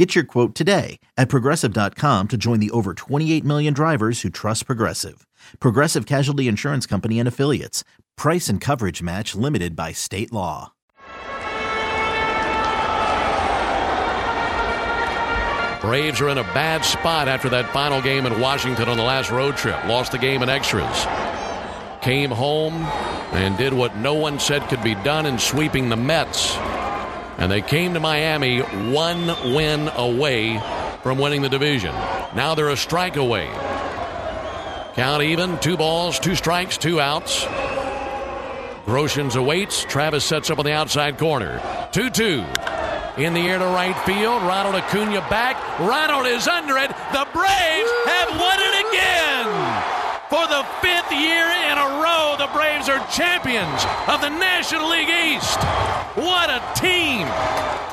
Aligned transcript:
Get 0.00 0.14
your 0.14 0.24
quote 0.24 0.54
today 0.54 0.98
at 1.18 1.28
progressive.com 1.28 2.28
to 2.28 2.38
join 2.38 2.58
the 2.58 2.70
over 2.70 2.94
28 2.94 3.44
million 3.44 3.74
drivers 3.74 4.22
who 4.22 4.30
trust 4.30 4.64
Progressive. 4.64 5.26
Progressive 5.60 6.06
Casualty 6.06 6.48
Insurance 6.48 6.86
Company 6.86 7.18
and 7.18 7.28
Affiliates. 7.28 7.84
Price 8.16 8.48
and 8.48 8.62
coverage 8.62 9.02
match 9.02 9.34
limited 9.34 9.76
by 9.76 9.92
state 9.92 10.32
law. 10.32 10.72
Braves 15.82 16.22
are 16.22 16.30
in 16.30 16.38
a 16.38 16.44
bad 16.54 16.82
spot 16.82 17.28
after 17.28 17.50
that 17.50 17.70
final 17.70 18.00
game 18.00 18.24
in 18.24 18.40
Washington 18.40 18.88
on 18.88 18.96
the 18.96 19.02
last 19.02 19.30
road 19.30 19.58
trip. 19.58 19.84
Lost 19.84 20.12
the 20.12 20.18
game 20.18 20.42
in 20.42 20.48
extras. 20.48 21.06
Came 22.00 22.30
home 22.30 22.72
and 23.34 23.58
did 23.58 23.74
what 23.74 23.94
no 23.96 24.14
one 24.14 24.40
said 24.40 24.66
could 24.70 24.82
be 24.82 24.94
done 24.94 25.26
in 25.26 25.38
sweeping 25.38 25.90
the 25.90 25.96
Mets. 25.96 26.56
And 27.40 27.50
they 27.50 27.62
came 27.62 27.94
to 27.94 28.00
Miami 28.00 28.60
one 28.60 29.26
win 29.54 29.88
away 29.88 30.60
from 31.02 31.18
winning 31.18 31.42
the 31.42 31.48
division. 31.48 31.94
Now 32.34 32.54
they're 32.54 32.68
a 32.68 32.76
strike 32.76 33.16
away. 33.16 33.48
Count 34.94 35.22
even, 35.22 35.58
two 35.58 35.78
balls, 35.78 36.18
two 36.18 36.34
strikes, 36.34 36.76
two 36.76 37.00
outs. 37.00 37.46
Groshans 38.84 39.36
awaits. 39.36 39.84
Travis 39.84 40.24
sets 40.24 40.50
up 40.50 40.58
on 40.58 40.64
the 40.64 40.72
outside 40.72 41.16
corner. 41.16 41.62
2 41.92 42.10
2. 42.10 42.44
In 43.18 43.34
the 43.34 43.40
air 43.40 43.58
to 43.58 43.66
right 43.66 43.96
field. 44.04 44.42
Ronald 44.42 44.74
Acuna 44.74 45.20
back. 45.30 45.56
Ronald 45.78 46.26
is 46.26 46.48
under 46.48 46.76
it. 46.76 46.88
The 47.12 47.26
Braves 47.32 47.92
have 48.06 48.30
won 48.34 48.58
it 48.58 48.86
again. 48.88 50.00
For 50.28 50.46
the 50.46 50.66
year 51.20 51.46
in 51.70 51.76
a 51.76 52.00
row, 52.00 52.36
the 52.38 52.48
Braves 52.56 52.88
are 52.88 52.98
champions 53.12 53.84
of 54.08 54.20
the 54.20 54.30
National 54.30 54.88
League 54.88 55.08
East. 55.08 55.60
What 56.16 56.48
a 56.48 56.62
team! 56.74 57.28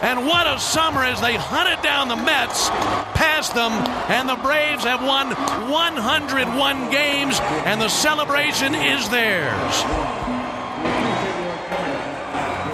And 0.02 0.26
what 0.26 0.48
a 0.48 0.60
summer 0.60 1.04
as 1.04 1.20
they 1.20 1.36
hunted 1.36 1.82
down 1.84 2.08
the 2.08 2.16
Mets, 2.16 2.70
passed 3.18 3.54
them, 3.56 3.72
and 4.10 4.30
the 4.30 4.36
Braves 4.36 4.84
have 4.84 5.02
won 5.02 5.32
101 5.70 6.92
games, 6.92 7.40
and 7.66 7.82
the 7.82 7.90
celebration 7.90 8.76
is 8.76 9.10
theirs. 9.10 9.84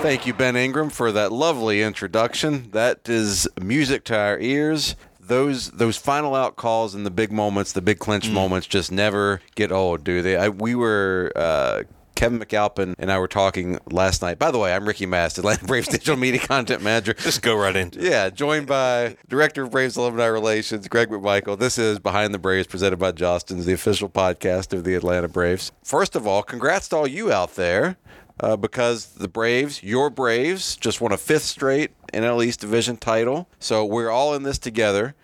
Thank 0.04 0.28
you, 0.28 0.34
Ben 0.34 0.58
Ingram, 0.58 0.90
for 0.90 1.14
that 1.14 1.32
lovely 1.32 1.82
introduction. 1.82 2.72
That 2.72 3.08
is 3.08 3.48
music 3.62 4.04
to 4.06 4.18
our 4.18 4.38
ears. 4.38 4.98
Those 5.28 5.72
those 5.72 5.98
final 5.98 6.36
out 6.36 6.56
calls 6.56 6.94
and 6.96 7.06
the 7.06 7.12
big 7.12 7.32
moments, 7.32 7.72
the 7.72 7.82
big 7.82 8.00
clinch 8.00 8.28
Mm. 8.28 8.34
moments, 8.34 8.68
just 8.68 8.92
never 8.92 9.42
get 9.56 9.72
old, 9.72 10.04
do 10.04 10.22
they? 10.22 10.36
I, 10.38 10.50
we 10.50 10.76
were. 10.76 11.32
Uh, 11.36 11.84
Kevin 12.16 12.40
McAlpin 12.40 12.94
and 13.00 13.12
I 13.12 13.18
were 13.18 13.28
talking 13.28 13.80
last 13.90 14.22
night. 14.22 14.38
By 14.38 14.52
the 14.52 14.60
way, 14.60 14.72
I'm 14.74 14.88
Ricky 14.88 15.08
Mast, 15.08 15.40
Atlanta 15.40 15.66
Braves 15.66 15.88
digital 15.92 16.16
media 16.16 16.40
content 16.40 16.84
manager. 16.84 17.14
Just 17.14 17.42
go 17.42 17.56
right 17.56 17.76
into 17.76 18.00
it. 18.00 18.06
Yeah, 18.12 18.30
joined 18.30 18.68
by 18.68 19.18
Director 19.28 19.64
of 19.64 19.72
Braves 19.72 19.96
Alumni 19.98 20.28
Relations, 20.28 20.88
Greg 20.88 21.10
McMichael. 21.10 21.58
This 21.58 21.80
is 21.80 21.98
Behind 21.98 22.32
the 22.32 22.38
Braves, 22.38 22.68
presented 22.68 22.98
by 22.98 23.14
Jostens, 23.14 23.66
the 23.66 23.74
official 23.74 24.10
podcast 24.10 24.74
of 24.74 24.84
the 24.84 24.94
Atlanta 24.94 25.28
Braves. 25.28 25.72
First 25.84 26.16
of 26.16 26.28
all, 26.28 26.44
congrats 26.44 26.88
to 26.90 26.98
all 26.98 27.08
you 27.08 27.32
out 27.34 27.56
there, 27.56 27.98
uh, 28.40 28.56
because 28.58 29.08
the 29.16 29.28
Braves, 29.28 29.82
your 29.82 30.12
Braves, 30.12 30.76
just 30.76 31.02
won 31.02 31.12
a 31.12 31.18
fifth 31.18 31.44
straight 31.44 31.92
NL 32.14 32.46
East 32.46 32.60
Division 32.60 32.98
title. 32.98 33.48
So 33.60 33.86
we're 33.86 34.10
all 34.10 34.34
in 34.34 34.44
this 34.44 34.58
together. 34.58 35.16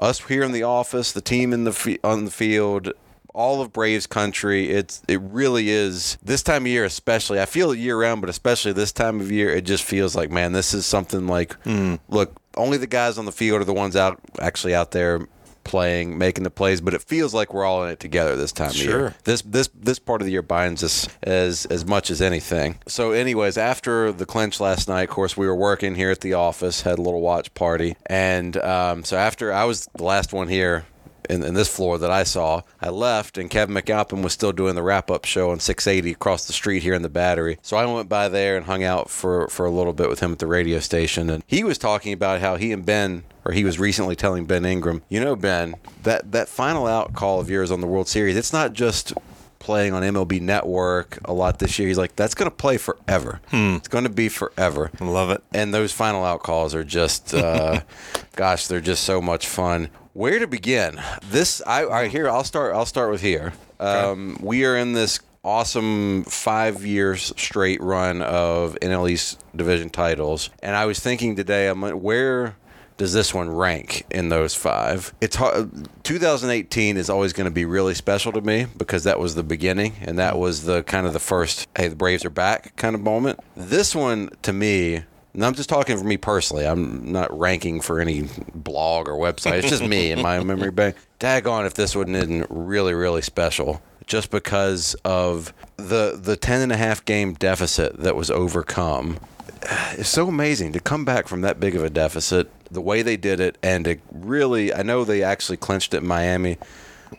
Us 0.00 0.20
here 0.26 0.42
in 0.42 0.52
the 0.52 0.62
office, 0.62 1.12
the 1.12 1.20
team 1.20 1.52
in 1.52 1.64
the 1.64 1.72
fi- 1.72 1.98
on 2.04 2.24
the 2.24 2.30
field, 2.30 2.92
all 3.34 3.60
of 3.60 3.72
Braves 3.72 4.06
country. 4.06 4.70
It's 4.70 5.02
it 5.08 5.20
really 5.20 5.70
is 5.70 6.18
this 6.22 6.42
time 6.42 6.62
of 6.64 6.68
year, 6.68 6.84
especially. 6.84 7.40
I 7.40 7.46
feel 7.46 7.72
it 7.72 7.78
year 7.78 7.98
round, 8.00 8.20
but 8.20 8.30
especially 8.30 8.72
this 8.72 8.92
time 8.92 9.20
of 9.20 9.32
year, 9.32 9.50
it 9.50 9.62
just 9.62 9.82
feels 9.82 10.14
like 10.14 10.30
man, 10.30 10.52
this 10.52 10.72
is 10.72 10.86
something 10.86 11.26
like 11.26 11.54
hmm. 11.62 11.96
look. 12.08 12.40
Only 12.56 12.76
the 12.76 12.88
guys 12.88 13.18
on 13.18 13.24
the 13.24 13.32
field 13.32 13.60
are 13.60 13.64
the 13.64 13.74
ones 13.74 13.94
out 13.94 14.20
actually 14.40 14.74
out 14.74 14.90
there 14.90 15.28
playing, 15.68 16.18
making 16.18 16.42
the 16.42 16.50
plays, 16.50 16.80
but 16.80 16.94
it 16.94 17.02
feels 17.02 17.32
like 17.32 17.54
we're 17.54 17.64
all 17.64 17.84
in 17.84 17.90
it 17.90 18.00
together 18.00 18.34
this 18.34 18.50
time 18.50 18.70
of 18.70 18.76
year. 18.76 18.90
Sure. 18.90 19.14
This 19.24 19.42
this 19.42 19.68
this 19.74 19.98
part 19.98 20.20
of 20.20 20.26
the 20.26 20.32
year 20.32 20.42
binds 20.42 20.82
us 20.82 21.08
as 21.22 21.66
as 21.66 21.84
much 21.84 22.10
as 22.10 22.20
anything. 22.20 22.78
So, 22.88 23.12
anyways, 23.12 23.56
after 23.56 24.10
the 24.10 24.26
clinch 24.26 24.60
last 24.60 24.88
night, 24.88 25.02
of 25.02 25.10
course, 25.10 25.36
we 25.36 25.46
were 25.46 25.54
working 25.54 25.94
here 25.94 26.10
at 26.10 26.22
the 26.22 26.34
office, 26.34 26.82
had 26.82 26.98
a 26.98 27.02
little 27.02 27.20
watch 27.20 27.52
party, 27.54 27.96
and 28.06 28.56
um, 28.56 29.04
so 29.04 29.16
after 29.16 29.52
I 29.52 29.64
was 29.64 29.86
the 29.94 30.04
last 30.04 30.32
one 30.32 30.48
here 30.48 30.86
in, 31.28 31.42
in 31.42 31.54
this 31.54 31.74
floor 31.74 31.98
that 31.98 32.10
I 32.10 32.24
saw. 32.24 32.62
I 32.80 32.88
left, 32.90 33.38
and 33.38 33.50
Kevin 33.50 33.74
McAlpin 33.74 34.22
was 34.22 34.32
still 34.32 34.52
doing 34.52 34.74
the 34.74 34.82
wrap 34.82 35.10
up 35.10 35.24
show 35.24 35.50
on 35.50 35.60
680 35.60 36.12
across 36.12 36.46
the 36.46 36.52
street 36.52 36.82
here 36.82 36.94
in 36.94 37.02
the 37.02 37.08
Battery. 37.08 37.58
So 37.62 37.76
I 37.76 37.84
went 37.86 38.08
by 38.08 38.28
there 38.28 38.56
and 38.56 38.66
hung 38.66 38.82
out 38.82 39.10
for, 39.10 39.48
for 39.48 39.66
a 39.66 39.70
little 39.70 39.92
bit 39.92 40.08
with 40.08 40.20
him 40.20 40.32
at 40.32 40.38
the 40.38 40.46
radio 40.46 40.78
station. 40.78 41.30
And 41.30 41.42
he 41.46 41.64
was 41.64 41.78
talking 41.78 42.12
about 42.12 42.40
how 42.40 42.56
he 42.56 42.72
and 42.72 42.84
Ben, 42.84 43.24
or 43.44 43.52
he 43.52 43.64
was 43.64 43.78
recently 43.78 44.16
telling 44.16 44.46
Ben 44.46 44.64
Ingram, 44.64 45.02
you 45.08 45.20
know, 45.20 45.36
Ben, 45.36 45.74
that, 46.02 46.32
that 46.32 46.48
final 46.48 46.86
out 46.86 47.14
call 47.14 47.40
of 47.40 47.50
yours 47.50 47.70
on 47.70 47.80
the 47.80 47.86
World 47.86 48.08
Series, 48.08 48.36
it's 48.36 48.52
not 48.52 48.72
just 48.72 49.12
playing 49.58 49.92
on 49.92 50.02
MLB 50.02 50.40
Network 50.40 51.18
a 51.24 51.32
lot 51.32 51.58
this 51.58 51.78
year. 51.78 51.88
He's 51.88 51.98
like, 51.98 52.14
that's 52.16 52.34
going 52.34 52.50
to 52.50 52.56
play 52.56 52.76
forever. 52.76 53.40
It's 53.76 53.88
going 53.88 54.04
to 54.04 54.10
be 54.10 54.28
forever. 54.28 54.90
I 55.00 55.04
love 55.04 55.30
it. 55.30 55.42
And 55.52 55.74
those 55.74 55.92
final 55.92 56.24
out 56.24 56.42
calls 56.42 56.74
are 56.74 56.84
just, 56.84 57.34
uh, 57.34 57.80
gosh, 58.36 58.66
they're 58.68 58.80
just 58.80 59.02
so 59.02 59.20
much 59.20 59.46
fun. 59.48 59.88
Where 60.18 60.40
to 60.40 60.48
begin? 60.48 61.00
This, 61.30 61.62
I, 61.64 61.86
I 61.86 62.08
here. 62.08 62.28
I'll 62.28 62.42
start. 62.42 62.74
I'll 62.74 62.86
start 62.86 63.12
with 63.12 63.20
here. 63.20 63.52
Um, 63.78 64.36
we 64.42 64.64
are 64.64 64.76
in 64.76 64.92
this 64.92 65.20
awesome 65.44 66.24
five 66.24 66.84
years 66.84 67.32
straight 67.36 67.80
run 67.80 68.22
of 68.22 68.76
NL 68.82 69.08
East 69.08 69.40
division 69.54 69.90
titles, 69.90 70.50
and 70.60 70.74
I 70.74 70.86
was 70.86 70.98
thinking 70.98 71.36
today, 71.36 71.68
I'm 71.68 71.80
like, 71.80 71.94
where 71.94 72.56
does 72.96 73.12
this 73.12 73.32
one 73.32 73.48
rank 73.48 74.06
in 74.10 74.28
those 74.28 74.56
five? 74.56 75.14
It's 75.20 75.36
hard. 75.36 75.88
2018 76.02 76.96
is 76.96 77.08
always 77.08 77.32
going 77.32 77.44
to 77.44 77.52
be 77.52 77.64
really 77.64 77.94
special 77.94 78.32
to 78.32 78.40
me 78.40 78.66
because 78.76 79.04
that 79.04 79.20
was 79.20 79.36
the 79.36 79.44
beginning 79.44 79.94
and 80.00 80.18
that 80.18 80.36
was 80.36 80.64
the 80.64 80.82
kind 80.82 81.06
of 81.06 81.12
the 81.12 81.20
first, 81.20 81.68
hey, 81.76 81.86
the 81.86 81.94
Braves 81.94 82.24
are 82.24 82.30
back 82.30 82.74
kind 82.74 82.96
of 82.96 83.00
moment. 83.00 83.38
This 83.54 83.94
one 83.94 84.30
to 84.42 84.52
me, 84.52 85.04
and 85.34 85.44
I'm 85.44 85.54
just 85.54 85.68
talking 85.68 85.96
for 85.98 86.04
me 86.04 86.16
personally. 86.16 86.66
I'm 86.66 87.12
not 87.12 87.36
ranking 87.36 87.80
for 87.80 88.00
any 88.00 88.28
blog 88.54 89.08
or 89.08 89.14
website. 89.14 89.58
It's 89.58 89.68
just 89.68 89.84
me 89.84 90.12
and 90.12 90.22
my 90.22 90.42
memory 90.44 90.70
bank. 90.70 90.96
Daggone 91.20 91.66
if 91.66 91.74
this 91.74 91.94
one 91.94 92.14
isn't 92.14 92.46
really, 92.48 92.94
really 92.94 93.22
special. 93.22 93.82
Just 94.06 94.30
because 94.30 94.94
of 95.04 95.52
the 95.76 96.18
the 96.20 96.36
ten 96.36 96.62
and 96.62 96.72
a 96.72 96.76
half 96.76 97.04
game 97.04 97.34
deficit 97.34 97.98
that 97.98 98.16
was 98.16 98.30
overcome 98.30 99.18
it's 99.92 100.08
so 100.08 100.28
amazing 100.28 100.72
to 100.72 100.80
come 100.80 101.04
back 101.04 101.28
from 101.28 101.40
that 101.42 101.60
big 101.60 101.74
of 101.74 101.84
a 101.84 101.90
deficit, 101.90 102.50
the 102.70 102.80
way 102.80 103.02
they 103.02 103.16
did 103.16 103.40
it, 103.40 103.58
and 103.62 103.84
to 103.84 103.96
really, 104.12 104.72
I 104.72 104.82
know 104.82 105.04
they 105.04 105.22
actually 105.22 105.56
clinched 105.56 105.94
it 105.94 105.98
in 105.98 106.06
Miami, 106.06 106.58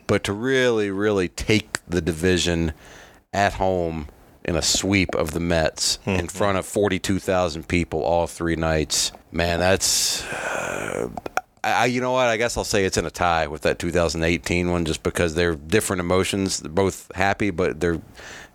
but 0.06 0.24
to 0.24 0.32
really, 0.32 0.90
really 0.90 1.28
take 1.28 1.78
the 1.88 2.00
division 2.00 2.72
at 3.32 3.54
home 3.54 4.08
in 4.44 4.56
a 4.56 4.62
sweep 4.62 5.14
of 5.14 5.32
the 5.32 5.40
Mets 5.40 5.98
in 6.06 6.28
front 6.28 6.58
of 6.58 6.66
42,000 6.66 7.68
people 7.68 8.02
all 8.02 8.26
three 8.26 8.56
nights, 8.56 9.12
man, 9.32 9.60
that's. 9.60 10.24
Uh, 10.24 11.08
I, 11.62 11.86
you 11.86 12.00
know 12.00 12.12
what? 12.12 12.26
I 12.26 12.38
guess 12.38 12.56
I'll 12.56 12.64
say 12.64 12.84
it's 12.84 12.96
in 12.96 13.04
a 13.04 13.10
tie 13.10 13.46
with 13.46 13.62
that 13.62 13.78
2018 13.78 14.70
one, 14.70 14.86
just 14.86 15.02
because 15.02 15.34
they're 15.34 15.56
different 15.56 16.00
emotions. 16.00 16.60
They're 16.60 16.70
both 16.70 17.14
happy, 17.14 17.50
but 17.50 17.80
they're 17.80 18.00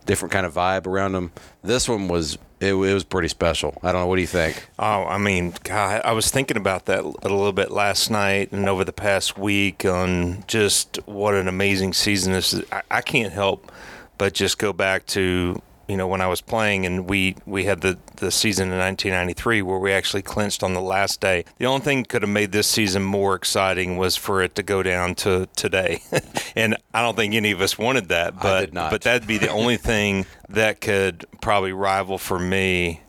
different 0.07 0.31
kind 0.31 0.45
of 0.45 0.55
vibe 0.55 0.87
around 0.87 1.11
them. 1.11 1.31
This 1.63 1.87
one 1.87 2.07
was 2.07 2.39
it, 2.59 2.73
it 2.73 2.93
was 2.93 3.03
pretty 3.03 3.27
special. 3.27 3.77
I 3.83 3.91
don't 3.91 4.01
know. 4.01 4.07
What 4.07 4.15
do 4.15 4.21
you 4.21 4.27
think? 4.27 4.69
Oh, 4.79 5.03
I 5.03 5.17
mean, 5.17 5.53
God, 5.63 6.01
I 6.03 6.13
was 6.13 6.31
thinking 6.31 6.57
about 6.57 6.85
that 6.85 7.01
a 7.01 7.07
little 7.07 7.51
bit 7.51 7.69
last 7.69 8.09
night 8.09 8.51
and 8.51 8.67
over 8.67 8.83
the 8.83 8.93
past 8.93 9.37
week 9.37 9.85
on 9.85 10.43
just 10.47 10.97
what 11.05 11.35
an 11.35 11.47
amazing 11.47 11.93
season 11.93 12.33
this 12.33 12.53
is. 12.53 12.63
I, 12.71 12.81
I 12.89 13.01
can't 13.01 13.33
help 13.33 13.71
but 14.17 14.33
just 14.33 14.57
go 14.57 14.73
back 14.73 15.05
to 15.07 15.61
you 15.87 15.97
know 15.97 16.07
when 16.07 16.21
I 16.21 16.27
was 16.27 16.41
playing 16.41 16.85
and 16.85 17.09
we 17.09 17.35
we 17.45 17.65
had 17.65 17.81
the 17.81 17.97
the 18.17 18.31
season 18.31 18.71
in 18.71 18.79
1993 18.79 19.61
where 19.61 19.77
we 19.77 19.91
actually 19.91 20.21
clinched 20.21 20.63
on 20.63 20.73
the 20.73 20.81
last 20.81 21.21
day. 21.21 21.45
The 21.57 21.65
only 21.65 21.81
thing 21.81 22.05
could 22.05 22.21
have 22.21 22.29
made 22.29 22.51
this 22.51 22.67
season 22.67 23.03
more 23.03 23.35
exciting 23.35 23.97
was 23.97 24.15
for 24.15 24.41
it 24.41 24.55
to 24.55 24.63
go 24.63 24.83
down 24.83 25.15
to 25.15 25.47
today, 25.55 26.01
and 26.55 26.77
I 26.93 27.01
don't 27.01 27.15
think 27.15 27.33
any 27.33 27.51
of 27.51 27.61
us 27.61 27.77
wanted 27.77 28.09
that. 28.09 28.39
But 28.39 28.61
did 28.61 28.73
not. 28.73 28.91
but 28.91 29.01
that'd 29.01 29.27
be 29.27 29.37
the 29.37 29.49
only 29.49 29.77
thing 29.77 30.25
that 30.49 30.81
could 30.81 31.25
probably 31.41 31.73
rival 31.73 32.17
for 32.17 32.39
me 32.39 33.01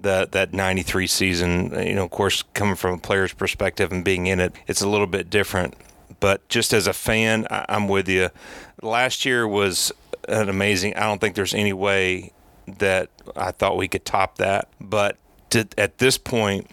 that 0.00 0.32
that 0.32 0.52
93 0.52 1.06
season 1.06 1.86
you 1.86 1.94
know 1.94 2.04
of 2.04 2.10
course 2.10 2.42
coming 2.52 2.74
from 2.74 2.94
a 2.94 2.98
player's 2.98 3.32
perspective 3.32 3.90
and 3.90 4.04
being 4.04 4.26
in 4.26 4.38
it 4.38 4.52
it's 4.66 4.82
a 4.82 4.88
little 4.88 5.06
bit 5.06 5.30
different 5.30 5.74
but 6.20 6.46
just 6.48 6.74
as 6.74 6.86
a 6.86 6.92
fan 6.92 7.46
I, 7.50 7.64
i'm 7.70 7.88
with 7.88 8.08
you 8.08 8.28
last 8.82 9.24
year 9.24 9.48
was 9.48 9.92
an 10.28 10.48
amazing. 10.48 10.96
I 10.96 11.00
don't 11.00 11.20
think 11.20 11.34
there's 11.34 11.54
any 11.54 11.72
way 11.72 12.32
that 12.78 13.10
I 13.36 13.50
thought 13.50 13.76
we 13.76 13.88
could 13.88 14.04
top 14.04 14.36
that. 14.38 14.68
But 14.80 15.16
to, 15.50 15.66
at 15.76 15.98
this 15.98 16.18
point, 16.18 16.70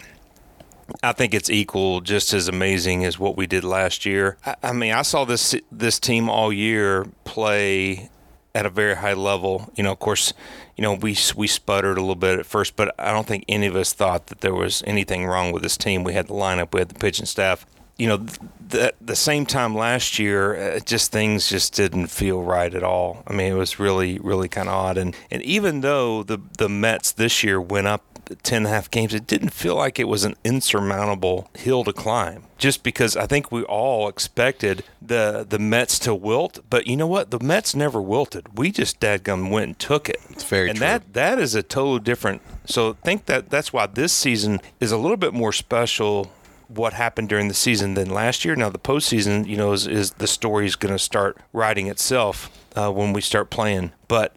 I 1.04 1.14
think 1.14 1.34
it's 1.34 1.50
equal, 1.50 2.02
just 2.02 2.34
as 2.34 2.48
amazing 2.48 3.06
as 3.06 3.18
what 3.18 3.38
we 3.38 3.48
did 3.48 3.64
last 3.64 4.06
year. 4.06 4.38
I, 4.46 4.56
I 4.64 4.74
mean, 4.74 4.94
I 4.94 5.02
saw 5.04 5.26
this 5.26 5.56
this 5.72 6.00
team 6.00 6.30
all 6.30 6.52
year 6.52 7.08
play 7.24 8.10
at 8.54 8.66
a 8.66 8.70
very 8.70 8.96
high 8.96 9.14
level. 9.14 9.72
You 9.76 9.84
know, 9.84 9.92
of 9.92 10.00
course, 10.00 10.34
you 10.76 10.82
know 10.82 10.94
we 10.94 11.16
we 11.36 11.48
sputtered 11.48 11.98
a 11.98 12.02
little 12.02 12.16
bit 12.16 12.40
at 12.40 12.46
first, 12.46 12.76
but 12.76 12.94
I 13.00 13.12
don't 13.12 13.28
think 13.28 13.46
any 13.48 13.68
of 13.68 13.76
us 13.76 13.94
thought 13.94 14.28
that 14.28 14.42
there 14.42 14.54
was 14.54 14.84
anything 14.86 15.26
wrong 15.26 15.52
with 15.52 15.64
this 15.64 15.78
team. 15.78 16.04
We 16.04 16.14
had 16.14 16.28
the 16.28 16.34
lineup, 16.34 16.74
we 16.74 16.82
had 16.82 16.90
the 16.90 17.00
pitching 17.00 17.26
staff. 17.26 17.66
You 18.02 18.08
know, 18.08 18.26
the 18.68 18.94
the 19.00 19.16
same 19.16 19.46
time 19.46 19.76
last 19.76 20.18
year, 20.18 20.56
uh, 20.56 20.80
just 20.80 21.12
things 21.12 21.50
just 21.50 21.76
didn't 21.76 22.08
feel 22.08 22.42
right 22.42 22.74
at 22.74 22.84
all. 22.84 23.24
I 23.28 23.34
mean, 23.34 23.52
it 23.52 23.56
was 23.56 23.80
really 23.80 24.18
really 24.20 24.50
kind 24.50 24.68
of 24.70 24.74
odd. 24.74 24.98
And 24.98 25.16
and 25.30 25.42
even 25.44 25.82
though 25.82 26.24
the 26.24 26.40
the 26.58 26.70
Mets 26.70 27.12
this 27.12 27.44
year 27.44 27.62
went 27.62 27.88
up 27.88 28.04
10 28.44 28.58
and 28.58 28.66
a 28.68 28.70
half 28.70 28.90
games, 28.90 29.14
it 29.14 29.28
didn't 29.28 29.50
feel 29.50 29.76
like 29.76 30.00
it 30.00 30.08
was 30.08 30.24
an 30.24 30.36
insurmountable 30.44 31.50
hill 31.56 31.84
to 31.84 31.94
climb. 31.94 32.44
Just 32.58 32.84
because 32.84 33.18
I 33.18 33.26
think 33.26 33.52
we 33.52 33.64
all 33.64 34.08
expected 34.08 34.84
the 35.02 35.46
the 35.48 35.60
Mets 35.60 35.98
to 36.00 36.14
wilt, 36.14 36.60
but 36.70 36.88
you 36.88 36.96
know 36.96 37.08
what? 37.08 37.32
The 37.32 37.40
Mets 37.40 37.76
never 37.76 38.02
wilted. 38.02 38.58
We 38.58 38.72
just 38.72 39.00
dadgum 39.00 39.50
went 39.50 39.66
and 39.66 39.80
took 39.80 40.10
it. 40.10 40.18
It's 40.30 40.44
very 40.44 40.70
and 40.70 40.78
true. 40.78 40.88
that 40.88 41.14
that 41.14 41.40
is 41.40 41.56
a 41.56 41.64
totally 41.64 42.00
different. 42.00 42.42
So 42.66 42.92
I 42.92 43.06
think 43.06 43.26
that 43.26 43.50
that's 43.50 43.74
why 43.74 43.88
this 43.88 44.14
season 44.14 44.60
is 44.80 44.92
a 44.92 44.98
little 44.98 45.18
bit 45.18 45.34
more 45.34 45.52
special. 45.52 46.32
What 46.74 46.94
happened 46.94 47.30
during 47.30 47.48
the 47.48 47.54
season 47.54 47.94
than 47.96 48.10
last 48.10 48.46
year? 48.46 48.56
Now 48.56 48.70
the 48.70 48.80
postseason, 48.80 49.48
you 49.48 49.58
know, 49.58 49.72
is, 49.74 49.88
is 49.88 50.12
the 50.12 50.28
story 50.28 50.66
is 50.66 50.76
going 50.76 50.94
to 50.94 51.00
start 51.00 51.38
writing 51.54 51.88
itself 51.88 52.50
uh, 52.76 52.92
when 52.92 53.14
we 53.14 53.22
start 53.22 53.50
playing. 53.50 53.92
But 54.08 54.36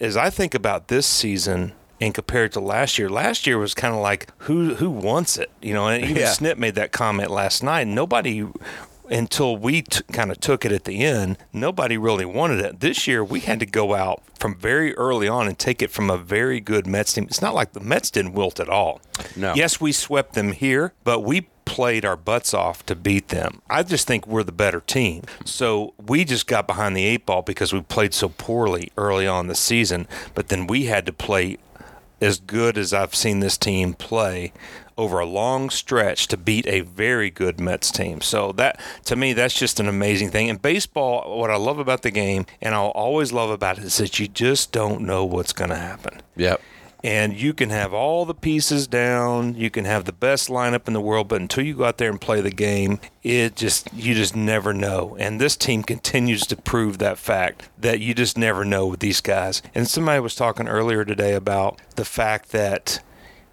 as 0.00 0.16
I 0.16 0.30
think 0.30 0.54
about 0.54 0.88
this 0.88 1.06
season, 1.06 1.72
and 2.00 2.14
compared 2.14 2.52
to 2.52 2.60
last 2.60 2.96
year, 2.98 3.08
last 3.08 3.46
year 3.46 3.58
was 3.58 3.74
kind 3.74 3.92
of 3.94 4.00
like 4.00 4.28
who 4.42 4.74
who 4.76 4.88
wants 4.88 5.36
it, 5.36 5.50
you 5.60 5.74
know. 5.74 5.88
And 5.88 6.04
even 6.04 6.16
Yeah. 6.16 6.28
Snit 6.28 6.56
made 6.56 6.76
that 6.76 6.92
comment 6.92 7.30
last 7.30 7.62
night. 7.62 7.88
Nobody 7.88 8.46
until 9.10 9.56
we 9.56 9.82
t- 9.82 10.02
kind 10.12 10.30
of 10.30 10.40
took 10.40 10.64
it 10.64 10.72
at 10.72 10.84
the 10.84 11.04
end, 11.04 11.38
nobody 11.52 11.96
really 11.96 12.24
wanted 12.24 12.60
it. 12.60 12.80
This 12.80 13.06
year, 13.06 13.24
we 13.24 13.40
had 13.40 13.60
to 13.60 13.66
go 13.66 13.94
out 13.94 14.22
from 14.38 14.54
very 14.56 14.94
early 14.96 15.28
on 15.28 15.46
and 15.48 15.58
take 15.58 15.82
it 15.82 15.90
from 15.90 16.10
a 16.10 16.16
very 16.16 16.60
good 16.60 16.86
Mets 16.86 17.12
team. 17.12 17.24
It's 17.24 17.42
not 17.42 17.54
like 17.54 17.72
the 17.72 17.80
Mets 17.80 18.10
didn't 18.10 18.32
wilt 18.32 18.60
at 18.60 18.68
all. 18.68 19.00
No. 19.36 19.54
Yes, 19.54 19.80
we 19.80 19.92
swept 19.92 20.34
them 20.34 20.52
here, 20.52 20.92
but 21.04 21.20
we 21.20 21.48
played 21.64 22.04
our 22.04 22.16
butts 22.16 22.54
off 22.54 22.84
to 22.86 22.96
beat 22.96 23.28
them. 23.28 23.60
I 23.68 23.82
just 23.82 24.06
think 24.06 24.26
we're 24.26 24.42
the 24.42 24.52
better 24.52 24.80
team. 24.80 25.24
So 25.44 25.92
we 26.06 26.24
just 26.24 26.46
got 26.46 26.66
behind 26.66 26.96
the 26.96 27.04
eight 27.04 27.26
ball 27.26 27.42
because 27.42 27.72
we 27.74 27.82
played 27.82 28.14
so 28.14 28.30
poorly 28.30 28.90
early 28.96 29.26
on 29.26 29.48
the 29.48 29.54
season, 29.54 30.08
but 30.34 30.48
then 30.48 30.66
we 30.66 30.86
had 30.86 31.04
to 31.06 31.12
play 31.12 31.58
as 32.20 32.40
good 32.40 32.78
as 32.78 32.92
I've 32.92 33.14
seen 33.14 33.40
this 33.40 33.58
team 33.58 33.92
play 33.94 34.52
over 34.98 35.18
a 35.20 35.24
long 35.26 35.70
stretch 35.70 36.26
to 36.28 36.36
beat 36.36 36.66
a 36.66 36.80
very 36.82 37.30
good 37.30 37.58
Mets 37.60 37.90
team. 37.90 38.20
So 38.20 38.52
that 38.52 38.78
to 39.04 39.16
me 39.16 39.32
that's 39.32 39.54
just 39.54 39.80
an 39.80 39.88
amazing 39.88 40.30
thing. 40.30 40.50
And 40.50 40.60
baseball 40.60 41.38
what 41.38 41.50
I 41.50 41.56
love 41.56 41.78
about 41.78 42.02
the 42.02 42.10
game 42.10 42.44
and 42.60 42.74
I'll 42.74 42.88
always 42.88 43.32
love 43.32 43.48
about 43.50 43.78
it 43.78 43.84
is 43.84 43.96
that 43.98 44.18
you 44.18 44.28
just 44.28 44.72
don't 44.72 45.00
know 45.02 45.24
what's 45.24 45.52
going 45.52 45.70
to 45.70 45.76
happen 45.76 46.20
Yep. 46.36 46.60
and 47.04 47.38
you 47.40 47.54
can 47.54 47.70
have 47.70 47.92
all 47.94 48.24
the 48.24 48.34
pieces 48.34 48.86
down 48.88 49.54
you 49.54 49.70
can 49.70 49.84
have 49.84 50.04
the 50.04 50.12
best 50.12 50.48
lineup 50.48 50.88
in 50.88 50.94
the 50.94 51.00
world 51.00 51.28
but 51.28 51.40
until 51.40 51.64
you 51.64 51.74
go 51.74 51.84
out 51.84 51.98
there 51.98 52.10
and 52.10 52.20
play 52.20 52.40
the 52.40 52.50
game 52.50 52.98
it 53.22 53.54
just 53.54 53.92
you 53.94 54.14
just 54.14 54.34
never 54.34 54.72
know 54.74 55.16
and 55.18 55.40
this 55.40 55.56
team 55.56 55.82
continues 55.82 56.46
to 56.46 56.56
prove 56.56 56.98
that 56.98 57.18
fact 57.18 57.68
that 57.78 58.00
you 58.00 58.14
just 58.14 58.36
never 58.36 58.64
know 58.64 58.86
with 58.86 59.00
these 59.00 59.20
guys 59.20 59.62
and 59.74 59.86
somebody 59.88 60.18
was 60.20 60.34
talking 60.34 60.66
earlier 60.68 61.04
today 61.04 61.34
about 61.34 61.80
the 61.96 62.04
fact 62.04 62.50
that 62.50 63.00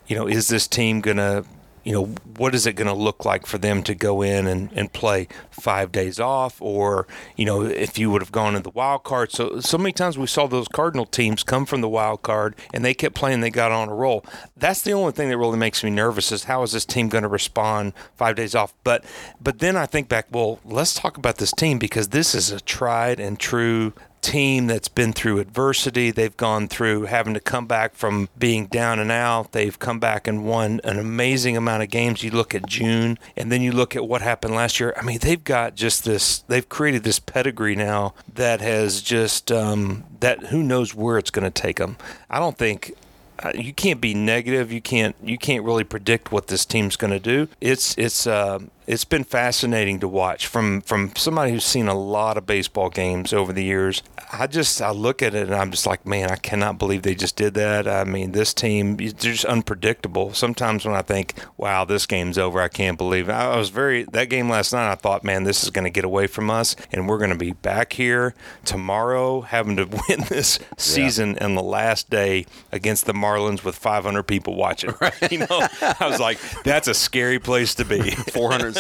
you 0.08 0.16
know 0.16 0.28
is 0.28 0.48
this 0.48 0.68
team 0.68 1.02
gonna 1.02 1.44
you 1.86 1.92
know, 1.92 2.06
what 2.36 2.56
is 2.56 2.66
it 2.66 2.74
going 2.74 2.88
to 2.88 2.94
look 2.94 3.24
like 3.26 3.46
for 3.46 3.60
them 3.60 3.84
to 3.84 3.94
go 3.94 4.24
in 4.24 4.48
and, 4.48 4.72
and 4.74 4.92
play 4.92 5.28
five 5.52 5.92
days 5.92 6.20
off? 6.20 6.60
Or, 6.60 7.08
you 7.38 7.46
know, 7.46 7.62
if 7.62 8.00
you 8.00 8.10
would 8.10 8.24
have 8.24 8.32
gone 8.32 8.56
in 8.56 8.64
the 8.64 8.72
wild 8.72 9.04
card. 9.04 9.32
So, 9.32 9.60
so 9.60 9.78
many 9.78 9.94
times 9.94 10.18
we 10.18 10.26
saw 10.26 10.48
those 10.48 10.68
Cardinal 10.68 11.06
teams 11.06 11.44
come 11.44 11.68
from 11.68 11.82
the 11.82 11.88
wild 11.88 12.24
card 12.24 12.56
and 12.74 12.84
they 12.84 12.96
kept 12.96 13.14
playing, 13.14 13.42
they 13.42 13.52
got 13.52 13.72
on 13.72 13.88
a 13.88 13.94
roll. 13.94 14.26
That's 14.58 14.82
the 14.82 14.94
only 14.94 15.12
thing 15.12 15.30
that 15.30 15.38
really 15.38 15.60
makes 15.60 15.84
me 15.84 15.92
nervous 15.92 16.32
is 16.32 16.46
how 16.46 16.64
is 16.64 16.72
this 16.72 16.86
team 16.86 17.08
going 17.08 17.22
to 17.22 17.28
respond 17.28 17.94
five 18.16 18.36
days 18.36 18.56
off? 18.56 18.74
But, 18.84 19.06
but 19.40 19.60
then 19.60 19.78
I 19.78 19.86
think 19.86 20.10
back, 20.10 20.26
well, 20.32 20.60
let's 20.66 20.96
talk 20.96 21.18
about 21.18 21.38
this 21.38 21.52
team 21.52 21.78
because 21.78 22.08
this 22.08 22.34
is 22.34 22.50
a 22.50 22.60
tried 22.60 23.20
and 23.20 23.40
true 23.40 23.94
team 24.26 24.66
that's 24.66 24.88
been 24.88 25.14
through 25.14 25.40
adversity. 25.40 26.10
They've 26.10 26.36
gone 26.36 26.68
through 26.68 27.04
having 27.04 27.36
to 27.36 27.40
come 27.40 27.68
back 27.68 27.94
from 27.94 28.28
being 28.38 28.66
down 28.66 29.00
and 29.00 29.12
out. 29.12 29.52
They've 29.52 29.78
come 29.78 30.00
back 30.00 30.28
and 30.28 30.46
won 30.46 30.82
an 30.84 30.98
amazing 30.98 31.56
amount 31.56 31.84
of 31.84 31.90
games. 31.90 32.24
You 32.24 32.32
look 32.32 32.56
at 32.56 32.66
June, 32.66 33.20
and 33.38 33.52
then 33.52 33.62
you 33.62 33.72
look 33.72 33.96
at 33.96 34.08
what 34.08 34.24
happened 34.24 34.56
last 34.56 34.80
year. 34.80 34.94
I 34.98 35.04
mean, 35.04 35.20
they've 35.20 35.44
got 35.44 35.76
just 35.76 36.06
this. 36.06 36.40
They've 36.48 36.68
created 36.68 37.04
this 37.04 37.20
pedigree 37.20 37.76
now 37.76 38.16
that 38.34 38.62
has 38.62 39.02
just 39.02 39.52
um, 39.52 40.04
that. 40.22 40.48
Who 40.48 40.64
knows 40.64 40.96
where 40.96 41.20
it's 41.20 41.32
going 41.32 41.50
to 41.50 41.62
take 41.62 41.78
them? 41.78 41.98
I 42.30 42.40
don't 42.40 42.58
think 42.58 42.96
uh, 43.44 43.52
you 43.54 43.74
can't 43.74 44.02
be 44.02 44.14
negative. 44.14 44.72
You 44.72 44.82
can't 44.82 45.16
you 45.24 45.38
can't 45.38 45.64
really 45.64 45.84
predict 45.84 46.32
what 46.32 46.48
this 46.48 46.66
team's 46.66 46.96
going 46.96 47.12
to 47.12 47.20
do. 47.20 47.48
It's 47.62 47.96
it's 47.98 48.26
uh, 48.26 48.60
it's 48.88 49.06
been 49.06 49.24
fascinating 49.24 50.00
to 50.00 50.08
watch 50.08 50.48
from 50.48 50.82
from 50.82 51.16
somebody 51.16 51.52
who's 51.52 51.66
seen 51.66 51.88
a 51.88 51.98
lot 51.98 52.38
of 52.38 52.46
baseball 52.46 52.90
games 52.90 53.34
over 53.34 53.52
the 53.52 53.64
years. 53.64 54.04
I 54.32 54.48
just 54.48 54.82
I 54.82 54.92
look 54.92 55.22
at 55.22 55.34
it 55.34 55.48
and 55.48 55.56
I'm 55.56 55.72
just 55.72 55.86
like, 55.86 56.06
man, 56.06 56.30
I 56.30 56.36
cannot 56.36 56.78
believe 56.78 57.02
they 57.02 57.16
just 57.16 57.36
did 57.36 57.54
that. 57.56 57.88
I 57.88 58.04
mean, 58.04 58.32
this 58.32 58.54
team 58.54 58.98
they're 58.98 59.12
just 59.12 59.46
unpredictable. 59.46 60.34
Sometimes 60.34 60.86
when 60.86 60.96
I 60.96 61.02
think, 61.02 61.34
wow, 61.58 61.86
this 61.86 62.06
game's 62.06 62.38
over, 62.38 62.62
I 62.62 62.68
can't 62.68 62.98
believe. 62.98 63.30
It. 63.30 63.34
I 63.34 63.58
was 63.58 63.70
very 63.70 64.04
that 64.04 64.30
game 64.30 64.50
last 64.50 64.74
night. 64.74 64.92
I 64.92 64.96
thought, 64.96 65.24
man, 65.24 65.44
this 65.44 65.64
is 65.64 65.70
going 65.70 65.86
to 65.86 65.90
get 65.90 66.06
away 66.06 66.28
from 66.28 66.50
us, 66.50 66.76
and 66.92 67.08
we're 67.08 67.18
going 67.18 67.32
to 67.32 67.36
be 67.36 67.54
back 67.54 67.94
here 67.94 68.36
tomorrow 68.66 69.42
having 69.42 69.76
to 69.78 69.86
win 70.10 70.26
this 70.30 70.60
season 70.78 71.38
and 71.40 71.58
the 71.58 71.64
last 71.64 72.10
day 72.10 72.46
against 72.72 73.06
the 73.06 73.14
Marlins 73.14 73.64
with 73.64 73.76
500 73.76 74.24
people 74.24 74.56
watching. 74.56 74.94
Right. 75.02 75.14
You 75.32 75.40
know, 75.40 75.68
I 75.82 76.08
was 76.08 76.20
like, 76.20 76.40
that's 76.64 76.88
a 76.88 76.94
scary 76.94 77.40
place 77.40 77.76
to 77.76 77.86
be. 77.86 78.12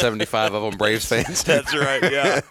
475 0.02 0.54
of 0.54 0.64
them 0.64 0.78
Braves 0.78 1.06
fans. 1.06 1.44
That's 1.46 1.74
right. 1.76 2.12
Yeah. 2.12 2.42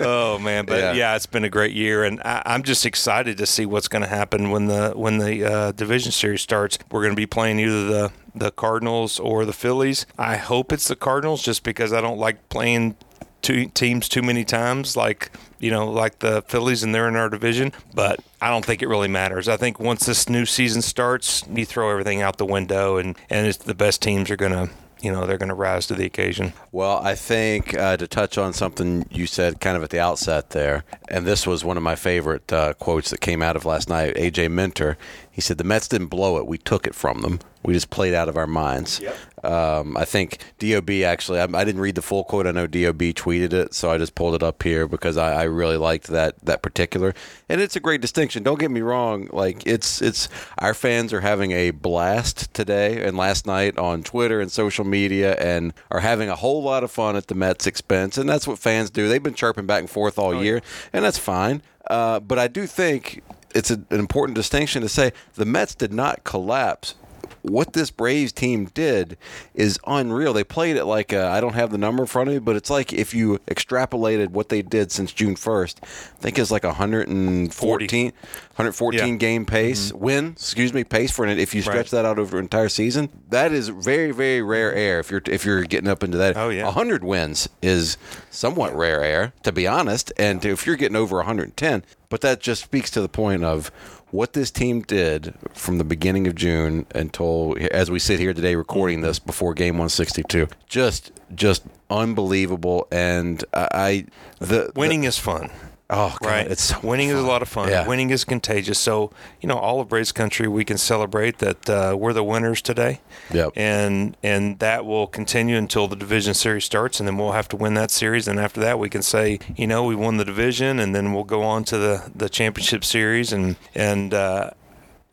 Oh 0.00 0.38
man, 0.38 0.64
but 0.66 0.78
Yeah. 0.78 0.92
yeah, 0.92 1.16
it's 1.16 1.26
been 1.26 1.44
a 1.44 1.48
great 1.50 1.72
year, 1.74 2.04
and 2.04 2.20
I, 2.24 2.42
I'm 2.46 2.62
just 2.62 2.86
excited 2.86 3.38
to 3.38 3.46
see 3.46 3.66
what's 3.66 3.88
going 3.88 4.02
to 4.02 4.08
happen 4.08 4.50
when 4.50 4.66
the 4.66 4.92
when 4.94 5.18
the 5.18 5.44
uh, 5.44 5.72
division 5.72 6.12
series 6.12 6.42
starts. 6.42 6.78
We're 6.90 7.02
going 7.02 7.12
to 7.12 7.16
be 7.16 7.26
playing 7.26 7.58
either 7.60 7.84
the 7.84 8.12
the 8.34 8.50
Cardinals 8.50 9.18
or 9.20 9.44
the 9.44 9.52
Phillies. 9.52 10.06
I 10.18 10.36
hope 10.36 10.72
it's 10.72 10.88
the 10.88 10.96
Cardinals, 10.96 11.42
just 11.42 11.62
because 11.64 11.92
I 11.92 12.00
don't 12.00 12.18
like 12.18 12.48
playing 12.48 12.96
two 13.42 13.66
teams 13.66 14.08
too 14.08 14.22
many 14.22 14.44
times, 14.44 14.96
like 14.96 15.30
you 15.58 15.70
know, 15.70 15.90
like 15.90 16.20
the 16.20 16.42
Phillies, 16.42 16.82
and 16.82 16.94
they're 16.94 17.08
in 17.08 17.16
our 17.16 17.28
division. 17.28 17.72
But 17.94 18.20
I 18.40 18.48
don't 18.50 18.64
think 18.64 18.82
it 18.82 18.88
really 18.88 19.08
matters. 19.08 19.48
I 19.48 19.56
think 19.56 19.78
once 19.78 20.06
this 20.06 20.28
new 20.28 20.46
season 20.46 20.80
starts, 20.82 21.44
you 21.52 21.64
throw 21.66 21.90
everything 21.90 22.22
out 22.22 22.38
the 22.38 22.46
window, 22.46 22.96
and 22.96 23.16
and 23.28 23.46
it's 23.46 23.58
the 23.58 23.74
best 23.74 24.00
teams 24.02 24.30
are 24.30 24.36
going 24.36 24.52
to. 24.52 24.70
You 25.02 25.10
know 25.10 25.26
they're 25.26 25.38
going 25.38 25.48
to 25.48 25.54
rise 25.54 25.88
to 25.88 25.94
the 25.94 26.04
occasion. 26.06 26.52
Well, 26.70 26.98
I 26.98 27.16
think 27.16 27.76
uh, 27.76 27.96
to 27.96 28.06
touch 28.06 28.38
on 28.38 28.52
something 28.52 29.04
you 29.10 29.26
said 29.26 29.60
kind 29.60 29.76
of 29.76 29.82
at 29.82 29.90
the 29.90 29.98
outset 29.98 30.50
there, 30.50 30.84
and 31.08 31.26
this 31.26 31.44
was 31.44 31.64
one 31.64 31.76
of 31.76 31.82
my 31.82 31.96
favorite 31.96 32.52
uh, 32.52 32.74
quotes 32.74 33.10
that 33.10 33.20
came 33.20 33.42
out 33.42 33.56
of 33.56 33.64
last 33.64 33.88
night. 33.88 34.14
AJ 34.14 34.52
Minter, 34.52 34.96
he 35.30 35.40
said, 35.40 35.58
"The 35.58 35.64
Mets 35.64 35.88
didn't 35.88 36.06
blow 36.06 36.38
it; 36.38 36.46
we 36.46 36.56
took 36.56 36.86
it 36.86 36.94
from 36.94 37.22
them. 37.22 37.40
We 37.64 37.74
just 37.74 37.90
played 37.90 38.14
out 38.14 38.28
of 38.28 38.36
our 38.36 38.46
minds." 38.46 39.00
Um, 39.44 39.96
I 39.96 40.04
think 40.04 40.38
Dob 40.58 40.88
actually. 40.90 41.40
I, 41.40 41.44
I 41.44 41.64
didn't 41.64 41.80
read 41.80 41.94
the 41.94 42.02
full 42.02 42.24
quote. 42.24 42.46
I 42.46 42.52
know 42.52 42.66
Dob 42.66 42.98
tweeted 42.98 43.52
it, 43.52 43.74
so 43.74 43.90
I 43.90 43.98
just 43.98 44.14
pulled 44.14 44.34
it 44.34 44.42
up 44.42 44.62
here 44.62 44.86
because 44.86 45.16
I, 45.16 45.32
I 45.32 45.42
really 45.44 45.76
liked 45.76 46.06
that 46.08 46.38
that 46.44 46.62
particular. 46.62 47.14
And 47.48 47.60
it's 47.60 47.76
a 47.76 47.80
great 47.80 48.00
distinction. 48.00 48.42
Don't 48.42 48.58
get 48.58 48.70
me 48.70 48.80
wrong. 48.80 49.28
Like 49.32 49.66
it's 49.66 50.00
it's 50.00 50.28
our 50.58 50.74
fans 50.74 51.12
are 51.12 51.20
having 51.20 51.52
a 51.52 51.70
blast 51.70 52.52
today 52.54 53.04
and 53.04 53.16
last 53.16 53.46
night 53.46 53.76
on 53.78 54.02
Twitter 54.02 54.40
and 54.40 54.50
social 54.50 54.84
media, 54.84 55.34
and 55.34 55.72
are 55.90 56.00
having 56.00 56.28
a 56.28 56.36
whole 56.36 56.62
lot 56.62 56.84
of 56.84 56.90
fun 56.90 57.16
at 57.16 57.26
the 57.26 57.34
Mets' 57.34 57.66
expense. 57.66 58.18
And 58.18 58.28
that's 58.28 58.46
what 58.46 58.58
fans 58.58 58.90
do. 58.90 59.08
They've 59.08 59.22
been 59.22 59.34
chirping 59.34 59.66
back 59.66 59.80
and 59.80 59.90
forth 59.90 60.18
all 60.18 60.42
year, 60.42 60.62
and 60.92 61.04
that's 61.04 61.18
fine. 61.18 61.62
Uh, 61.88 62.20
but 62.20 62.38
I 62.38 62.48
do 62.48 62.66
think 62.66 63.22
it's 63.54 63.70
a, 63.70 63.74
an 63.74 63.98
important 63.98 64.34
distinction 64.36 64.82
to 64.82 64.88
say 64.88 65.12
the 65.34 65.44
Mets 65.44 65.74
did 65.74 65.92
not 65.92 66.24
collapse 66.24 66.94
what 67.42 67.72
this 67.72 67.90
Braves 67.90 68.32
team 68.32 68.66
did 68.66 69.16
is 69.54 69.78
unreal. 69.86 70.32
They 70.32 70.44
played 70.44 70.76
it 70.76 70.84
like 70.84 71.12
uh, 71.12 71.28
I 71.28 71.40
don't 71.40 71.54
have 71.54 71.70
the 71.72 71.78
number 71.78 72.02
in 72.04 72.06
front 72.06 72.28
of 72.28 72.34
me, 72.34 72.38
but 72.38 72.56
it's 72.56 72.70
like 72.70 72.92
if 72.92 73.14
you 73.14 73.38
extrapolated 73.48 74.30
what 74.30 74.48
they 74.48 74.62
did 74.62 74.92
since 74.92 75.12
June 75.12 75.34
1st, 75.34 75.76
I 75.82 75.86
think 76.20 76.38
it's 76.38 76.50
like 76.50 76.64
114, 76.64 78.06
114 78.06 78.98
Yeah. 78.98 79.16
game 79.16 79.44
pace 79.44 79.88
mm-hmm. 79.92 80.04
win, 80.04 80.28
excuse 80.32 80.72
me, 80.72 80.84
pace 80.84 81.10
for 81.10 81.26
it. 81.26 81.38
If 81.38 81.54
you 81.54 81.62
stretch 81.62 81.76
Right. 81.76 81.90
that 81.90 82.04
out 82.04 82.18
over 82.18 82.38
an 82.38 82.44
entire 82.44 82.68
season, 82.68 83.08
that 83.30 83.52
is 83.52 83.68
very 83.68 84.12
very 84.12 84.42
rare 84.42 84.72
air. 84.74 85.00
If 85.00 85.10
you're 85.10 85.22
if 85.26 85.44
you're 85.44 85.62
getting 85.64 85.88
up 85.88 86.02
into 86.02 86.18
that, 86.18 86.36
Oh, 86.36 86.48
yeah. 86.50 86.64
100 86.64 87.02
wins 87.04 87.48
is 87.60 87.96
somewhat 88.30 88.74
rare 88.76 89.02
air, 89.02 89.32
to 89.42 89.52
be 89.52 89.66
honest. 89.66 90.12
And 90.16 90.44
if 90.44 90.66
you're 90.66 90.76
getting 90.76 90.96
over 90.96 91.16
110, 91.18 91.84
but 92.08 92.20
that 92.20 92.40
just 92.40 92.62
speaks 92.64 92.90
to 92.90 93.00
the 93.00 93.08
point 93.08 93.42
of 93.44 93.70
what 94.12 94.34
this 94.34 94.50
team 94.50 94.82
did 94.82 95.34
from 95.54 95.78
the 95.78 95.84
beginning 95.84 96.26
of 96.26 96.34
June 96.34 96.86
until 96.94 97.56
as 97.70 97.90
we 97.90 97.98
sit 97.98 98.20
here 98.20 98.32
today 98.32 98.54
recording 98.54 99.00
this 99.00 99.18
mm-hmm. 99.18 99.26
before 99.26 99.54
game 99.54 99.74
162. 99.74 100.46
Just 100.68 101.10
just 101.34 101.64
unbelievable 101.90 102.86
and 102.92 103.44
I, 103.52 103.68
I 103.72 104.06
the 104.38 104.70
Winning 104.76 105.04
is 105.04 105.18
fun. 105.18 105.50
Oh 105.92 106.16
God, 106.20 106.28
right? 106.28 106.50
it's 106.50 106.62
so 106.62 106.80
winning 106.82 107.10
is 107.10 107.18
a 107.18 107.22
lot 107.22 107.42
of 107.42 107.48
fun. 107.48 107.68
Yeah. 107.68 107.86
Winning 107.86 108.10
is 108.10 108.24
contagious. 108.24 108.78
So 108.78 109.12
you 109.40 109.48
know, 109.48 109.56
all 109.56 109.80
of 109.80 109.88
Braves 109.88 110.10
country, 110.10 110.48
we 110.48 110.64
can 110.64 110.78
celebrate 110.78 111.38
that 111.38 111.70
uh, 111.70 111.96
we're 111.98 112.12
the 112.12 112.24
winners 112.24 112.60
today. 112.62 113.00
Yep. 113.32 113.52
And 113.56 114.16
and 114.22 114.58
that 114.58 114.84
will 114.84 115.06
continue 115.06 115.56
until 115.56 115.86
the 115.86 115.96
division 115.96 116.34
series 116.34 116.64
starts, 116.64 116.98
and 116.98 117.06
then 117.06 117.16
we'll 117.18 117.32
have 117.32 117.48
to 117.48 117.56
win 117.56 117.74
that 117.74 117.90
series. 117.90 118.26
And 118.26 118.40
after 118.40 118.60
that, 118.60 118.78
we 118.78 118.88
can 118.88 119.02
say, 119.02 119.38
you 119.56 119.66
know, 119.66 119.84
we 119.84 119.94
won 119.94 120.16
the 120.16 120.24
division, 120.24 120.78
and 120.78 120.94
then 120.94 121.12
we'll 121.12 121.24
go 121.24 121.42
on 121.42 121.64
to 121.64 121.78
the 121.78 122.10
the 122.14 122.28
championship 122.28 122.84
series, 122.84 123.32
and 123.32 123.56
and 123.74 124.14
uh, 124.14 124.50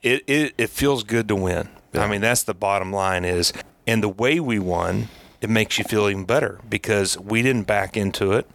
it, 0.01 0.23
it 0.27 0.53
it 0.57 0.69
feels 0.69 1.03
good 1.03 1.27
to 1.27 1.35
win. 1.35 1.69
I 1.93 2.07
mean, 2.07 2.21
that's 2.21 2.43
the 2.43 2.53
bottom 2.53 2.93
line 2.93 3.25
is, 3.25 3.51
and 3.87 4.03
the 4.03 4.09
way 4.09 4.39
we 4.39 4.59
won, 4.59 5.07
it 5.41 5.49
makes 5.49 5.77
you 5.77 5.83
feel 5.83 6.09
even 6.09 6.25
better 6.25 6.59
because 6.69 7.17
we 7.17 7.41
didn't 7.41 7.63
back 7.63 7.95
into 7.95 8.33
it. 8.33 8.49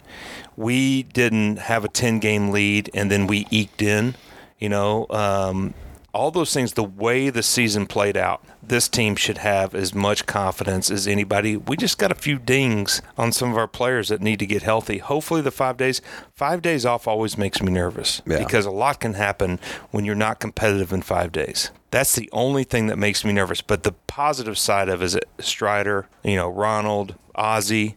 We 0.55 1.03
didn't 1.03 1.57
have 1.57 1.83
a 1.83 1.89
10 1.89 2.19
game 2.19 2.49
lead 2.51 2.89
and 2.93 3.09
then 3.11 3.27
we 3.27 3.47
eked 3.51 3.81
in, 3.81 4.15
you 4.59 4.69
know, 4.69 5.07
um, 5.09 5.73
all 6.13 6.31
those 6.31 6.53
things, 6.53 6.73
the 6.73 6.83
way 6.83 7.29
the 7.29 7.43
season 7.43 7.85
played 7.87 8.15
out, 8.15 8.41
this 8.63 8.87
team 8.87 9.17
should 9.17 9.39
have 9.39 9.75
as 9.75 9.93
much 9.93 10.25
confidence 10.25 10.89
as 10.89 11.07
anybody. 11.07 11.57
We 11.57 11.75
just 11.75 11.97
got 11.97 12.09
a 12.09 12.15
few 12.15 12.39
dings 12.39 13.01
on 13.17 13.33
some 13.33 13.51
of 13.51 13.57
our 13.57 13.67
players 13.67 14.07
that 14.07 14.21
need 14.21 14.39
to 14.39 14.45
get 14.45 14.63
healthy. 14.63 14.99
Hopefully, 14.99 15.41
the 15.41 15.51
five 15.51 15.75
days, 15.75 16.01
five 16.33 16.61
days 16.61 16.85
off 16.85 17.05
always 17.05 17.37
makes 17.37 17.61
me 17.61 17.69
nervous 17.69 18.21
Yeah. 18.25 18.39
because 18.39 18.65
a 18.65 18.71
lot 18.71 19.01
can 19.01 19.15
happen 19.15 19.59
when 19.91 20.05
you're 20.05 20.15
not 20.15 20.39
competitive 20.39 20.93
in 20.93 21.01
five 21.01 21.33
days. 21.33 21.69
That's 21.95 22.13
the 22.13 22.29
only 22.33 22.65
thing 22.65 22.87
that 22.87 22.97
makes 22.97 23.23
me 23.23 23.31
nervous. 23.31 23.61
But 23.61 23.83
the 23.83 23.93
positive 23.93 24.57
side 24.57 24.89
of 24.89 25.01
it 25.01 25.05
is 25.05 25.17
Strider, 25.39 26.09
you 26.25 26.35
know, 26.35 26.49
Ronald, 26.49 27.15
Ozzie, 27.35 27.95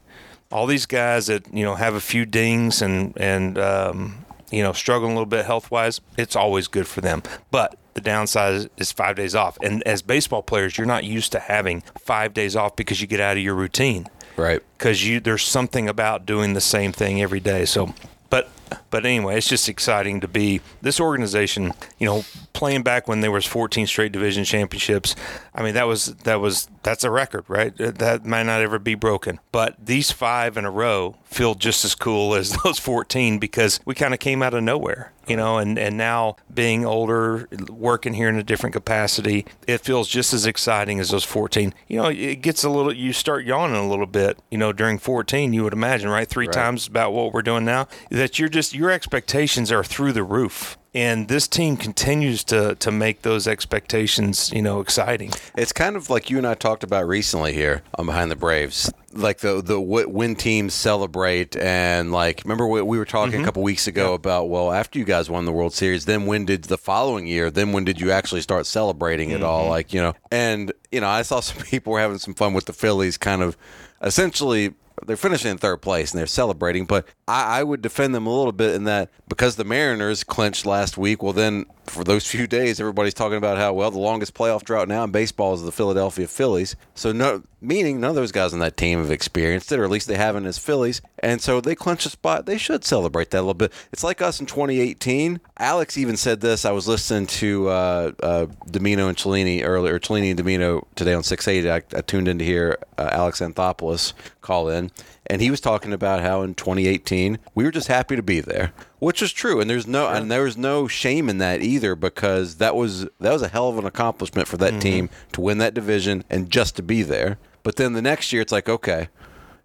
all 0.52 0.66
these 0.66 0.86
guys 0.86 1.26
that 1.26 1.52
you 1.52 1.64
know 1.64 1.74
have 1.74 1.96
a 1.96 2.00
few 2.00 2.24
dings 2.24 2.80
and 2.80 3.12
and 3.16 3.58
um, 3.58 4.24
you 4.52 4.62
know 4.62 4.72
struggling 4.72 5.10
a 5.10 5.14
little 5.14 5.26
bit 5.26 5.46
health 5.46 5.72
wise, 5.72 6.00
it's 6.16 6.36
always 6.36 6.68
good 6.68 6.86
for 6.86 7.00
them. 7.00 7.24
But 7.50 7.76
the 7.94 8.00
downside 8.00 8.54
is, 8.54 8.68
is 8.76 8.92
five 8.92 9.16
days 9.16 9.34
off, 9.34 9.58
and 9.64 9.82
as 9.82 10.00
baseball 10.00 10.44
players, 10.44 10.78
you're 10.78 10.86
not 10.86 11.02
used 11.02 11.32
to 11.32 11.40
having 11.40 11.80
five 11.98 12.32
days 12.32 12.54
off 12.54 12.76
because 12.76 13.00
you 13.00 13.08
get 13.08 13.18
out 13.18 13.36
of 13.36 13.42
your 13.42 13.56
routine 13.56 14.06
right. 14.36 14.62
because 14.78 15.04
you 15.04 15.18
there's 15.18 15.44
something 15.44 15.88
about 15.88 16.24
doing 16.24 16.52
the 16.52 16.60
same 16.60 16.92
thing 16.92 17.20
every 17.20 17.40
day. 17.40 17.64
So, 17.64 17.92
but 18.30 18.48
but 18.90 19.04
anyway, 19.06 19.38
it's 19.38 19.48
just 19.48 19.68
exciting 19.68 20.20
to 20.20 20.28
be 20.28 20.60
this 20.82 21.00
organization. 21.00 21.72
You 21.98 22.06
know, 22.06 22.24
playing 22.52 22.82
back 22.82 23.06
when 23.08 23.20
there 23.20 23.30
was 23.30 23.46
14 23.46 23.86
straight 23.86 24.12
division 24.12 24.44
championships. 24.44 25.14
I 25.54 25.62
mean, 25.62 25.74
that 25.74 25.86
was 25.86 26.06
that 26.24 26.40
was 26.40 26.68
that's 26.82 27.04
a 27.04 27.10
record, 27.10 27.44
right? 27.48 27.74
That 27.76 28.24
might 28.24 28.44
not 28.44 28.60
ever 28.62 28.78
be 28.78 28.94
broken. 28.94 29.40
But 29.52 29.76
these 29.84 30.10
five 30.10 30.56
in 30.56 30.64
a 30.64 30.70
row 30.70 31.16
feel 31.24 31.54
just 31.54 31.84
as 31.84 31.94
cool 31.94 32.34
as 32.34 32.50
those 32.64 32.78
14 32.78 33.38
because 33.38 33.80
we 33.84 33.94
kind 33.94 34.14
of 34.14 34.20
came 34.20 34.42
out 34.42 34.54
of 34.54 34.62
nowhere. 34.62 35.12
You 35.26 35.36
know, 35.36 35.58
and, 35.58 35.78
and 35.78 35.98
now 35.98 36.36
being 36.54 36.86
older, 36.86 37.46
working 37.68 38.14
here 38.14 38.30
in 38.30 38.36
a 38.36 38.42
different 38.42 38.72
capacity, 38.72 39.44
it 39.66 39.82
feels 39.82 40.08
just 40.08 40.32
as 40.32 40.46
exciting 40.46 41.00
as 41.00 41.10
those 41.10 41.24
14. 41.24 41.74
You 41.86 41.98
know, 42.00 42.08
it 42.08 42.36
gets 42.36 42.64
a 42.64 42.70
little, 42.70 42.94
you 42.94 43.12
start 43.12 43.44
yawning 43.44 43.76
a 43.76 43.86
little 43.86 44.06
bit, 44.06 44.38
you 44.50 44.56
know, 44.56 44.72
during 44.72 44.98
14, 44.98 45.52
you 45.52 45.64
would 45.64 45.74
imagine, 45.74 46.08
right? 46.08 46.26
Three 46.26 46.46
Right. 46.46 46.54
times 46.54 46.86
about 46.86 47.12
what 47.12 47.34
we're 47.34 47.42
doing 47.42 47.66
now, 47.66 47.88
that 48.10 48.38
you're 48.38 48.48
just, 48.48 48.57
your 48.74 48.90
expectations 48.90 49.70
are 49.70 49.84
through 49.84 50.12
the 50.12 50.22
roof. 50.22 50.76
And 50.94 51.28
this 51.28 51.46
team 51.46 51.76
continues 51.76 52.42
to, 52.44 52.74
to 52.76 52.90
make 52.90 53.22
those 53.22 53.46
expectations, 53.46 54.50
you 54.52 54.62
know, 54.62 54.80
exciting. 54.80 55.30
It's 55.56 55.72
kind 55.72 55.96
of 55.96 56.10
like 56.10 56.28
you 56.28 56.38
and 56.38 56.46
I 56.46 56.54
talked 56.54 56.82
about 56.82 57.06
recently 57.06 57.52
here 57.52 57.82
on 57.94 58.06
Behind 58.06 58.30
the 58.30 58.36
Braves. 58.36 58.90
Like 59.12 59.38
the 59.38 59.62
the 59.62 59.78
wh- 59.78 60.12
when 60.12 60.34
teams 60.34 60.74
celebrate 60.74 61.56
and 61.56 62.10
like 62.10 62.42
remember 62.44 62.66
we, 62.66 62.82
we 62.82 62.98
were 62.98 63.04
talking 63.04 63.34
a 63.34 63.36
mm-hmm. 63.36 63.44
couple 63.44 63.62
weeks 63.62 63.86
ago 63.86 64.12
about 64.12 64.50
well 64.50 64.70
after 64.70 64.98
you 64.98 65.04
guys 65.06 65.30
won 65.30 65.46
the 65.46 65.52
World 65.52 65.72
Series 65.72 66.04
then 66.04 66.26
when 66.26 66.44
did 66.44 66.64
the 66.64 66.76
following 66.76 67.26
year 67.26 67.50
then 67.50 67.72
when 67.72 67.84
did 67.84 67.98
you 68.00 68.10
actually 68.10 68.42
start 68.42 68.66
celebrating 68.66 69.30
it 69.30 69.42
all 69.42 69.62
mm-hmm. 69.62 69.70
like 69.70 69.94
you 69.94 70.02
know 70.02 70.12
and 70.30 70.72
you 70.92 71.00
know 71.00 71.08
I 71.08 71.22
saw 71.22 71.40
some 71.40 71.62
people 71.64 71.94
were 71.94 72.00
having 72.00 72.18
some 72.18 72.34
fun 72.34 72.52
with 72.52 72.66
the 72.66 72.74
Phillies 72.74 73.16
kind 73.16 73.40
of 73.40 73.56
essentially 74.02 74.74
they're 75.06 75.16
finishing 75.16 75.50
in 75.50 75.58
third 75.58 75.82
place 75.82 76.12
and 76.12 76.18
they're 76.18 76.26
celebrating, 76.26 76.84
but 76.84 77.06
I, 77.28 77.60
I 77.60 77.62
would 77.62 77.82
defend 77.82 78.14
them 78.14 78.26
a 78.26 78.34
little 78.34 78.52
bit 78.52 78.74
in 78.74 78.84
that 78.84 79.10
because 79.28 79.56
the 79.56 79.64
Mariners 79.64 80.24
clinched 80.24 80.64
last 80.64 80.96
week. 80.96 81.22
Well, 81.22 81.34
then 81.34 81.66
for 81.84 82.02
those 82.02 82.26
few 82.26 82.46
days, 82.46 82.80
everybody's 82.80 83.14
talking 83.14 83.36
about 83.36 83.58
how 83.58 83.74
well 83.74 83.90
the 83.90 83.98
longest 83.98 84.32
playoff 84.34 84.62
drought 84.62 84.88
now 84.88 85.04
in 85.04 85.10
baseball 85.10 85.54
is 85.54 85.62
the 85.62 85.70
Philadelphia 85.72 86.26
Phillies. 86.26 86.74
So 86.94 87.12
no, 87.12 87.42
meaning 87.60 88.00
none 88.00 88.10
of 88.10 88.16
those 88.16 88.32
guys 88.32 88.54
on 88.54 88.60
that 88.60 88.78
team 88.78 88.98
have 89.00 89.10
experienced 89.10 89.70
it, 89.72 89.78
or 89.78 89.84
at 89.84 89.90
least 89.90 90.08
they 90.08 90.16
haven't 90.16 90.46
as 90.46 90.56
Phillies. 90.56 91.02
And 91.18 91.42
so 91.42 91.60
they 91.60 91.74
clinch 91.74 92.06
a 92.06 92.10
spot. 92.10 92.46
They 92.46 92.56
should 92.56 92.84
celebrate 92.84 93.30
that 93.30 93.38
a 93.38 93.42
little 93.42 93.54
bit. 93.54 93.72
It's 93.92 94.04
like 94.04 94.22
us 94.22 94.40
in 94.40 94.46
2018. 94.46 95.40
Alex 95.58 95.98
even 95.98 96.16
said 96.16 96.40
this. 96.40 96.64
I 96.64 96.70
was 96.70 96.88
listening 96.88 97.26
to 97.26 97.68
uh, 97.68 98.12
uh, 98.22 98.46
Domino 98.70 99.08
and 99.08 99.18
Cellini 99.18 99.62
earlier, 99.64 99.98
Cellini 99.98 100.30
and 100.30 100.38
Domino 100.38 100.86
today 100.94 101.12
on 101.12 101.22
680. 101.22 101.70
I, 101.70 101.98
I 101.98 102.00
tuned 102.02 102.28
in 102.28 102.38
to 102.38 102.44
hear 102.44 102.78
uh, 102.96 103.10
Alex 103.12 103.40
Anthopoulos 103.40 104.14
call 104.40 104.70
in, 104.70 104.90
and 105.28 105.42
he 105.42 105.50
was 105.50 105.60
talking 105.60 105.92
about 105.92 106.20
how 106.20 106.42
in 106.42 106.54
2018 106.54 107.38
we 107.54 107.64
were 107.64 107.70
just 107.70 107.88
happy 107.88 108.16
to 108.16 108.22
be 108.22 108.40
there, 108.40 108.72
which 108.98 109.22
is 109.22 109.32
true. 109.32 109.60
And 109.60 109.68
there's 109.68 109.86
no 109.86 110.08
and 110.08 110.30
there 110.30 110.44
was 110.44 110.56
no 110.56 110.88
shame 110.88 111.28
in 111.28 111.38
that 111.38 111.62
either 111.62 111.94
because 111.94 112.56
that 112.56 112.74
was 112.74 113.04
that 113.20 113.32
was 113.32 113.42
a 113.42 113.48
hell 113.48 113.68
of 113.68 113.78
an 113.78 113.86
accomplishment 113.86 114.48
for 114.48 114.56
that 114.58 114.72
mm-hmm. 114.72 114.80
team 114.80 115.10
to 115.32 115.40
win 115.40 115.58
that 115.58 115.74
division 115.74 116.24
and 116.30 116.50
just 116.50 116.76
to 116.76 116.82
be 116.82 117.02
there. 117.02 117.38
But 117.62 117.76
then 117.76 117.92
the 117.92 118.02
next 118.02 118.32
year 118.32 118.42
it's 118.42 118.52
like 118.52 118.68
okay. 118.68 119.08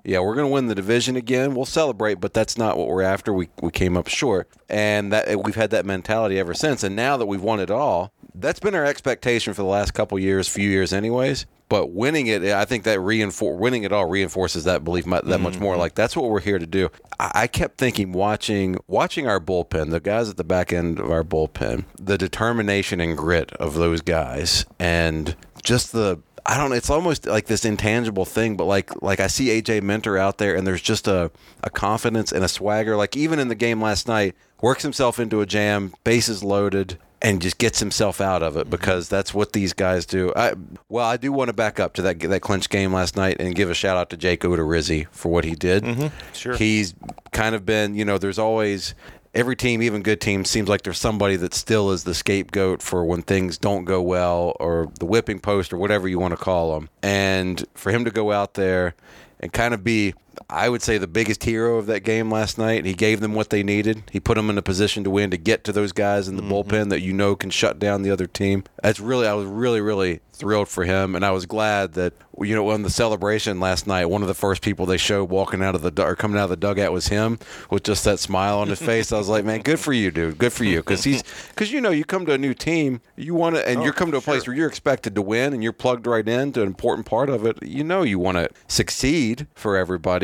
Yeah, 0.06 0.20
we're 0.20 0.36
going 0.36 0.48
to 0.48 0.54
win 0.54 0.68
the 0.68 0.76
division 0.76 1.16
again. 1.16 1.56
We'll 1.56 1.64
celebrate, 1.64 2.16
but 2.16 2.34
that's 2.34 2.58
not 2.58 2.78
what 2.78 2.90
we're 2.90 3.04
after. 3.04 3.32
We 3.32 3.48
we 3.62 3.72
came 3.72 3.96
up 3.96 4.10
short, 4.10 4.50
and 4.68 5.14
that 5.14 5.42
we've 5.46 5.56
had 5.56 5.70
that 5.70 5.86
mentality 5.86 6.38
ever 6.38 6.54
since. 6.54 6.84
And 6.84 6.94
now 6.94 7.16
that 7.16 7.26
we've 7.26 7.42
won 7.42 7.62
it 7.62 7.72
all, 7.72 8.12
that's 8.36 8.60
been 8.60 8.76
our 8.76 8.86
expectation 8.86 9.54
for 9.54 9.62
the 9.62 9.68
last 9.68 9.94
couple 9.94 10.18
years, 10.20 10.48
few 10.48 10.70
years, 10.70 10.94
anyways. 10.94 11.46
But 11.70 11.92
winning 11.92 12.28
it, 12.28 12.44
I 12.44 12.66
think 12.66 12.84
that 12.84 13.00
reinfor- 13.00 13.58
winning 13.58 13.84
it 13.84 13.92
all 13.92 14.06
reinforces 14.06 14.66
that 14.66 14.84
belief 14.84 15.06
that 15.06 15.40
much 15.40 15.60
more. 15.60 15.74
Mm-hmm. 15.74 15.80
Like 15.80 15.96
that's 15.96 16.16
what 16.16 16.30
we're 16.30 16.40
here 16.40 16.60
to 16.60 16.68
do. 16.68 16.90
I, 17.20 17.32
I 17.34 17.48
kept 17.48 17.78
thinking, 17.78 18.12
watching 18.12 18.78
watching 18.88 19.28
our 19.28 19.40
bullpen, 19.40 19.90
the 19.90 20.00
guys 20.00 20.30
at 20.30 20.38
the 20.38 20.44
back 20.44 20.72
end 20.72 21.00
of 21.00 21.10
our 21.10 21.24
bullpen, 21.24 21.86
the 22.00 22.18
determination 22.18 23.00
and 23.02 23.18
grit 23.18 23.54
of 23.54 23.74
those 23.76 24.02
guys, 24.02 24.66
and 24.78 25.36
just 25.64 25.94
the 25.94 26.20
I 26.46 26.58
don't 26.58 26.72
know. 26.72 26.76
It's 26.76 26.90
almost 26.90 27.26
like 27.26 27.46
this 27.46 27.64
intangible 27.64 28.26
thing, 28.26 28.58
but 28.58 28.66
like 28.66 29.02
like 29.02 29.20
I 29.20 29.28
see 29.28 29.48
AJ 29.62 29.82
Minter 29.82 30.18
out 30.18 30.38
there, 30.38 30.56
and 30.56 30.68
there's 30.68 30.82
just 30.82 31.08
a, 31.08 31.32
a 31.64 31.70
confidence 31.70 32.32
and 32.32 32.44
a 32.44 32.50
swagger. 32.50 32.96
Like 32.98 33.16
even 33.16 33.40
in 33.40 33.48
the 33.48 33.56
game 33.56 33.82
last 33.82 34.08
night, 34.08 34.36
works 34.62 34.84
himself 34.84 35.20
into 35.20 35.42
a 35.42 35.46
jam, 35.46 35.94
bases 36.04 36.44
loaded, 36.44 37.00
and 37.24 37.42
just 37.42 37.58
gets 37.58 37.80
himself 37.80 38.20
out 38.20 38.44
of 38.44 38.58
it 38.58 38.62
mm-hmm. 38.62 38.70
because 38.70 39.08
that's 39.10 39.34
what 39.34 39.54
these 39.54 39.74
guys 39.74 40.06
do. 40.06 40.32
I 40.36 40.54
well, 40.90 41.06
I 41.06 41.18
do 41.18 41.32
want 41.32 41.48
to 41.48 41.54
back 41.54 41.80
up 41.80 41.94
to 41.96 42.02
that 42.04 42.20
that 42.20 42.42
clinch 42.42 42.70
game 42.70 42.94
last 42.94 43.16
night 43.16 43.38
and 43.40 43.56
give 43.56 43.70
a 43.70 43.74
shout 43.74 43.98
out 43.98 44.10
to 44.12 44.18
Jake 44.18 44.42
Odorizzi 44.42 45.08
for 45.12 45.32
what 45.32 45.46
he 45.46 45.56
did. 45.56 45.84
Mm-hmm. 45.84 46.34
Sure. 46.34 46.56
he's 46.56 46.94
kind 47.32 47.56
of 47.56 47.66
been 47.66 47.96
you 47.96 48.06
know. 48.06 48.18
There's 48.18 48.40
always 48.40 48.94
every 49.34 49.56
team, 49.56 49.82
even 49.82 50.04
good 50.04 50.22
teams, 50.22 50.50
seems 50.50 50.70
like 50.70 50.84
there's 50.84 51.00
somebody 51.00 51.36
that 51.38 51.54
still 51.54 51.92
is 51.92 52.04
the 52.04 52.14
scapegoat 52.14 52.82
for 52.82 53.04
when 53.04 53.22
things 53.22 53.58
don't 53.58 53.86
go 53.86 54.02
well 54.02 54.56
or 54.60 54.92
the 55.00 55.06
whipping 55.06 55.40
post 55.40 55.74
or 55.74 55.78
whatever 55.78 56.08
you 56.08 56.20
want 56.20 56.32
to 56.32 56.38
call 56.38 56.76
them. 56.76 56.90
And 57.02 57.66
for 57.74 57.92
him 57.92 58.06
to 58.06 58.12
go 58.12 58.32
out 58.32 58.54
there 58.54 58.96
and 59.40 59.52
kind 59.52 59.74
of 59.74 59.84
be 59.84 60.14
I 60.50 60.70
would 60.70 60.82
say 60.82 60.98
the 60.98 61.08
biggest 61.08 61.44
hero 61.44 61.78
of 61.78 61.86
that 61.88 62.02
game 62.02 62.32
last 62.32 62.58
night. 62.58 62.86
He 62.86 62.94
gave 62.94 63.20
them 63.20 63.34
what 63.34 63.50
they 63.50 63.64
needed. 63.64 64.04
He 64.12 64.20
put 64.20 64.36
them 64.36 64.50
in 64.50 64.58
a 64.58 64.62
position 64.62 65.04
to 65.04 65.10
win 65.10 65.32
to 65.32 65.38
get 65.38 65.64
to 65.66 65.72
those 65.72 65.92
guys 65.92 66.28
in 66.28 66.36
the 66.36 66.44
mm-hmm. 66.44 66.52
bullpen 66.52 66.90
that 66.90 67.02
you 67.02 67.14
know 67.14 67.36
can 67.36 67.50
shut 67.50 67.80
down 67.80 68.02
the 68.02 68.12
other 68.12 68.28
team. 68.28 68.64
That's 68.82 69.00
really 69.00 69.28
I 69.28 69.34
was 69.34 69.46
really 69.46 69.82
really 69.82 70.22
thrilled 70.34 70.68
for 70.68 70.84
him, 70.84 71.16
and 71.16 71.24
I 71.26 71.32
was 71.32 71.46
glad 71.46 71.94
that 71.94 72.14
you 72.42 72.56
know, 72.56 72.70
on 72.70 72.82
the 72.82 72.90
celebration 72.90 73.60
last 73.60 73.86
night, 73.86 74.06
one 74.06 74.24
of 74.24 74.28
the 74.28 74.34
first 74.34 74.64
people 74.64 74.86
they 74.86 74.98
showed 74.98 75.30
walking 75.30 75.62
out 75.62 75.76
of 75.76 75.82
the 75.82 76.04
or 76.04 76.16
coming 76.16 76.40
out 76.40 76.46
of 76.46 76.50
the 76.50 76.56
dugout 76.56 76.92
was 76.92 77.08
him 77.08 77.38
with 77.70 77.84
just 77.84 78.04
that 78.06 78.20
smile 78.20 78.60
on 78.60 78.70
his 78.70 78.82
face. 78.82 79.12
I 79.12 79.18
was 79.18 79.30
like, 79.30 79.46
man, 79.46 79.62
good 79.62 79.80
for 79.80 79.94
you, 79.94 80.10
dude. 80.10 80.38
Good 80.38 80.54
for 80.54 80.64
you, 80.64 80.80
because 80.80 81.04
he's 81.04 81.24
because 81.50 81.72
you 81.72 81.80
know 81.80 81.92
you 81.92 82.04
come 82.04 82.26
to 82.26 82.34
a 82.34 82.38
new 82.38 82.54
team, 82.54 83.02
you 83.16 83.36
want 83.36 83.56
to, 83.56 83.68
and 83.68 83.80
oh, 83.80 83.84
you're 83.84 83.94
coming 83.94 84.14
to 84.14 84.18
a 84.18 84.22
sure. 84.22 84.34
place 84.34 84.48
where 84.48 84.56
you're 84.56 84.68
expected 84.68 85.14
to 85.16 85.22
win, 85.22 85.54
and 85.54 85.64
you're 85.64 85.74
plugged 85.74 86.08
right 86.08 86.28
into 86.28 86.62
an 86.62 86.68
important 86.68 87.06
part 87.06 87.30
of 87.30 87.46
it. 87.46 87.62
You 87.62 87.84
know, 87.84 88.02
you 88.02 88.18
want 88.18 88.38
to 88.38 88.50
succeed 88.68 89.48
for 89.54 89.78
everybody, 89.78 90.23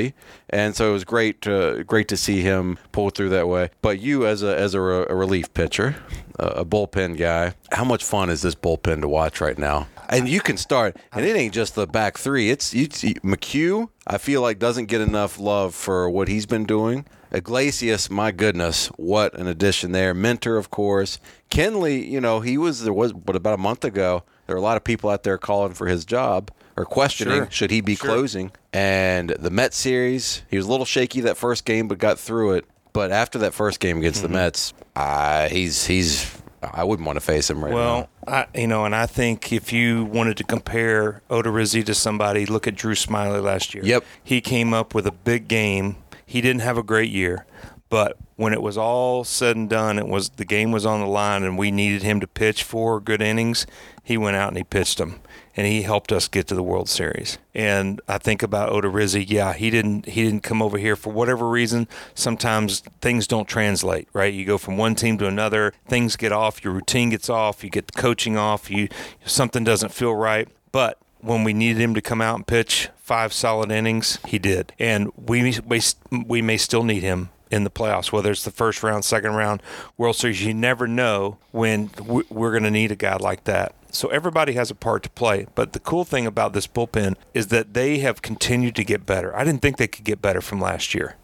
and 0.49 0.75
so 0.75 0.89
it 0.89 0.93
was 0.93 1.03
great, 1.03 1.41
to, 1.43 1.83
great 1.85 2.07
to 2.09 2.17
see 2.17 2.41
him 2.41 2.77
pull 2.91 3.09
through 3.09 3.29
that 3.29 3.47
way. 3.47 3.69
But 3.81 3.99
you, 3.99 4.25
as 4.25 4.43
a 4.43 4.57
as 4.57 4.73
a, 4.73 4.79
a 4.79 5.15
relief 5.15 5.53
pitcher, 5.53 5.95
a 6.39 6.65
bullpen 6.65 7.17
guy. 7.17 7.53
How 7.71 7.83
much 7.83 8.03
fun 8.03 8.29
is 8.29 8.41
this 8.41 8.55
bullpen 8.55 9.01
to 9.01 9.07
watch 9.07 9.41
right 9.41 9.57
now? 9.57 9.87
And 10.09 10.27
you 10.27 10.41
can 10.41 10.57
start, 10.57 10.97
and 11.13 11.25
it 11.25 11.35
ain't 11.35 11.53
just 11.53 11.75
the 11.75 11.85
back 11.85 12.17
three. 12.17 12.49
It's, 12.49 12.73
it's 12.73 13.03
McHugh. 13.03 13.89
I 14.07 14.17
feel 14.17 14.41
like 14.41 14.57
doesn't 14.57 14.85
get 14.85 15.01
enough 15.01 15.37
love 15.39 15.75
for 15.75 16.09
what 16.09 16.27
he's 16.27 16.45
been 16.45 16.65
doing. 16.65 17.05
Iglesias, 17.31 18.09
my 18.09 18.31
goodness, 18.31 18.87
what 18.97 19.35
an 19.35 19.45
addition 19.47 19.91
there. 19.91 20.15
Minter, 20.15 20.57
of 20.57 20.71
course. 20.71 21.19
Kenley, 21.51 22.09
you 22.09 22.19
know, 22.19 22.39
he 22.39 22.57
was 22.57 22.83
there 22.83 22.93
was, 22.93 23.13
but 23.13 23.35
about 23.35 23.53
a 23.53 23.61
month 23.61 23.83
ago, 23.83 24.23
there 24.47 24.55
are 24.55 24.59
a 24.59 24.63
lot 24.63 24.77
of 24.77 24.83
people 24.83 25.11
out 25.11 25.21
there 25.23 25.37
calling 25.37 25.73
for 25.73 25.85
his 25.85 26.05
job 26.05 26.49
or 26.75 26.85
questioning 26.85 27.35
sure. 27.35 27.51
should 27.51 27.71
he 27.71 27.81
be 27.81 27.95
sure. 27.95 28.09
closing. 28.09 28.51
And 28.71 29.29
the 29.31 29.49
Met 29.49 29.73
series, 29.73 30.43
he 30.49 30.57
was 30.57 30.67
a 30.67 30.69
little 30.69 30.85
shaky 30.85 31.21
that 31.21 31.37
first 31.37 31.65
game, 31.65 31.87
but 31.87 31.97
got 31.97 32.19
through 32.19 32.53
it. 32.53 32.65
But 32.93 33.11
after 33.11 33.39
that 33.39 33.53
first 33.53 33.79
game 33.79 33.97
against 33.97 34.23
mm-hmm. 34.23 34.33
the 34.33 34.39
Mets, 34.39 34.73
uh, 34.95 35.49
he's 35.49 35.85
he's 35.85 36.39
I 36.61 36.83
wouldn't 36.83 37.05
want 37.05 37.17
to 37.17 37.21
face 37.21 37.49
him 37.49 37.63
right 37.63 37.73
well, 37.73 37.97
now. 38.01 38.09
Well, 38.27 38.45
you 38.53 38.67
know, 38.67 38.85
and 38.85 38.95
I 38.95 39.05
think 39.05 39.53
if 39.53 39.71
you 39.71 40.03
wanted 40.05 40.37
to 40.37 40.43
compare 40.43 41.21
Odorizzi 41.29 41.85
to 41.85 41.95
somebody, 41.95 42.45
look 42.45 42.67
at 42.67 42.75
Drew 42.75 42.95
Smyly 42.95 43.41
last 43.41 43.73
year. 43.73 43.83
Yep. 43.85 44.03
He 44.23 44.41
came 44.41 44.73
up 44.73 44.93
with 44.93 45.07
a 45.07 45.11
big 45.11 45.47
game. 45.47 45.95
He 46.25 46.41
didn't 46.41 46.61
have 46.61 46.77
a 46.77 46.83
great 46.83 47.09
year, 47.09 47.45
but 47.89 48.17
when 48.35 48.53
it 48.53 48.61
was 48.61 48.77
all 48.77 49.23
said 49.23 49.55
and 49.55 49.69
done, 49.69 49.97
it 49.97 50.07
was 50.07 50.29
the 50.29 50.45
game 50.45 50.71
was 50.71 50.85
on 50.85 50.99
the 50.99 51.07
line, 51.07 51.43
and 51.43 51.57
we 51.57 51.71
needed 51.71 52.03
him 52.03 52.19
to 52.19 52.27
pitch 52.27 52.63
four 52.63 52.99
good 52.99 53.21
innings. 53.21 53.65
He 54.03 54.17
went 54.17 54.35
out 54.35 54.49
and 54.49 54.57
he 54.57 54.63
pitched 54.63 54.97
them 54.97 55.21
and 55.59 55.67
he 55.67 55.81
helped 55.81 56.13
us 56.13 56.29
get 56.29 56.47
to 56.47 56.55
the 56.55 56.63
World 56.63 56.87
Series. 56.87 57.37
And 57.53 57.99
I 58.07 58.17
think 58.17 58.41
about 58.41 58.71
Odorizzi, 58.71 59.25
yeah, 59.27 59.51
he 59.51 59.69
didn't 59.69 60.05
he 60.05 60.23
didn't 60.23 60.39
come 60.39 60.61
over 60.61 60.77
here 60.77 60.95
for 60.95 61.11
whatever 61.11 61.49
reason. 61.49 61.89
Sometimes 62.15 62.79
things 63.01 63.27
don't 63.27 63.45
translate, 63.45 64.07
right? 64.13 64.33
You 64.33 64.45
go 64.45 64.57
from 64.57 64.77
one 64.77 64.95
team 64.95 65.17
to 65.17 65.27
another, 65.27 65.73
things 65.85 66.15
get 66.15 66.31
off, 66.31 66.63
your 66.63 66.71
routine 66.71 67.09
gets 67.09 67.29
off, 67.29 67.61
you 67.61 67.69
get 67.69 67.87
the 67.87 68.01
coaching 68.01 68.37
off, 68.37 68.71
you 68.71 68.87
something 69.25 69.65
doesn't 69.65 69.91
feel 69.91 70.15
right. 70.15 70.47
But 70.71 70.97
when 71.19 71.43
we 71.43 71.51
needed 71.51 71.81
him 71.81 71.93
to 71.93 72.01
come 72.01 72.21
out 72.21 72.37
and 72.37 72.47
pitch 72.47 72.87
five 72.95 73.33
solid 73.33 73.69
innings, 73.69 74.17
he 74.25 74.39
did. 74.39 74.71
And 74.79 75.11
we 75.17 75.59
we, 75.67 75.81
we 76.25 76.41
may 76.41 76.55
still 76.55 76.85
need 76.85 77.03
him 77.03 77.31
in 77.51 77.65
the 77.65 77.69
playoffs, 77.69 78.13
whether 78.13 78.31
it's 78.31 78.45
the 78.45 78.51
first 78.51 78.81
round, 78.81 79.03
second 79.03 79.33
round, 79.33 79.61
World 79.97 80.15
Series. 80.15 80.41
You 80.41 80.53
never 80.53 80.87
know 80.87 81.37
when 81.51 81.89
we're 82.29 82.51
going 82.51 82.63
to 82.63 82.71
need 82.71 82.93
a 82.93 82.95
guy 82.95 83.17
like 83.17 83.43
that. 83.43 83.75
So 83.91 84.09
everybody 84.09 84.53
has 84.53 84.69
a 84.69 84.75
part 84.75 85.03
to 85.03 85.09
play. 85.09 85.47
But 85.55 85.73
the 85.73 85.79
cool 85.79 86.05
thing 86.05 86.25
about 86.25 86.53
this 86.53 86.67
bullpen 86.67 87.15
is 87.33 87.47
that 87.47 87.73
they 87.73 87.99
have 87.99 88.21
continued 88.21 88.75
to 88.75 88.83
get 88.83 89.05
better. 89.05 89.35
I 89.35 89.43
didn't 89.43 89.61
think 89.61 89.77
they 89.77 89.87
could 89.87 90.05
get 90.05 90.21
better 90.21 90.41
from 90.41 90.61
last 90.61 90.93
year. 90.93 91.15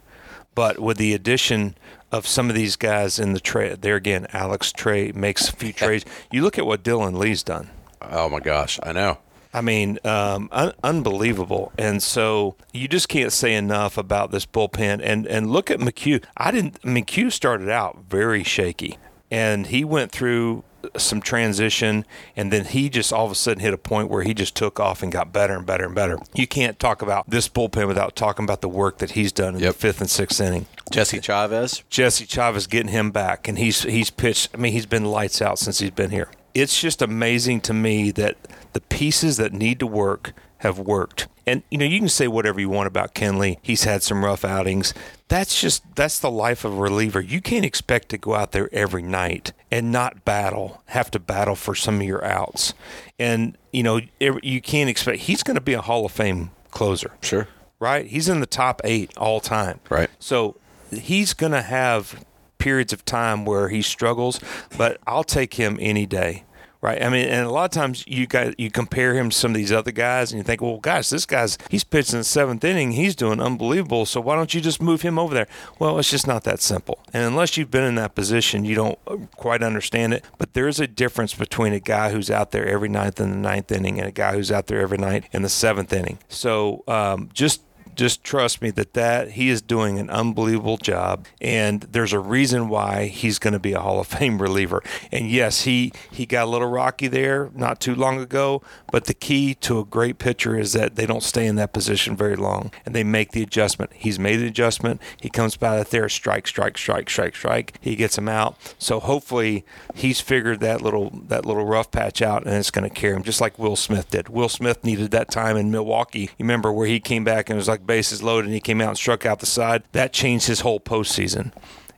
But 0.56 0.80
with 0.80 0.98
the 0.98 1.14
addition 1.14 1.76
of 2.12 2.26
some 2.26 2.50
of 2.50 2.56
these 2.56 2.76
guys 2.76 3.20
in 3.20 3.34
the 3.34 3.40
trade, 3.40 3.82
there 3.82 3.96
again, 3.98 4.26
Alex 4.32 4.72
Trey 4.72 5.12
makes 5.12 5.50
a 5.50 5.52
few 5.56 5.74
trades. 5.84 6.06
You 6.32 6.42
look 6.42 6.58
at 6.58 6.66
what 6.66 6.84
Dylan 6.84 7.18
Lee's 7.18 7.44
done. 7.44 7.70
Oh 8.02 8.30
my 8.30 8.40
gosh, 8.40 8.80
I 8.82 8.94
know. 8.94 9.18
I 9.54 9.62
mean, 9.62 10.00
um, 10.04 10.50
un- 10.52 10.74
unbelievable. 10.84 11.72
And 11.78 12.04
so 12.04 12.56
you 12.74 12.90
just 12.90 13.08
can't 13.08 13.32
say 13.32 13.54
enough 13.54 13.98
about 13.98 14.32
this 14.32 14.46
bullpen. 14.46 15.00
And 15.02 15.26
and 15.28 15.50
look 15.50 15.72
at 15.72 15.80
McHugh. 15.80 16.24
I 16.36 16.52
didn't. 16.52 16.82
McHugh 16.82 17.32
started 17.32 17.70
out 17.70 18.04
very 18.10 18.44
shaky, 18.44 18.98
and 19.32 19.68
he 19.68 19.86
went 19.86 20.12
through 20.12 20.66
some 20.98 21.22
transition, 21.22 22.06
and 22.36 22.52
then 22.52 22.66
he 22.66 22.90
just 22.90 23.12
all 23.12 23.26
of 23.26 23.32
a 23.32 23.36
sudden 23.36 23.62
hit 23.62 23.74
a 23.74 23.78
point 23.78 24.10
where 24.10 24.24
he 24.24 24.34
just 24.34 24.56
took 24.56 24.80
off 24.80 25.04
and 25.04 25.12
got 25.12 25.32
better 25.32 25.56
and 25.56 25.66
better 25.66 25.86
and 25.86 25.96
better. 25.96 26.18
You 26.34 26.48
can't 26.48 26.80
talk 26.80 27.02
about 27.02 27.30
this 27.30 27.48
bullpen 27.48 27.88
without 27.88 28.16
talking 28.16 28.44
about 28.44 28.62
the 28.62 28.70
work 28.70 29.00
that 29.00 29.12
he's 29.12 29.32
done 29.32 29.56
in 29.56 29.62
yep. 29.62 29.74
the 29.74 29.80
fifth 29.80 30.02
and 30.02 30.10
sixth 30.10 30.40
inning. 30.40 30.66
Jesse 30.92 31.20
Chavez. 31.20 31.84
Jesse 31.90 32.26
Chavez 32.26 32.68
getting 32.68 32.92
him 32.92 33.12
back, 33.12 33.48
and 33.48 33.58
he's 33.58 33.84
he's 33.84 34.10
pitched. 34.10 34.50
I 34.54 34.58
mean, 34.58 34.74
he's 34.74 34.86
been 34.86 35.06
lights 35.06 35.42
out 35.42 35.60
since 35.60 35.80
he's 35.80 35.92
been 35.92 36.12
here. 36.12 36.30
It's 36.54 36.80
just 36.80 37.02
amazing 37.02 37.62
to 37.62 37.74
me 37.74 38.12
that 38.12 38.38
the 38.74 38.82
pieces 38.82 39.38
that 39.38 39.52
need 39.52 39.80
to 39.80 39.88
work 39.88 40.34
have 40.60 40.80
worked. 40.80 41.28
And 41.48 41.64
you 41.70 41.78
know, 41.78 41.86
you 41.86 42.00
can 42.00 42.10
say 42.10 42.28
whatever 42.28 42.60
you 42.60 42.70
want 42.70 42.88
about 42.88 43.14
Kenley. 43.14 43.58
He's 43.62 43.84
had 43.84 44.04
some 44.04 44.26
rough 44.26 44.44
outings. 44.44 44.94
That's 45.28 45.60
just 45.60 45.84
that's 45.96 46.20
the 46.20 46.32
life 46.32 46.66
of 46.66 46.74
a 46.74 46.76
reliever. 46.76 47.22
You 47.22 47.42
can't 47.42 47.66
expect 47.66 48.10
to 48.10 48.18
go 48.18 48.36
out 48.36 48.52
there 48.52 48.70
every 48.72 49.02
night 49.02 49.54
and 49.72 49.92
not 49.92 50.26
battle, 50.26 50.82
have 50.88 51.12
to 51.12 51.20
battle 51.20 51.56
for 51.56 51.76
some 51.76 51.98
of 51.98 52.04
your 52.04 52.24
outs. 52.24 52.74
And 53.20 53.58
you 53.72 53.84
know, 53.84 54.02
you 54.20 54.62
can't 54.62 54.90
expect 54.90 55.20
he's 55.22 55.44
going 55.44 55.56
to 55.56 55.62
be 55.62 55.74
a 55.74 55.82
Hall 55.82 56.06
of 56.06 56.12
Fame 56.12 56.52
closer. 56.72 57.12
Sure. 57.22 57.48
Right? 57.80 58.06
He's 58.08 58.30
in 58.30 58.40
the 58.40 58.46
top 58.46 58.82
8 58.84 59.18
all 59.18 59.40
time. 59.40 59.80
Right. 59.90 60.10
So 60.18 60.56
he's 60.92 61.34
going 61.34 61.52
to 61.52 61.62
have 61.62 62.24
periods 62.58 62.94
of 62.94 63.04
time 63.06 63.46
where 63.46 63.70
he 63.70 63.82
struggles, 63.82 64.40
but 64.78 64.98
I'll 65.06 65.24
take 65.24 65.56
him 65.56 65.78
any 65.82 66.06
day 66.06 66.46
right? 66.82 67.02
I 67.02 67.10
mean, 67.10 67.28
and 67.28 67.46
a 67.46 67.52
lot 67.52 67.66
of 67.66 67.72
times 67.72 68.04
you 68.08 68.28
got 68.28 68.60
you 68.60 68.72
compare 68.72 69.14
him 69.14 69.30
to 69.30 69.36
some 69.36 69.52
of 69.52 69.58
these 69.58 69.72
other 69.72 69.92
guys, 69.92 70.32
and 70.32 70.40
you 70.40 70.44
think, 70.44 70.62
well, 70.62 70.78
gosh, 70.78 71.10
this 71.10 71.26
guy's 71.26 71.58
he's 71.70 71.84
pitching 71.84 72.20
the 72.20 72.24
seventh 72.24 72.64
inning, 72.64 72.92
he's 72.94 73.16
doing 73.16 73.42
unbelievable. 73.42 74.06
So 74.06 74.22
why 74.22 74.36
don't 74.36 74.54
you 74.54 74.62
just 74.62 74.82
move 74.82 75.02
him 75.02 75.18
over 75.20 75.34
there? 75.34 75.48
Well, 75.80 75.98
it's 76.00 76.10
just 76.10 76.28
not 76.28 76.44
that 76.44 76.62
simple. 76.62 77.00
And 77.14 77.24
unless 77.24 77.58
you've 77.58 77.72
been 77.72 77.84
in 77.84 77.96
that 77.96 78.16
position, 78.16 78.66
you 78.66 78.76
don't 78.76 79.00
quite 79.36 79.64
understand 79.64 80.14
it. 80.14 80.24
But 80.38 80.54
there's 80.54 80.80
a 80.80 80.88
difference 80.88 81.34
between 81.34 81.74
a 81.74 81.80
guy 81.80 82.12
who's 82.12 82.30
out 82.30 82.52
there 82.52 82.68
every 82.68 82.90
ninth 82.90 83.20
in 83.20 83.32
the 83.32 83.38
ninth 83.38 83.72
inning 83.72 84.00
and 84.00 84.08
a 84.08 84.12
guy 84.12 84.34
who's 84.34 84.52
out 84.52 84.68
there 84.68 84.82
every 84.82 84.98
night 84.98 85.26
in 85.32 85.42
the 85.42 85.50
seventh 85.50 85.92
inning. 85.92 86.20
So 86.30 86.84
um, 86.88 87.30
just 87.34 87.62
just 87.96 88.24
trust 88.24 88.62
me 88.62 88.72
that 88.72 88.94
that 88.94 89.32
he 89.32 89.50
is 89.50 89.62
doing 89.62 90.00
an 90.00 90.10
unbelievable 90.10 90.78
job, 90.78 91.26
and 91.42 91.82
there's 91.82 92.14
a 92.14 92.20
reason 92.20 92.70
why 92.70 93.06
he's 93.06 93.40
going 93.40 93.54
to 93.54 93.60
be 93.60 93.74
a 93.74 93.80
Hall 93.80 94.00
of 94.00 94.08
Fame 94.16 94.42
reliever. 94.42 94.84
And 95.12 95.30
yes, 95.30 95.62
he 95.62 95.92
he 96.12 96.26
got 96.26 96.46
a 96.46 96.50
little 96.50 96.70
rocky 96.70 97.08
there 97.08 97.50
not 97.54 97.80
too 97.80 97.96
long 97.96 98.20
ago, 98.20 98.62
but 98.92 99.06
the 99.06 99.14
key 99.14 99.54
to 99.56 99.80
a 99.80 99.86
great 99.86 100.20
pitcher 100.20 100.58
is 100.58 100.74
that 100.74 100.96
they 100.96 101.06
don't 101.06 101.24
stay 101.24 101.48
in 101.48 101.56
that 101.56 101.74
position 101.74 102.16
very 102.16 102.36
long, 102.36 102.72
and 102.86 102.96
they 102.96 103.04
make 103.04 103.32
the 103.32 103.44
adjustment. 103.44 103.92
He's 103.94 104.20
made 104.20 104.38
the 104.38 104.48
adjustment. 104.48 105.02
He 105.20 105.30
comes 105.30 105.58
by 105.58 105.80
out 105.80 105.90
there, 105.90 106.10
strike, 106.10 106.48
strike, 106.48 106.78
strike, 106.78 107.10
strike, 107.10 107.36
strike. 107.36 107.78
He 107.82 107.96
gets 107.96 108.18
him 108.18 108.30
out. 108.30 108.58
So 108.78 109.00
hopefully 109.00 109.66
he's 109.94 110.22
figured 110.22 110.60
that 110.62 110.82
little 110.82 111.10
that 111.28 111.46
little 111.46 111.66
rough 111.66 111.92
patch 111.92 112.22
out, 112.22 112.46
and 112.46 112.54
it's 112.56 112.72
going 112.72 112.88
to 112.88 112.94
carry 112.94 113.16
him 113.16 113.24
just 113.24 113.42
like 113.42 113.58
Will 113.60 113.76
Smith 113.76 114.10
did. 114.10 114.30
Will 114.30 114.50
Smith 114.50 114.84
needed 114.84 115.12
that 115.12 115.30
time 115.30 115.58
in 115.58 115.72
Milwaukee. 115.72 116.22
You 116.22 116.30
remember 116.40 116.72
where 116.72 116.88
he 116.88 117.00
came 117.00 117.24
back 117.24 117.50
and 117.50 117.58
was 117.58 117.68
like 117.68 117.85
bases 117.86 118.24
loaded 118.24 118.46
and 118.46 118.54
he 118.54 118.60
came 118.60 118.82
out 118.82 118.90
and 118.90 118.98
struck 118.98 119.26
out 119.26 119.40
the 119.40 119.46
side. 119.46 119.84
That 119.92 120.14
changed 120.14 120.48
his 120.48 120.62
whole 120.62 120.80
postseason. 120.80 121.52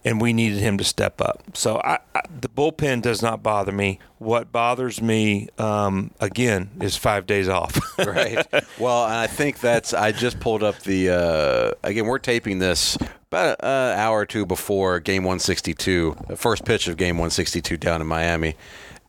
And 0.06 0.22
we 0.22 0.32
needed 0.32 0.60
him 0.60 0.78
to 0.78 0.86
step 0.86 1.20
up. 1.20 1.44
So 1.54 1.82
I, 1.84 2.00
I, 2.16 2.22
the 2.40 2.48
bullpen 2.48 3.02
does 3.02 3.22
not 3.22 3.44
bother 3.44 3.74
me. 3.74 4.00
What 4.20 4.54
bothers 4.54 5.02
me, 5.02 5.50
um, 5.58 6.12
again, 6.22 6.70
is 6.80 6.96
five 6.96 7.26
days 7.26 7.50
off. 7.50 7.78
right. 8.00 8.46
Well, 8.80 9.04
I 9.04 9.28
think 9.28 9.60
that's. 9.60 9.94
I 9.94 10.14
just 10.14 10.40
pulled 10.40 10.64
up 10.64 10.80
the. 10.84 11.10
Uh, 11.10 11.72
again, 11.84 12.06
we're 12.06 12.20
taping 12.20 12.60
this 12.60 12.98
about 13.30 13.58
an 13.62 14.00
hour 14.00 14.20
or 14.20 14.26
two 14.26 14.46
before 14.46 15.02
Game 15.02 15.24
162, 15.24 16.16
the 16.30 16.38
first 16.38 16.64
pitch 16.64 16.88
of 16.88 16.96
Game 16.96 17.18
162 17.18 17.76
down 17.76 18.00
in 18.00 18.08
Miami 18.08 18.56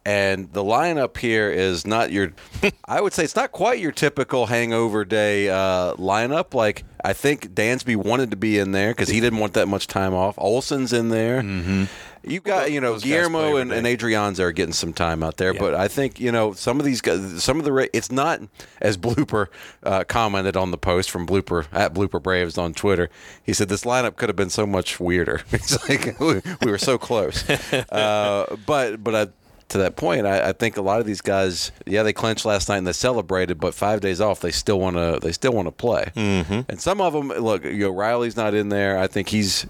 and 0.09 0.51
the 0.55 0.65
lineup 0.65 1.19
here 1.19 1.51
is 1.51 1.87
not 1.87 2.11
your 2.11 2.33
i 2.87 2.99
would 2.99 3.13
say 3.13 3.25
it's 3.25 3.37
not 3.37 3.53
quite 3.53 3.79
your 3.79 3.93
typical 3.93 4.47
hangover 4.47 5.05
day 5.05 5.51
uh, 5.51 5.93
lineup. 5.97 6.55
Like 6.55 6.85
i 7.05 7.13
think 7.13 7.55
dansby 7.55 7.95
wanted 7.95 8.31
to 8.31 8.37
be 8.37 8.59
in 8.59 8.73
there 8.73 8.93
because 8.93 9.11
he 9.11 9.21
didn't 9.21 9.39
want 9.39 9.53
that 9.53 9.69
much 9.69 9.87
time 9.87 10.15
off. 10.15 10.37
Olson's 10.39 10.95
in 10.95 11.11
there. 11.11 11.43
Mm-hmm. 11.43 11.85
you 12.25 12.41
got 12.41 12.73
you 12.73 12.81
know 12.81 12.99
guillermo 12.99 13.57
and, 13.57 13.71
and 13.71 13.87
adrianza 13.87 14.41
are 14.41 14.53
getting 14.53 14.73
some 14.73 14.95
time 14.95 15.23
out 15.23 15.37
there. 15.37 15.53
Yeah. 15.53 15.61
but 15.61 15.75
i 15.75 15.89
think 15.89 16.19
you 16.19 16.33
know 16.33 16.55
some 16.55 16.81
of 16.81 16.87
these 16.87 17.03
guys 17.03 17.45
some 17.45 17.59
of 17.59 17.67
the 17.67 17.91
it's 17.95 18.11
not 18.11 18.41
as 18.81 18.97
blooper 18.97 19.49
uh, 19.83 20.05
commented 20.05 20.57
on 20.57 20.71
the 20.71 20.79
post 20.79 21.11
from 21.11 21.27
blooper 21.27 21.67
at 21.71 21.93
blooper 21.93 22.23
braves 22.23 22.57
on 22.57 22.73
twitter. 22.73 23.11
He 23.43 23.53
said 23.53 23.69
this 23.69 23.85
lineup 23.85 24.17
could 24.17 24.31
have 24.31 24.37
been 24.37 24.51
so 24.51 24.67
much 24.67 24.99
weirder. 24.99 25.43
It's 25.53 25.87
like 25.87 26.19
we 26.65 26.71
were 26.71 26.79
so 26.79 26.97
close. 26.97 27.49
Uh, 27.49 28.57
but 28.65 29.05
but 29.05 29.15
i 29.15 29.29
to 29.69 29.79
that 29.79 29.97
point, 29.97 30.27
I, 30.27 30.49
I 30.49 30.53
think 30.53 30.77
a 30.77 30.83
lot 30.83 31.01
of 31.01 31.07
these 31.07 31.21
guys, 31.21 31.73
yeah, 31.87 32.03
they 32.03 32.13
clinched 32.13 32.45
last 32.47 32.69
night 32.69 32.79
and 32.79 32.87
they 32.87 32.93
celebrated, 32.93 33.61
but 33.61 33.75
five 33.75 34.01
days 34.01 34.21
off, 34.21 34.41
they 34.41 34.51
still 34.51 34.81
want 34.81 34.97
to 34.97 35.19
they 35.21 35.33
still 35.33 35.53
want 35.53 35.67
to 35.67 35.73
play. 35.73 36.11
Mm-hmm. 36.17 36.61
And 36.71 36.81
some 36.81 37.01
of 37.01 37.13
them, 37.13 37.29
look, 37.29 37.65
you 37.65 37.79
know, 37.79 37.91
Riley's 37.91 38.37
not 38.37 38.55
in 38.55 38.71
there. 38.71 38.99
I 38.99 39.07
think 39.09 39.29
he's 39.29 39.67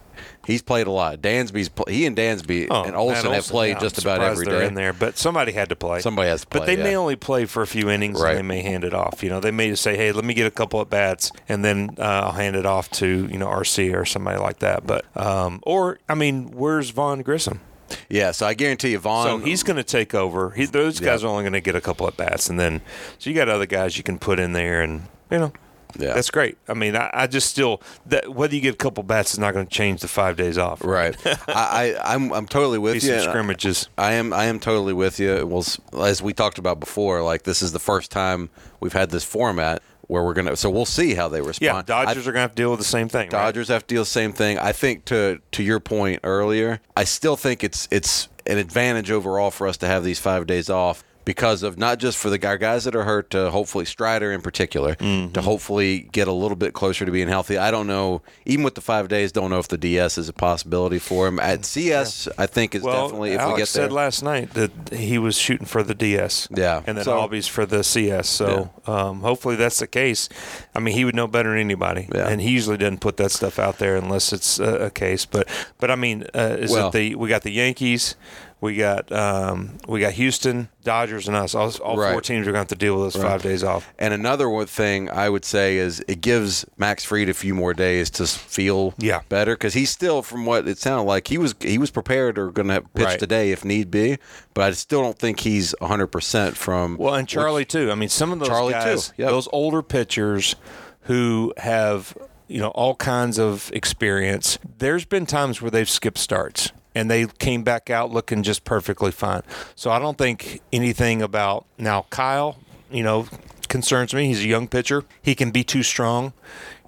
he's 0.46 0.62
played 0.62 0.86
a 0.86 0.90
lot. 0.90 1.20
Dansby's 1.20 1.70
he 1.88 2.06
and 2.06 2.16
Dansby 2.16 2.68
Oh, 2.70 2.84
and 2.84 2.94
Olson 2.94 3.26
Matt 3.26 3.34
have 3.34 3.46
played 3.48 3.70
yeah, 3.76 3.80
just 3.80 4.04
I'm 4.04 4.12
about 4.12 4.30
every 4.30 4.46
day 4.46 4.66
in 4.66 4.74
there, 4.74 4.92
but 4.92 5.18
somebody 5.18 5.52
had 5.52 5.68
to 5.70 5.76
play. 5.76 6.00
Somebody 6.00 6.28
has 6.28 6.42
to 6.42 6.46
play. 6.46 6.60
But 6.60 6.66
they 6.66 6.76
yeah. 6.76 6.84
may 6.84 6.96
only 6.96 7.16
play 7.16 7.44
for 7.44 7.62
a 7.62 7.66
few 7.66 7.90
innings 7.90 8.20
Right. 8.20 8.30
and 8.30 8.38
they 8.38 8.42
may 8.42 8.62
hand 8.62 8.84
it 8.84 8.94
off. 8.94 9.22
You 9.24 9.30
know, 9.30 9.40
they 9.40 9.50
may 9.50 9.70
just 9.70 9.82
say, 9.82 9.96
"Hey, 9.96 10.12
let 10.12 10.24
me 10.24 10.34
get 10.34 10.46
a 10.46 10.50
couple 10.52 10.80
at 10.80 10.90
bats, 10.90 11.32
and 11.48 11.64
then 11.64 11.90
uh, 11.98 12.02
I'll 12.02 12.32
hand 12.32 12.54
it 12.56 12.66
off 12.66 12.88
to 12.92 13.06
you 13.30 13.38
know 13.38 13.48
Arcia 13.48 13.94
or 13.94 14.04
somebody 14.04 14.38
like 14.38 14.60
that." 14.60 14.86
But 14.86 15.04
um, 15.16 15.58
or 15.64 15.98
I 16.08 16.14
mean, 16.14 16.52
where's 16.52 16.90
Vaughn 16.90 17.22
Grissom? 17.22 17.60
Yeah, 18.08 18.30
so 18.32 18.46
I 18.46 18.54
guarantee 18.54 18.90
you, 18.92 18.98
Vaughn. 18.98 19.26
So 19.26 19.38
he's 19.38 19.62
going 19.62 19.76
to 19.76 19.84
take 19.84 20.14
over. 20.14 20.50
He, 20.50 20.66
those 20.66 21.00
guys 21.00 21.22
Yeah. 21.22 21.28
are 21.28 21.30
only 21.32 21.44
going 21.44 21.52
to 21.54 21.60
get 21.60 21.74
a 21.76 21.80
couple 21.80 22.06
at 22.06 22.16
bats, 22.16 22.48
and 22.50 22.58
then 22.58 22.80
so 23.18 23.30
you 23.30 23.36
got 23.36 23.48
other 23.48 23.66
guys 23.66 23.96
you 23.96 24.02
can 24.02 24.18
put 24.18 24.38
in 24.38 24.52
there, 24.52 24.82
and 24.82 25.02
you 25.30 25.38
know. 25.38 25.52
Yeah. 25.98 26.12
That's 26.12 26.30
great. 26.30 26.58
I 26.68 26.74
mean, 26.74 26.94
I, 26.94 27.10
I 27.14 27.26
just 27.26 27.48
still 27.50 27.80
that 28.06 28.28
whether 28.34 28.54
you 28.54 28.60
get 28.60 28.74
a 28.74 28.76
couple 28.76 29.02
bats 29.02 29.32
is 29.32 29.38
not 29.38 29.54
going 29.54 29.66
to 29.66 29.72
change 29.72 30.02
the 30.02 30.06
five 30.06 30.36
days 30.36 30.58
off. 30.58 30.84
right. 30.84 31.16
I, 31.26 31.94
I 31.96 32.14
I'm 32.14 32.30
I'm 32.34 32.46
totally 32.46 32.78
with 32.78 32.92
Be 32.92 32.96
you. 32.98 33.00
some 33.00 33.12
and 33.14 33.22
I- 33.22 33.30
scrimmages. 33.30 33.88
I 33.96 34.12
am 34.12 34.34
I 34.34 34.44
am 34.44 34.60
totally 34.60 34.92
with 34.92 35.18
you. 35.18 35.46
Well, 35.46 35.64
as 36.04 36.20
we 36.22 36.34
talked 36.34 36.58
about 36.58 36.78
before, 36.78 37.22
like 37.22 37.44
this 37.44 37.62
is 37.62 37.72
the 37.72 37.78
first 37.78 38.10
time 38.10 38.50
we've 38.80 38.92
had 38.92 39.08
this 39.10 39.24
format 39.24 39.82
where 40.08 40.24
we're 40.24 40.34
gonna. 40.34 40.56
So 40.56 40.68
we'll 40.68 40.84
see 40.84 41.14
how 41.14 41.28
they 41.28 41.40
respond. 41.40 41.88
Yeah, 41.88 42.04
Dodgers 42.04 42.26
I, 42.26 42.30
are 42.30 42.32
going 42.32 42.34
to 42.34 42.40
have 42.40 42.50
to 42.52 42.56
deal 42.56 42.70
with 42.70 42.80
the 42.80 42.84
same 42.84 43.08
thing. 43.08 43.26
right? 43.26 43.30
Dodgers 43.30 43.68
have 43.68 43.86
to 43.86 43.94
deal 43.94 44.02
the 44.02 44.06
same 44.06 44.32
thing. 44.32 44.58
I 44.58 44.72
think 44.72 45.04
to 45.06 45.40
to 45.52 45.62
your 45.62 45.78
point 45.80 46.20
earlier, 46.24 46.80
I 46.96 47.04
still 47.04 47.36
think 47.36 47.62
it's 47.62 47.86
it's 47.90 48.28
an 48.46 48.58
advantage 48.58 49.10
overall 49.10 49.50
for 49.50 49.68
us 49.68 49.76
to 49.76 49.86
have 49.86 50.02
these 50.02 50.18
five 50.18 50.46
days 50.46 50.68
off 50.68 51.04
because 51.28 51.62
of 51.62 51.76
not 51.76 51.98
just 51.98 52.16
for 52.16 52.30
the 52.30 52.38
guys 52.38 52.84
that 52.84 52.96
are 52.96 53.04
hurt 53.04 53.28
to 53.28 53.50
hopefully 53.50 53.84
Strider 53.84 54.32
in 54.32 54.40
particular 54.40 54.94
Mm-hmm. 54.94 55.32
to 55.32 55.42
hopefully 55.42 56.08
get 56.10 56.26
a 56.26 56.32
little 56.32 56.56
bit 56.56 56.72
closer 56.72 57.04
to 57.04 57.12
being 57.12 57.28
healthy. 57.28 57.58
I 57.58 57.70
don't 57.70 57.86
know 57.86 58.22
even 58.46 58.64
with 58.64 58.74
the 58.76 58.80
five 58.80 59.08
days, 59.08 59.30
don't 59.30 59.50
know 59.50 59.58
if 59.58 59.68
the 59.68 59.76
DS 59.76 60.16
is 60.16 60.30
a 60.30 60.32
possibility 60.32 60.98
for 60.98 61.28
him. 61.28 61.38
At 61.38 61.66
CS, 61.66 62.28
I 62.38 62.46
think 62.46 62.74
is 62.74 62.82
Well, 62.82 63.02
definitely 63.04 63.32
if 63.32 63.40
Alex 63.40 63.54
we 63.54 63.60
get 63.60 63.68
said 63.68 63.82
there. 63.82 63.90
last 63.90 64.22
night 64.22 64.54
that 64.54 64.70
he 64.94 65.18
was 65.18 65.36
shooting 65.36 65.66
for 65.66 65.82
the 65.82 65.94
DS. 65.94 66.48
Yeah, 66.50 66.82
and 66.86 66.96
then 66.96 67.04
so- 67.04 67.18
Albies 67.20 67.46
for 67.46 67.66
the 67.66 67.84
CS. 67.84 68.26
So 68.28 68.70
um, 68.86 69.20
hopefully 69.20 69.56
that's 69.56 69.80
the 69.80 69.86
case. 69.86 70.30
I 70.74 70.80
mean, 70.80 70.94
he 70.94 71.04
would 71.04 71.14
know 71.14 71.26
better 71.26 71.50
than 71.50 71.58
anybody, 71.58 72.08
Yeah. 72.14 72.26
and 72.28 72.40
he 72.40 72.50
usually 72.50 72.78
doesn't 72.78 73.00
put 73.02 73.18
that 73.18 73.32
stuff 73.32 73.58
out 73.58 73.76
there 73.78 73.96
unless 73.96 74.32
it's 74.32 74.58
a, 74.58 74.86
a 74.86 74.90
case. 74.90 75.26
But 75.26 75.46
but 75.78 75.90
I 75.90 75.96
mean, 75.96 76.24
uh, 76.34 76.56
is 76.58 76.70
Well- 76.70 76.88
it 76.88 76.92
the 76.92 77.14
we 77.16 77.28
got 77.28 77.42
the 77.42 77.52
Yankees. 77.52 78.14
We 78.60 78.74
got 78.74 79.12
um, 79.12 79.78
we 79.86 80.00
got 80.00 80.14
Houston, 80.14 80.68
Dodgers, 80.82 81.28
and 81.28 81.36
us. 81.36 81.54
All, 81.54 81.70
all 81.84 81.94
four 81.96 82.20
teams 82.20 82.40
are 82.46 82.50
going 82.50 82.54
to 82.54 82.58
have 82.58 82.66
to 82.68 82.74
deal 82.74 83.00
with 83.00 83.12
those 83.14 83.22
five 83.22 83.40
days 83.40 83.62
off. 83.62 83.88
And 84.00 84.12
another 84.12 84.48
one 84.50 84.66
thing 84.66 85.08
I 85.08 85.28
would 85.28 85.44
say 85.44 85.76
is 85.76 86.02
it 86.08 86.20
gives 86.20 86.64
Max 86.76 87.04
Fried 87.04 87.28
a 87.28 87.34
few 87.34 87.54
more 87.54 87.72
days 87.72 88.10
to 88.10 88.26
feel 88.26 88.94
Yeah. 88.98 89.20
better 89.28 89.54
because 89.54 89.74
he's 89.74 89.90
still, 89.90 90.22
from 90.22 90.44
what 90.44 90.66
it 90.66 90.78
sounded 90.78 91.04
like, 91.04 91.28
he 91.28 91.38
was 91.38 91.54
he 91.60 91.78
was 91.78 91.90
prepared 91.92 92.36
or 92.36 92.50
going 92.50 92.66
to 92.68 92.80
pitch 92.80 93.04
Right. 93.04 93.18
today 93.20 93.52
if 93.52 93.64
need 93.64 93.92
be. 93.92 94.18
But 94.54 94.64
I 94.64 94.70
still 94.72 95.02
don't 95.02 95.18
think 95.18 95.38
he's 95.40 95.72
100 95.78 96.08
percent 96.08 96.56
from. 96.56 96.96
Well, 96.96 97.14
and 97.14 97.28
Charlie 97.28 97.64
too. 97.64 97.92
I 97.92 97.94
mean, 97.94 98.08
some 98.08 98.32
of 98.32 98.40
those 98.40 98.48
Charlie, 98.48 98.72
too. 98.72 98.78
guys, 98.80 99.12
Yep. 99.18 99.30
those 99.30 99.48
older 99.52 99.82
pitchers 99.82 100.56
who 101.02 101.54
have 101.58 102.16
you 102.48 102.58
know 102.60 102.68
all 102.70 102.96
kinds 102.96 103.38
of 103.38 103.70
experience. 103.72 104.58
There's 104.78 105.04
been 105.04 105.26
times 105.26 105.62
where 105.62 105.70
they've 105.70 105.88
skipped 105.88 106.18
starts 106.18 106.72
and 106.94 107.10
they 107.10 107.26
came 107.26 107.62
back 107.62 107.90
out 107.90 108.10
looking 108.10 108.42
just 108.42 108.64
perfectly 108.64 109.10
fine. 109.10 109.42
So 109.74 109.90
I 109.90 109.98
don't 109.98 110.18
think 110.18 110.60
anything 110.72 111.22
about 111.22 111.66
now 111.78 112.06
Kyle. 112.10 112.58
You 112.90 113.02
know, 113.02 113.26
concerns 113.68 114.14
me. 114.14 114.26
He's 114.26 114.40
a 114.40 114.48
young 114.48 114.66
pitcher. 114.66 115.04
He 115.20 115.34
can 115.34 115.50
be 115.50 115.62
too 115.62 115.82
strong. 115.82 116.32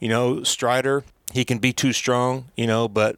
You 0.01 0.09
know, 0.09 0.43
Strider. 0.43 1.05
He 1.33 1.45
can 1.45 1.59
be 1.59 1.73
too 1.73 1.93
strong. 1.93 2.47
You 2.57 2.67
know, 2.67 2.89
but 2.89 3.17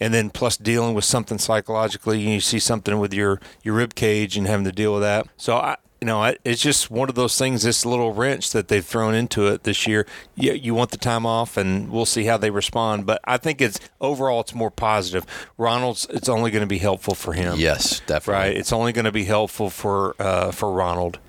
and 0.00 0.12
then 0.12 0.30
plus 0.30 0.56
dealing 0.56 0.94
with 0.94 1.04
something 1.04 1.38
psychologically, 1.38 2.20
you 2.20 2.40
see 2.40 2.58
something 2.58 2.98
with 2.98 3.12
your 3.12 3.40
your 3.62 3.74
rib 3.74 3.94
cage 3.94 4.36
and 4.36 4.46
having 4.46 4.64
to 4.64 4.72
deal 4.72 4.92
with 4.92 5.02
that. 5.02 5.26
So 5.36 5.56
I, 5.56 5.76
you 6.02 6.06
know, 6.06 6.34
it's 6.44 6.60
just 6.60 6.90
one 6.90 7.08
of 7.08 7.14
those 7.14 7.38
things. 7.38 7.62
This 7.62 7.86
little 7.86 8.12
wrench 8.12 8.50
that 8.50 8.66
they've 8.66 8.84
thrown 8.84 9.14
into 9.14 9.46
it 9.46 9.62
this 9.62 9.86
year. 9.86 10.04
Yeah, 10.34 10.54
you 10.54 10.74
want 10.74 10.90
the 10.90 10.96
time 10.96 11.24
off, 11.24 11.56
and 11.56 11.92
we'll 11.92 12.06
see 12.06 12.24
how 12.24 12.36
they 12.36 12.50
respond. 12.50 13.06
But 13.06 13.20
I 13.22 13.36
think 13.36 13.60
it's 13.60 13.78
overall 14.00 14.40
it's 14.40 14.52
more 14.52 14.72
positive. 14.72 15.24
Ronald's 15.56 16.08
it's 16.10 16.28
only 16.28 16.50
going 16.50 16.62
to 16.62 16.66
be 16.66 16.78
helpful 16.78 17.14
for 17.14 17.34
him. 17.34 17.56
yes, 17.56 18.00
definitely. 18.00 18.48
Right. 18.48 18.56
It's 18.56 18.72
only 18.72 18.92
going 18.92 19.04
to 19.04 19.12
be 19.12 19.26
helpful 19.26 19.70
for 19.70 20.16
uh, 20.18 20.50
for 20.50 20.72
Ronald. 20.72 21.20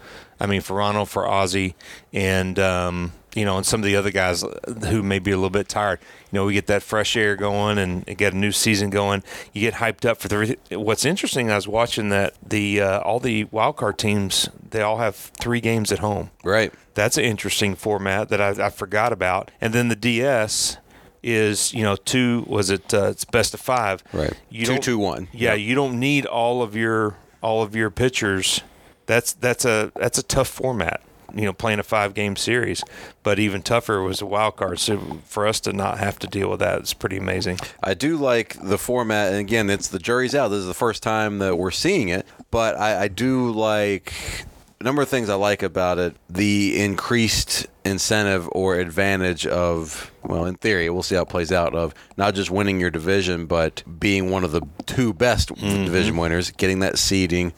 I 0.44 0.46
mean, 0.46 0.62
for 0.62 0.76
Ronald, 0.76 1.10
for 1.10 1.26
Ozzie, 1.28 1.74
and 2.12 2.60
um, 2.60 3.14
you 3.34 3.46
know, 3.46 3.58
and 3.58 3.66
some 3.66 3.80
of 3.80 3.86
the 3.86 3.96
other 3.96 4.12
guys 4.12 4.44
who 4.90 5.02
may 5.02 5.18
be 5.20 5.32
a 5.32 5.36
little 5.38 5.50
bit 5.50 5.68
tired. 5.70 6.00
You 6.32 6.40
know, 6.40 6.46
we 6.46 6.54
get 6.54 6.68
that 6.68 6.84
fresh 6.84 7.16
air 7.16 7.36
going 7.36 7.78
and 7.78 8.06
get 8.18 8.34
a 8.34 8.38
new 8.38 8.52
season 8.52 8.90
going. 8.90 9.24
You 9.54 9.62
get 9.62 9.76
hyped 9.76 10.06
up 10.08 10.18
for 10.20 10.28
the. 10.28 10.58
What's 10.72 11.06
interesting, 11.06 11.50
I 11.50 11.56
was 11.56 11.68
watching 11.68 12.10
that 12.10 12.34
the 12.48 12.82
uh, 12.82 13.00
all 13.00 13.20
the 13.20 13.46
wild 13.46 13.78
card 13.78 13.98
teams 13.98 14.50
they 14.70 14.82
all 14.82 14.98
have 14.98 15.16
three 15.16 15.62
games 15.62 15.92
at 15.92 16.00
home. 16.00 16.30
Right. 16.44 16.74
That's 16.96 17.18
an 17.18 17.24
interesting 17.24 17.76
format 17.76 18.30
that 18.30 18.42
I, 18.42 18.66
I 18.68 18.70
forgot 18.70 19.14
about. 19.14 19.50
And 19.62 19.74
then 19.74 19.88
the 19.88 19.96
DS 19.96 20.78
is 21.24 21.74
you 21.74 21.84
know 21.84 21.96
two 21.96 22.44
was 22.48 22.70
it 22.70 22.94
uh, 22.94 23.06
it's 23.08 23.24
best 23.26 23.54
of 23.54 23.60
five. 23.62 24.04
Right. 24.12 24.34
You 24.50 24.66
Two, 24.66 24.78
two, 24.80 24.98
one. 24.98 25.30
Yeah, 25.32 25.52
Yep. 25.54 25.60
you 25.60 25.76
don't 25.76 26.00
need 26.00 26.26
all 26.26 26.62
of 26.62 26.76
your 26.76 27.16
all 27.42 27.64
of 27.64 27.76
your 27.76 27.90
pitchers. 27.90 28.62
That's 29.06 29.34
that's 29.34 29.66
a 29.66 29.92
that's 29.96 30.18
a 30.18 30.24
tough 30.24 30.48
format. 30.48 31.02
You 31.36 31.46
know, 31.46 31.54
playing 31.54 31.80
a 31.80 31.84
five 31.84 32.14
game 32.14 32.36
series, 32.36 32.84
but 33.24 33.40
even 33.40 33.64
tougher 33.64 34.04
was 34.04 34.22
a 34.22 34.26
wild 34.26 34.56
card. 34.56 34.78
So 34.78 35.20
for 35.26 35.48
us 35.48 35.60
to 35.62 35.74
not 35.74 35.98
have 35.98 36.20
to 36.20 36.28
deal 36.28 36.48
with 36.48 36.60
that 36.60 36.82
is 36.84 36.94
pretty 36.94 37.18
amazing. 37.18 37.58
I 37.82 37.96
do 37.96 38.18
like 38.18 38.56
the 38.62 38.78
format, 38.78 39.30
and 39.30 39.40
again, 39.40 39.72
it's 39.72 39.88
the 39.88 39.98
jury's 39.98 40.36
out. 40.36 40.50
This 40.50 40.60
is 40.60 40.68
the 40.68 40.76
first 40.76 41.02
time 41.02 41.40
that 41.40 41.58
we're 41.58 41.72
seeing 41.72 42.10
it, 42.10 42.28
but 42.52 42.76
I, 42.78 43.06
I 43.06 43.08
do 43.08 43.50
like 43.50 44.14
a 44.80 44.84
number 44.84 45.02
of 45.02 45.10
things 45.10 45.30
I 45.30 45.36
like 45.36 45.64
about 45.64 45.98
it. 45.98 46.16
The 46.30 46.80
increased 46.80 47.66
incentive 47.84 48.48
or 48.52 48.76
advantage 48.76 49.48
of, 49.48 50.12
well, 50.24 50.46
in 50.46 50.56
theory, 50.56 50.90
we'll 50.90 51.04
see 51.04 51.16
how 51.16 51.22
it 51.22 51.30
plays 51.30 51.52
out. 51.52 51.74
Of 51.74 51.96
not 52.18 52.36
just 52.36 52.52
winning 52.52 52.80
your 52.80 52.92
division, 52.92 53.46
but 53.46 53.82
being 54.00 54.30
one 54.30 54.44
of 54.44 54.52
the 54.52 54.62
two 54.86 55.14
best 55.14 55.50
mm-hmm. 55.50 55.86
division 55.86 56.18
winners, 56.18 56.52
getting 56.52 56.80
that 56.82 57.00
seeding, 57.00 57.54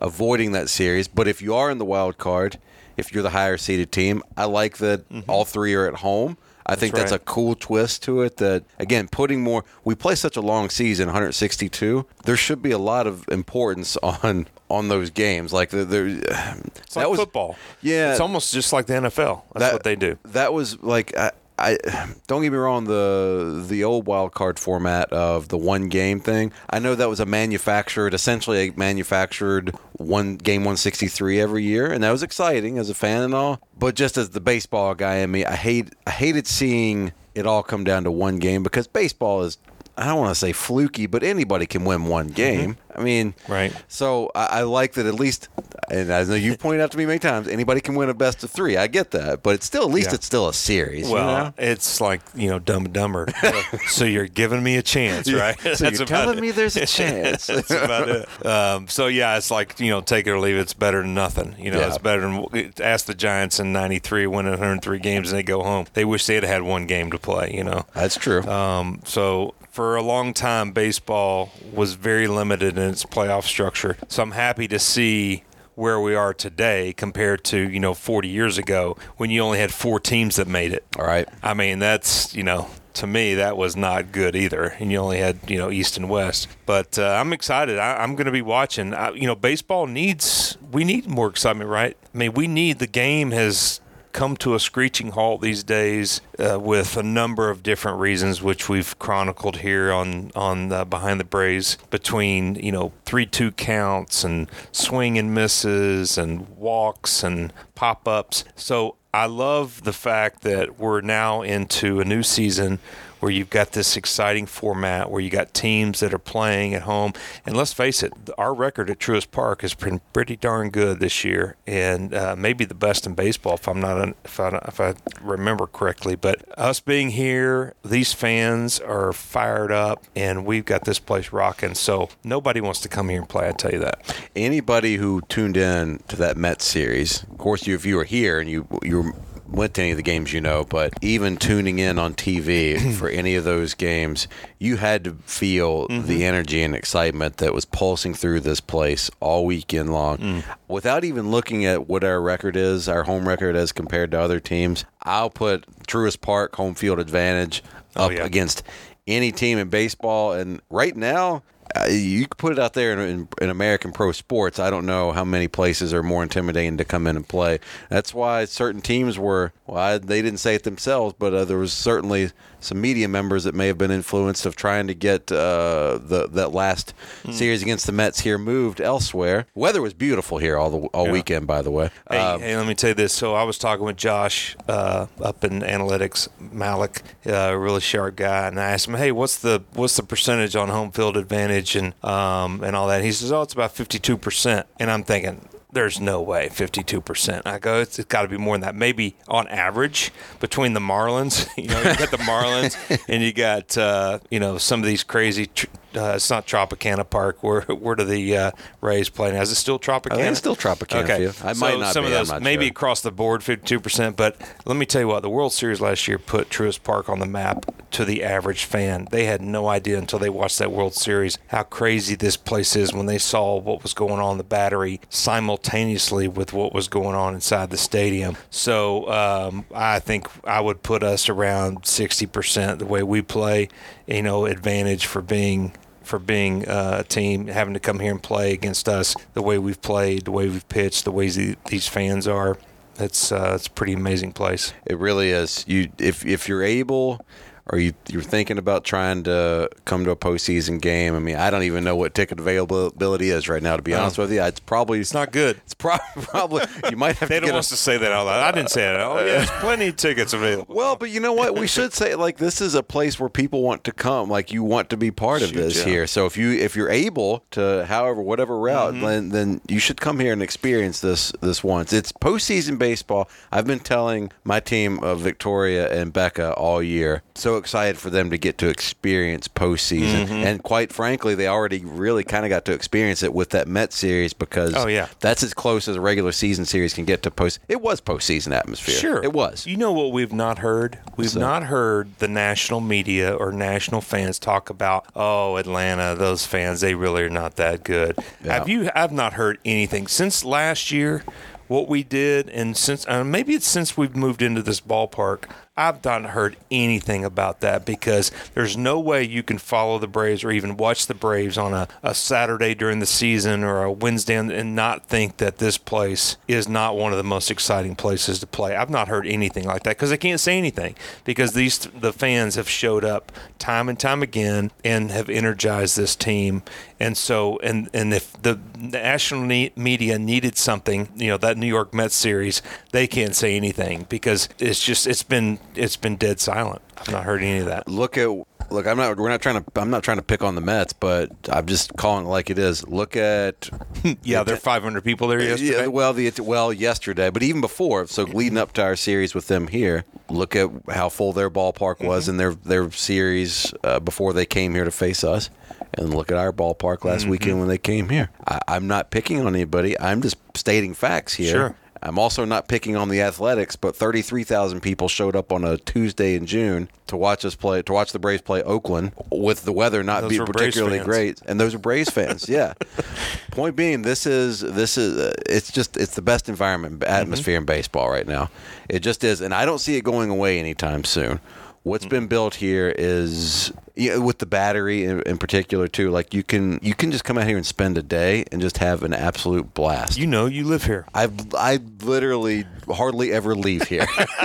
avoiding 0.00 0.52
that 0.52 0.68
series. 0.68 1.08
But 1.08 1.28
if 1.28 1.42
you 1.42 1.54
are 1.54 1.70
in 1.70 1.78
the 1.78 1.84
wild 1.84 2.18
card, 2.18 2.58
if 2.96 3.12
you're 3.12 3.22
the 3.22 3.30
higher 3.30 3.56
seeded 3.56 3.92
team, 3.92 4.22
I 4.36 4.44
like 4.44 4.78
that 4.78 5.08
mm-hmm. 5.08 5.30
all 5.30 5.44
three 5.44 5.74
are 5.74 5.86
at 5.86 5.96
home. 5.96 6.36
I 6.66 6.76
think 6.76 6.94
that's 6.94 7.10
right. 7.10 7.20
a 7.20 7.24
cool 7.24 7.56
twist 7.56 8.04
to 8.04 8.22
it 8.22 8.36
that 8.36 8.62
again 8.78 9.08
putting 9.08 9.42
more 9.42 9.64
we 9.82 9.96
play 9.96 10.14
such 10.14 10.36
a 10.36 10.40
long 10.40 10.70
season 10.70 11.06
162 11.06 12.06
there 12.24 12.36
should 12.36 12.62
be 12.62 12.70
a 12.70 12.78
lot 12.78 13.08
of 13.08 13.28
importance 13.28 13.96
on 14.02 14.46
on 14.68 14.86
those 14.86 15.10
games 15.10 15.52
like 15.52 15.70
the, 15.70 15.84
the 15.84 16.62
It's 16.76 16.94
like 16.94 17.06
football. 17.16 17.56
yeah 17.82 18.12
it's 18.12 18.20
almost 18.20 18.52
just 18.54 18.72
like 18.72 18.86
the 18.86 18.94
NFL. 18.94 19.42
That's 19.52 19.64
that- 19.64 19.72
what 19.72 19.82
they 19.82 19.96
do. 19.96 20.16
that 20.26 20.52
was 20.52 20.80
like 20.80 21.16
I, 21.16 21.32
I 21.60 21.78
don't 22.26 22.42
get 22.42 22.52
me 22.52 22.58
wrong 22.58 22.84
the 22.84 23.64
the 23.68 23.84
old 23.84 24.06
wild 24.06 24.32
card 24.32 24.58
format 24.58 25.12
of 25.12 25.48
the 25.48 25.58
one 25.58 25.88
game 25.88 26.20
thing 26.20 26.52
I 26.70 26.78
know 26.78 26.94
that 26.94 27.08
was 27.08 27.20
a 27.20 27.26
manufactured 27.26 28.14
essentially 28.14 28.68
a 28.68 28.72
manufactured 28.72 29.74
one 29.92 30.36
game 30.36 30.62
163 30.62 31.40
every 31.40 31.62
year 31.62 31.92
and 31.92 32.02
that 32.02 32.10
was 32.10 32.22
exciting 32.22 32.78
as 32.78 32.88
a 32.88 32.94
fan 32.94 33.22
and 33.22 33.34
all 33.34 33.60
but 33.78 33.94
just 33.94 34.16
as 34.16 34.30
the 34.30 34.40
baseball 34.40 34.94
guy 34.94 35.16
in 35.16 35.30
me 35.30 35.44
I 35.44 35.54
hate 35.54 35.90
I 36.06 36.10
hated 36.10 36.46
seeing 36.46 37.12
it 37.34 37.46
all 37.46 37.62
come 37.62 37.84
down 37.84 38.04
to 38.04 38.10
one 38.10 38.38
game 38.38 38.62
because 38.62 38.86
baseball 38.86 39.42
is 39.42 39.58
I 40.00 40.06
don't 40.06 40.18
want 40.18 40.30
to 40.30 40.34
say 40.34 40.52
fluky, 40.52 41.06
but 41.06 41.22
anybody 41.22 41.66
can 41.66 41.84
win 41.84 42.06
one 42.06 42.28
game. 42.28 42.78
I 42.96 43.02
mean, 43.02 43.34
Right. 43.48 43.72
So 43.88 44.30
I, 44.34 44.46
I 44.46 44.62
like 44.62 44.94
that 44.94 45.06
at 45.06 45.14
least, 45.14 45.48
and 45.90 46.12
I 46.12 46.24
know 46.24 46.34
you 46.34 46.56
pointed 46.56 46.80
out 46.82 46.90
to 46.90 46.98
me 46.98 47.06
many 47.06 47.18
times, 47.20 47.46
anybody 47.48 47.80
can 47.80 47.94
win 47.94 48.08
a 48.10 48.14
best 48.14 48.42
of 48.42 48.50
three. 48.50 48.76
I 48.76 48.88
get 48.88 49.12
that, 49.12 49.42
but 49.42 49.54
it's 49.54 49.66
still 49.66 49.82
at 49.84 49.90
least 49.90 50.08
Yeah. 50.08 50.14
it's 50.16 50.26
still 50.26 50.48
a 50.48 50.54
series. 50.54 51.06
you 51.06 51.14
Well, 51.14 51.26
know? 51.44 51.54
it's 51.58 52.00
like 52.00 52.20
you 52.34 52.48
know, 52.50 52.58
Dumb 52.58 52.86
and 52.86 52.94
Dumber. 52.94 53.28
so 53.88 54.04
you're 54.04 54.26
giving 54.26 54.62
me 54.62 54.76
a 54.76 54.82
chance, 54.82 55.32
right? 55.32 55.58
So 55.76 55.88
you're 55.88 56.04
telling 56.06 56.40
me 56.40 56.50
there's 56.50 56.76
a 56.76 56.86
chance. 57.00 57.46
That's 57.46 57.70
about 57.70 58.08
it. 58.08 58.46
Um, 58.46 58.88
so 58.88 59.06
yeah, 59.06 59.36
it's 59.36 59.50
like 59.50 59.78
you 59.78 59.90
know, 59.90 60.00
take 60.00 60.26
it 60.26 60.30
or 60.30 60.40
leave 60.40 60.56
it. 60.56 60.60
It's 60.60 60.74
better 60.74 61.02
than 61.02 61.14
nothing. 61.14 61.54
You 61.58 61.70
know, 61.70 61.78
Yeah. 61.80 61.88
it's 61.88 61.98
better 61.98 62.22
than 62.22 62.72
ask 62.82 63.06
the 63.06 63.14
Giants 63.14 63.60
in 63.60 63.72
'93 63.72 64.26
winning 64.26 64.50
103 64.52 64.98
games 64.98 65.30
and 65.30 65.38
they 65.38 65.42
go 65.44 65.62
home. 65.62 65.86
They 65.94 66.04
wish 66.04 66.26
they 66.26 66.34
had 66.34 66.44
had 66.44 66.62
one 66.62 66.86
game 66.86 67.10
to 67.12 67.18
play. 67.18 67.52
You 67.54 67.64
know. 67.64 67.86
That's 67.94 68.16
true. 68.16 68.42
Um, 68.42 69.00
so 69.04 69.54
for 69.70 69.96
a 69.96 70.02
long 70.02 70.34
time, 70.34 70.72
baseball 70.72 71.52
was 71.72 71.94
very 71.94 72.26
limited 72.26 72.76
in 72.76 72.90
its 72.90 73.04
playoff 73.04 73.44
structure. 73.44 73.96
So 74.08 74.22
I'm 74.22 74.32
happy 74.32 74.68
to 74.68 74.78
see 74.78 75.44
where 75.74 76.00
we 76.00 76.14
are 76.14 76.34
today 76.34 76.92
compared 76.92 77.42
to 77.42 77.56
you 77.70 77.80
know 77.80 77.94
40 77.94 78.28
years 78.28 78.58
ago 78.58 78.98
when 79.16 79.30
you 79.30 79.40
only 79.40 79.58
had 79.58 79.72
four 79.72 79.98
teams 80.00 80.36
that 80.36 80.46
made 80.46 80.72
it. 80.72 80.84
All 80.98 81.06
right. 81.06 81.28
I 81.42 81.54
mean, 81.54 81.78
that's 81.78 82.34
you 82.34 82.42
know 82.42 82.68
to 82.94 83.06
me, 83.06 83.34
that 83.34 83.56
was 83.56 83.76
not 83.76 84.12
good 84.12 84.36
either. 84.36 84.76
And 84.78 84.90
you 84.90 84.98
only 84.98 85.18
had, 85.18 85.38
you 85.48 85.58
know, 85.58 85.70
East 85.70 85.96
and 85.96 86.08
West. 86.08 86.48
But 86.66 86.98
uh, 86.98 87.08
I'm 87.08 87.32
excited. 87.32 87.78
I, 87.78 88.02
am 88.02 88.14
going 88.14 88.26
to 88.26 88.32
be 88.32 88.42
watching. 88.42 88.94
I, 88.94 89.10
you 89.12 89.26
know, 89.26 89.34
baseball 89.34 89.86
needs, 89.86 90.58
we 90.72 90.84
need 90.84 91.06
more 91.06 91.28
excitement, 91.28 91.70
right? 91.70 91.96
I 92.14 92.18
mean, 92.18 92.32
we 92.34 92.46
need, 92.46 92.78
the 92.78 92.86
game 92.86 93.30
has 93.30 93.80
come 94.12 94.36
to 94.38 94.54
a 94.54 94.60
screeching 94.60 95.12
halt 95.12 95.40
these 95.40 95.62
days 95.62 96.20
uh, 96.38 96.58
with 96.58 96.96
a 96.96 97.02
number 97.02 97.50
of 97.50 97.62
different 97.62 97.98
reasons, 97.98 98.42
which 98.42 98.68
we've 98.68 98.98
chronicled 98.98 99.58
here 99.58 99.92
on 99.92 100.30
on 100.34 100.72
uh, 100.72 100.84
behind 100.84 101.20
the 101.20 101.24
Braves. 101.24 101.78
Between 101.90 102.54
you 102.56 102.72
know 102.72 102.92
three 103.04 103.26
two 103.26 103.52
counts 103.52 104.24
and 104.24 104.50
swing 104.72 105.18
and 105.18 105.34
misses 105.34 106.18
and 106.18 106.48
walks 106.56 107.22
and 107.22 107.52
pop 107.74 108.06
ups. 108.06 108.44
So 108.54 108.96
I 109.12 109.26
love 109.26 109.82
the 109.82 109.92
fact 109.92 110.42
that 110.42 110.78
we're 110.78 111.00
now 111.00 111.42
into 111.42 112.00
a 112.00 112.04
new 112.04 112.22
season 112.22 112.78
where 113.20 113.30
you've 113.30 113.50
got 113.50 113.72
this 113.72 113.96
exciting 113.96 114.46
format 114.46 115.10
where 115.10 115.20
you 115.20 115.30
got 115.30 115.54
teams 115.54 116.00
that 116.00 116.12
are 116.12 116.18
playing 116.18 116.74
at 116.74 116.82
home. 116.82 117.12
And 117.46 117.56
let's 117.56 117.72
face 117.72 118.02
it, 118.02 118.12
our 118.36 118.52
record 118.52 118.90
at 118.90 118.98
Truist 118.98 119.30
Park 119.30 119.62
has 119.62 119.74
been 119.74 120.00
pretty 120.12 120.36
darn 120.36 120.70
good 120.70 121.00
this 121.00 121.24
year, 121.24 121.56
and 121.66 122.12
uh, 122.14 122.34
maybe 122.36 122.64
the 122.64 122.74
best 122.74 123.06
in 123.06 123.14
baseball 123.14 123.54
if 123.54 123.68
I'm 123.68 123.80
not 123.80 124.16
if 124.24 124.40
I, 124.40 124.48
if 124.66 124.80
I 124.80 124.94
remember 125.20 125.66
correctly. 125.66 126.16
But 126.16 126.44
us 126.58 126.80
being 126.80 127.10
here, 127.10 127.74
these 127.84 128.12
fans 128.12 128.80
are 128.80 129.12
fired 129.12 129.70
up, 129.70 130.04
and 130.16 130.44
we've 130.44 130.64
got 130.64 130.84
this 130.84 130.98
place 130.98 131.32
rocking. 131.32 131.74
So 131.74 132.08
nobody 132.24 132.60
wants 132.60 132.80
to 132.80 132.88
come 132.88 133.08
here 133.08 133.20
and 133.20 133.28
play. 133.28 133.48
I 133.48 133.52
tell 133.52 133.72
you 133.72 133.80
that. 133.80 134.28
Anybody 134.34 134.96
who 134.96 135.20
tuned 135.22 135.56
in 135.56 136.00
to 136.08 136.16
that 136.16 136.36
Mets 136.36 136.64
series, 136.64 137.22
of 137.24 137.38
course, 137.38 137.66
if 137.68 137.84
you 137.84 137.96
were 137.96 138.04
here 138.04 138.40
and 138.40 138.48
you 138.48 138.66
you 138.82 139.14
went 139.50 139.74
to 139.74 139.82
any 139.82 139.90
of 139.90 139.96
the 139.96 140.02
games, 140.02 140.32
you 140.32 140.40
know, 140.40 140.64
but 140.64 140.92
even 141.00 141.36
tuning 141.36 141.78
in 141.78 141.98
on 141.98 142.14
TV 142.14 142.94
for 142.98 143.08
any 143.08 143.34
of 143.34 143.44
those 143.44 143.74
games, 143.74 144.28
you 144.58 144.76
had 144.76 145.04
to 145.04 145.14
feel 145.24 145.88
mm-hmm. 145.88 146.06
the 146.06 146.24
energy 146.24 146.62
and 146.62 146.74
excitement 146.74 147.38
that 147.38 147.52
was 147.52 147.64
pulsing 147.64 148.14
through 148.14 148.40
this 148.40 148.60
place 148.60 149.10
all 149.20 149.44
weekend 149.44 149.92
long. 149.92 150.18
Mm. 150.18 150.44
Without 150.68 151.04
even 151.04 151.30
looking 151.30 151.64
at 151.64 151.88
what 151.88 152.04
our 152.04 152.20
record 152.20 152.56
is, 152.56 152.88
our 152.88 153.04
home 153.04 153.26
record 153.26 153.56
as 153.56 153.72
compared 153.72 154.10
to 154.12 154.20
other 154.20 154.40
teams, 154.40 154.84
I'll 155.02 155.30
put 155.30 155.66
Truist 155.86 156.20
Park 156.20 156.56
home 156.56 156.74
field 156.74 156.98
advantage 156.98 157.62
oh, 157.96 158.04
up 158.04 158.10
oh, 158.10 158.14
yeah. 158.14 158.24
against 158.24 158.62
any 159.06 159.32
team 159.32 159.58
in 159.58 159.68
baseball. 159.68 160.32
And 160.32 160.60
right 160.70 160.96
now, 160.96 161.42
you 161.88 162.26
could 162.26 162.38
put 162.38 162.52
it 162.52 162.58
out 162.58 162.74
there 162.74 162.92
in, 162.92 162.98
in, 162.98 163.28
in, 163.40 163.50
American 163.50 163.92
pro 163.92 164.12
sports. 164.12 164.58
I 164.58 164.70
don't 164.70 164.86
know 164.86 165.12
how 165.12 165.24
many 165.24 165.48
places 165.48 165.94
are 165.94 166.02
more 166.02 166.22
intimidating 166.22 166.76
to 166.78 166.84
come 166.84 167.06
in 167.06 167.16
and 167.16 167.26
play. 167.26 167.60
That's 167.88 168.12
why 168.12 168.44
certain 168.44 168.80
teams 168.80 169.18
were. 169.18 169.52
Well, 169.66 169.78
I, 169.78 169.98
they 169.98 170.22
didn't 170.22 170.40
say 170.40 170.54
it 170.54 170.64
themselves, 170.64 171.14
but 171.18 171.34
uh, 171.34 171.44
there 171.44 171.58
was 171.58 171.72
certainly 171.72 172.30
some 172.60 172.80
media 172.80 173.08
members 173.08 173.44
that 173.44 173.54
may 173.54 173.66
have 173.66 173.78
been 173.78 173.90
influenced 173.90 174.46
of 174.46 174.56
trying 174.56 174.86
to 174.86 174.94
get 174.94 175.30
uh, 175.32 175.98
the 176.02 176.28
that 176.32 176.52
last 176.52 176.94
mm. 177.24 177.32
series 177.32 177.62
against 177.62 177.86
the 177.86 177.92
Mets 177.92 178.20
here 178.20 178.38
moved 178.38 178.80
elsewhere. 178.80 179.46
Weather 179.54 179.82
was 179.82 179.94
beautiful 179.94 180.38
here 180.38 180.56
all 180.56 180.70
the 180.70 180.86
all 180.88 181.06
yeah. 181.06 181.12
weekend, 181.12 181.46
by 181.46 181.62
the 181.62 181.70
way. 181.70 181.90
Hey, 182.08 182.18
um, 182.18 182.40
hey, 182.40 182.56
let 182.56 182.66
me 182.66 182.74
tell 182.74 182.90
you 182.90 182.94
this. 182.94 183.12
So 183.12 183.34
I 183.34 183.42
was 183.42 183.58
talking 183.58 183.84
with 183.84 183.96
Josh 183.96 184.56
uh, 184.68 185.06
up 185.20 185.44
in 185.44 185.60
analytics, 185.60 186.28
Malik, 186.52 187.02
a 187.26 187.50
uh, 187.50 187.52
really 187.54 187.80
sharp 187.80 188.16
guy, 188.16 188.46
and 188.46 188.60
I 188.60 188.70
asked 188.70 188.88
him, 188.88 188.94
"Hey, 188.94 189.12
what's 189.12 189.38
the 189.38 189.62
what's 189.74 189.96
the 189.96 190.02
percentage 190.02 190.56
on 190.56 190.68
home 190.68 190.92
field 190.92 191.16
advantage 191.16 191.76
and 191.76 191.94
um, 192.04 192.62
and 192.62 192.76
all 192.76 192.88
that?" 192.88 193.02
He 193.02 193.12
says, 193.12 193.32
"Oh, 193.32 193.42
it's 193.42 193.54
about 193.54 193.72
fifty 193.72 193.98
two 193.98 194.16
percent," 194.16 194.66
and 194.78 194.90
I'm 194.90 195.02
thinking 195.02 195.48
there's 195.72 196.00
no 196.00 196.20
way 196.20 196.48
52%. 196.48 197.42
I 197.46 197.58
go, 197.58 197.80
it's, 197.80 197.98
it's 197.98 198.08
got 198.08 198.22
to 198.22 198.28
be 198.28 198.36
more 198.36 198.54
than 198.54 198.62
that. 198.62 198.74
Maybe 198.74 199.16
on 199.28 199.48
average 199.48 200.10
between 200.40 200.72
the 200.72 200.80
Marlins, 200.80 201.48
you 201.56 201.68
know, 201.68 201.78
you 201.78 201.96
got 201.96 202.10
the 202.10 202.18
Marlins 202.18 202.76
and 203.08 203.22
you 203.22 203.32
got, 203.32 203.76
uh, 203.78 204.18
you 204.30 204.40
know, 204.40 204.58
some 204.58 204.80
of 204.80 204.86
these 204.86 205.04
crazy 205.04 205.46
tr- 205.46 205.66
uh, 205.96 206.12
it's 206.16 206.30
not 206.30 206.46
Tropicana 206.46 207.08
Park. 207.08 207.42
Where 207.42 207.62
where 207.62 207.96
do 207.96 208.04
the 208.04 208.36
uh, 208.36 208.50
Rays 208.80 209.08
play 209.08 209.32
now? 209.32 209.40
Is 209.40 209.50
it 209.50 209.56
still 209.56 209.78
Tropicana? 209.78 210.28
it's 210.30 210.38
still 210.38 210.56
Tropicana. 210.56 211.04
Okay. 211.04 211.26
I 211.44 211.52
so 211.52 211.60
might 211.60 211.78
not 211.78 211.92
some 211.92 212.04
be, 212.04 212.12
of 212.12 212.28
those 212.28 212.40
maybe 212.40 212.66
sure. 212.66 212.70
across 212.70 213.00
the 213.00 213.10
board, 213.10 213.42
fifty-two 213.42 213.80
percent. 213.80 214.16
But 214.16 214.36
let 214.66 214.76
me 214.76 214.86
tell 214.86 215.00
you 215.00 215.08
what, 215.08 215.22
the 215.22 215.30
World 215.30 215.52
Series 215.52 215.80
last 215.80 216.06
year 216.06 216.18
put 216.18 216.48
Truist 216.50 216.82
Park 216.82 217.08
on 217.08 217.18
the 217.18 217.26
map 217.26 217.66
to 217.92 218.04
the 218.04 218.22
average 218.22 218.64
fan. 218.64 219.08
They 219.10 219.24
had 219.24 219.42
no 219.42 219.68
idea 219.68 219.98
until 219.98 220.18
they 220.18 220.30
watched 220.30 220.58
that 220.58 220.70
World 220.70 220.94
Series 220.94 221.38
how 221.48 221.64
crazy 221.64 222.14
this 222.14 222.36
place 222.36 222.76
is 222.76 222.92
when 222.92 223.06
they 223.06 223.18
saw 223.18 223.58
what 223.58 223.82
was 223.82 223.94
going 223.94 224.20
on 224.20 224.32
in 224.32 224.38
the 224.38 224.44
battery 224.44 225.00
simultaneously 225.08 226.28
with 226.28 226.52
what 226.52 226.72
was 226.72 226.88
going 226.88 227.16
on 227.16 227.34
inside 227.34 227.70
the 227.70 227.76
stadium. 227.76 228.36
So 228.50 229.10
um, 229.10 229.64
I 229.74 229.98
think 229.98 230.28
I 230.44 230.60
would 230.60 230.82
put 230.82 231.02
us 231.02 231.28
around 231.28 231.86
sixty 231.86 232.26
percent 232.26 232.78
the 232.78 232.86
way 232.86 233.02
we 233.02 233.22
play. 233.22 233.68
You 234.06 234.22
know, 234.22 234.46
advantage 234.46 235.06
for 235.06 235.22
being 235.22 235.72
for 236.10 236.18
being 236.18 236.68
uh, 236.68 236.96
a 237.00 237.04
team, 237.04 237.46
having 237.46 237.72
to 237.72 237.80
come 237.80 238.00
here 238.00 238.10
and 238.10 238.20
play 238.20 238.52
against 238.52 238.88
us 238.88 239.14
the 239.34 239.40
way 239.40 239.58
we've 239.58 239.80
played, 239.80 240.24
the 240.24 240.32
way 240.32 240.48
we've 240.48 240.68
pitched, 240.68 241.04
the 241.04 241.12
ways 241.12 241.36
these 241.68 241.86
fans 241.86 242.26
are. 242.26 242.58
It's 242.98 243.30
uh, 243.30 243.52
it's 243.54 243.68
a 243.68 243.70
pretty 243.70 243.92
amazing 243.92 244.32
place. 244.32 244.74
It 244.84 244.98
really 244.98 245.30
is. 245.30 245.64
You 245.68 245.88
if 245.98 246.26
if 246.26 246.48
you're 246.48 246.64
able 246.64 247.24
are 247.72 247.78
you 247.78 247.94
you're 248.08 248.22
thinking 248.22 248.58
about 248.58 248.84
trying 248.84 249.22
to 249.24 249.70
come 249.84 250.04
to 250.04 250.10
a 250.10 250.16
postseason 250.16 250.80
game? 250.80 251.14
I 251.14 251.20
mean, 251.20 251.36
I 251.36 251.50
don't 251.50 251.62
even 251.62 251.84
know 251.84 251.94
what 251.94 252.14
ticket 252.14 252.40
availability 252.40 253.30
is 253.30 253.48
right 253.48 253.62
now. 253.62 253.76
To 253.76 253.82
be 253.82 253.94
honest 253.94 254.18
with 254.18 254.32
you, 254.32 254.42
it's 254.42 254.60
probably 254.60 255.00
it's 255.00 255.14
not 255.14 255.30
good. 255.30 255.56
It's 255.64 255.74
pro- 255.74 255.98
probably 256.16 256.64
you 256.90 256.96
might 256.96 257.16
have. 257.18 257.28
they 257.28 257.36
to 257.36 257.46
don't 257.46 257.50
want 257.50 257.60
us 257.60 257.68
to 257.68 257.76
say 257.76 257.96
that 257.96 258.12
out 258.12 258.26
loud. 258.26 258.42
I 258.42 258.50
didn't 258.52 258.70
say 258.70 258.92
it. 258.92 258.98
Oh 258.98 259.18
yeah, 259.18 259.24
there's 259.24 259.50
plenty 259.52 259.88
of 259.88 259.96
tickets 259.96 260.32
available. 260.32 260.74
Well, 260.74 260.96
but 260.96 261.10
you 261.10 261.20
know 261.20 261.32
what? 261.32 261.56
We 261.56 261.66
should 261.66 261.92
say 261.92 262.14
like 262.16 262.38
this 262.38 262.60
is 262.60 262.74
a 262.74 262.82
place 262.82 263.20
where 263.20 263.28
people 263.28 263.62
want 263.62 263.84
to 263.84 263.92
come. 263.92 264.28
Like 264.28 264.52
you 264.52 264.64
want 264.64 264.90
to 264.90 264.96
be 264.96 265.10
part 265.10 265.42
of 265.42 265.52
this 265.52 265.78
yeah. 265.78 265.84
here. 265.84 266.06
So 266.06 266.26
if 266.26 266.36
you 266.36 266.50
if 266.50 266.74
you're 266.74 266.90
able 266.90 267.44
to, 267.52 267.86
however, 267.86 268.20
whatever 268.20 268.58
route, 268.58 268.94
mm-hmm. 268.94 269.04
then 269.04 269.28
then 269.28 269.60
you 269.68 269.78
should 269.78 270.00
come 270.00 270.18
here 270.18 270.32
and 270.32 270.42
experience 270.42 271.00
this 271.00 271.32
this 271.40 271.62
once. 271.62 271.92
It's 271.92 272.10
postseason 272.10 272.78
baseball. 272.78 273.28
I've 273.52 273.66
been 273.66 273.78
telling 273.78 274.32
my 274.42 274.58
team 274.58 274.98
of 275.04 275.20
Victoria 275.20 275.88
and 275.92 276.12
Becca 276.12 276.54
all 276.54 276.82
year. 276.82 277.22
So 277.34 277.59
excited 277.60 277.96
for 277.96 278.10
them 278.10 278.30
to 278.30 278.38
get 278.38 278.58
to 278.58 278.68
experience 278.68 279.46
postseason. 279.46 280.26
Mm-hmm. 280.26 280.32
And 280.32 280.62
quite 280.62 280.92
frankly, 280.92 281.36
they 281.36 281.46
already 281.46 281.84
really 281.84 282.24
kind 282.24 282.44
of 282.44 282.50
got 282.50 282.64
to 282.64 282.72
experience 282.72 283.22
it 283.22 283.32
with 283.32 283.50
that 283.50 283.68
Met 283.68 283.92
series 283.92 284.32
because 284.32 284.74
oh, 284.74 284.88
yeah. 284.88 285.06
that's 285.20 285.44
as 285.44 285.54
close 285.54 285.86
as 285.86 285.94
a 285.94 286.00
regular 286.00 286.32
season 286.32 286.64
series 286.64 286.92
can 286.92 287.04
get 287.04 287.22
to 287.22 287.30
post. 287.30 287.60
It 287.68 287.80
was 287.80 288.00
postseason 288.00 288.52
atmosphere. 288.52 288.96
Sure. 288.96 289.22
It 289.22 289.32
was. 289.32 289.66
You 289.66 289.76
know 289.76 289.92
what 289.92 290.10
we've 290.10 290.32
not 290.32 290.58
heard? 290.58 290.98
We've 291.16 291.30
so. 291.30 291.38
not 291.38 291.64
heard 291.64 292.18
the 292.18 292.26
national 292.26 292.80
media 292.80 293.32
or 293.32 293.52
national 293.52 294.00
fans 294.00 294.40
talk 294.40 294.70
about, 294.70 295.06
oh, 295.14 295.56
Atlanta, 295.56 296.16
those 296.16 296.44
fans, 296.44 296.80
they 296.80 296.94
really 296.94 297.22
are 297.22 297.30
not 297.30 297.56
that 297.56 297.84
good. 297.84 298.18
Yeah. 298.42 298.54
Have 298.54 298.68
you, 298.68 298.90
I've 298.94 299.12
not 299.12 299.34
heard 299.34 299.58
anything 299.64 300.08
since 300.08 300.44
last 300.44 300.90
year 300.90 301.22
what 301.70 301.88
we 301.88 302.02
did, 302.02 302.50
and 302.50 302.76
since 302.76 303.06
uh, 303.06 303.22
maybe 303.22 303.54
it's 303.54 303.66
since 303.66 303.96
we've 303.96 304.16
moved 304.16 304.42
into 304.42 304.60
this 304.60 304.80
ballpark, 304.80 305.44
I've 305.80 306.04
not 306.04 306.24
heard 306.26 306.58
anything 306.70 307.24
about 307.24 307.60
that 307.60 307.86
because 307.86 308.30
there's 308.54 308.76
no 308.76 309.00
way 309.00 309.22
you 309.22 309.42
can 309.42 309.56
follow 309.56 309.98
the 309.98 310.06
Braves 310.06 310.44
or 310.44 310.50
even 310.50 310.76
watch 310.76 311.06
the 311.06 311.14
Braves 311.14 311.56
on 311.56 311.72
a, 311.72 311.88
a 312.02 312.14
Saturday 312.14 312.74
during 312.74 312.98
the 312.98 313.06
season 313.06 313.64
or 313.64 313.82
a 313.82 313.90
Wednesday 313.90 314.34
and 314.36 314.76
not 314.76 315.06
think 315.06 315.38
that 315.38 315.56
this 315.56 315.78
place 315.78 316.36
is 316.46 316.68
not 316.68 316.98
one 316.98 317.12
of 317.12 317.16
the 317.16 317.24
most 317.24 317.50
exciting 317.50 317.96
places 317.96 318.40
to 318.40 318.46
play. 318.46 318.76
I've 318.76 318.90
not 318.90 319.08
heard 319.08 319.26
anything 319.26 319.64
like 319.64 319.84
that 319.84 319.96
because 319.96 320.12
I 320.12 320.18
can't 320.18 320.38
say 320.38 320.58
anything 320.58 320.96
because 321.24 321.54
these 321.54 321.78
the 321.78 322.12
fans 322.12 322.56
have 322.56 322.68
showed 322.68 323.04
up 323.04 323.32
time 323.58 323.88
and 323.88 323.98
time 323.98 324.22
again 324.22 324.72
and 324.84 325.10
have 325.10 325.30
energized 325.30 325.96
this 325.96 326.14
team. 326.14 326.62
And 327.00 327.16
so, 327.16 327.58
and 327.60 327.88
and 327.94 328.12
if 328.12 328.40
the 328.42 328.60
national 328.78 329.46
media 329.74 330.18
needed 330.18 330.58
something, 330.58 331.08
you 331.16 331.28
know, 331.28 331.38
that 331.38 331.56
New 331.56 331.66
York 331.66 331.94
Mets 331.94 332.14
series, 332.14 332.60
they 332.92 333.06
can't 333.06 333.34
say 333.34 333.56
anything 333.56 334.04
because 334.10 334.50
it's 334.58 334.84
just 334.84 335.06
it's 335.06 335.22
been 335.22 335.58
it's 335.74 335.96
been 335.96 336.16
dead 336.16 336.40
silent. 336.40 336.82
I've 336.98 337.10
not 337.10 337.24
heard 337.24 337.42
any 337.42 337.60
of 337.60 337.66
that. 337.66 337.88
Look 337.88 338.18
at 338.18 338.28
look. 338.70 338.86
I'm 338.86 338.98
not. 338.98 339.16
We're 339.16 339.30
not 339.30 339.40
trying 339.40 339.64
to. 339.64 339.80
I'm 339.80 339.88
not 339.88 340.02
trying 340.02 340.18
to 340.18 340.22
pick 340.22 340.42
on 340.42 340.56
the 340.56 340.60
Mets, 340.60 340.92
but 340.92 341.30
I'm 341.48 341.64
just 341.64 341.96
calling 341.96 342.26
it 342.26 342.28
like 342.28 342.50
it 342.50 342.58
is. 342.58 342.86
Look 342.86 343.16
at. 343.16 343.70
yeah, 344.22 344.42
there 344.42 344.54
are 344.54 344.58
500 344.58 345.02
people 345.02 345.28
there 345.28 345.40
yesterday. 345.40 345.80
Yeah, 345.80 345.86
well, 345.86 346.12
the 346.12 346.30
well 346.40 346.70
yesterday, 346.70 347.30
but 347.30 347.42
even 347.42 347.62
before. 347.62 348.06
So 348.08 348.24
leading 348.24 348.58
up 348.58 348.74
to 348.74 348.82
our 348.82 348.96
series 348.96 349.34
with 349.34 349.48
them 349.48 349.68
here, 349.68 350.04
look 350.28 350.54
at 350.54 350.68
how 350.90 351.08
full 351.08 351.32
their 351.32 351.48
ballpark 351.48 352.04
was 352.04 352.24
mm-hmm. 352.24 352.32
in 352.32 352.36
their 352.36 352.54
their 352.54 352.90
series 352.90 353.72
uh, 353.84 354.00
before 354.00 354.34
they 354.34 354.44
came 354.44 354.74
here 354.74 354.84
to 354.84 354.90
face 354.90 355.24
us 355.24 355.48
and 355.94 356.14
look 356.14 356.30
at 356.30 356.38
our 356.38 356.52
ballpark 356.52 357.04
last 357.04 357.22
mm-hmm. 357.22 357.30
weekend 357.30 357.58
when 357.58 357.68
they 357.68 357.78
came 357.78 358.08
here. 358.08 358.30
I, 358.46 358.76
am 358.76 358.86
not 358.86 359.10
picking 359.10 359.40
on 359.40 359.54
anybody. 359.54 359.98
I'm 359.98 360.22
just 360.22 360.36
stating 360.54 360.94
facts 360.94 361.34
here. 361.34 361.50
Sure. 361.50 361.76
I'm 362.02 362.18
also 362.18 362.46
not 362.46 362.66
picking 362.66 362.96
on 362.96 363.10
the 363.10 363.20
Athletics, 363.20 363.76
but 363.76 363.94
33,000 363.94 364.80
people 364.80 365.06
showed 365.06 365.36
up 365.36 365.52
on 365.52 365.64
a 365.64 365.76
Tuesday 365.76 366.34
in 366.34 366.46
June 366.46 366.88
to 367.08 367.16
watch 367.16 367.44
us 367.44 367.54
play, 367.54 367.82
to 367.82 367.92
watch 367.92 368.12
the 368.12 368.18
Braves 368.18 368.40
play 368.40 368.62
Oakland, 368.62 369.12
with 369.30 369.64
the 369.64 369.72
weather 369.72 370.02
not 370.02 370.26
being 370.28 370.46
particularly 370.46 371.00
great, 371.00 371.40
and 371.46 371.60
those 371.60 371.74
are 371.74 371.78
Braves 371.78 372.08
fans. 372.08 372.48
Yeah. 372.48 372.72
Point 373.50 373.76
being, 373.76 374.02
this 374.02 374.24
is 374.26 374.60
this 374.60 374.96
is 374.96 375.18
uh, 375.18 375.32
it's 375.44 375.70
just 375.70 375.96
it's 375.98 376.14
the 376.14 376.22
best 376.22 376.48
environment 376.48 377.04
atmosphere 377.04 377.56
mm-hmm. 377.56 377.62
in 377.62 377.66
baseball 377.66 378.08
right 378.08 378.26
now. 378.26 378.50
It 378.88 379.00
just 379.00 379.22
is, 379.22 379.42
and 379.42 379.52
I 379.52 379.66
don't 379.66 379.78
see 379.78 379.96
it 379.96 380.04
going 380.04 380.30
away 380.30 380.58
anytime 380.58 381.04
soon. 381.04 381.40
What's 381.82 382.06
been 382.06 382.26
built 382.26 382.54
here 382.54 382.94
is 382.96 383.72
you 383.96 384.10
know, 384.10 384.20
with 384.20 384.38
the 384.38 384.46
battery 384.46 385.04
in, 385.04 385.20
in 385.22 385.38
particular 385.38 385.88
too. 385.88 386.10
Like 386.10 386.32
you 386.34 386.42
can 386.42 386.78
you 386.82 386.94
can 386.94 387.10
just 387.12 387.24
come 387.24 387.36
out 387.38 387.46
here 387.46 387.56
and 387.56 387.66
spend 387.66 387.98
a 387.98 388.02
day 388.02 388.44
and 388.52 388.60
just 388.60 388.78
have 388.78 389.02
an 389.02 389.12
absolute 389.12 389.74
blast. 389.74 390.18
You 390.18 390.26
know, 390.26 390.46
you 390.46 390.64
live 390.64 390.84
here. 390.84 391.06
I 391.14 391.28
I 391.56 391.80
literally 392.02 392.64
hardly 392.88 393.32
ever 393.32 393.54
leave 393.54 393.82
here. 393.88 394.06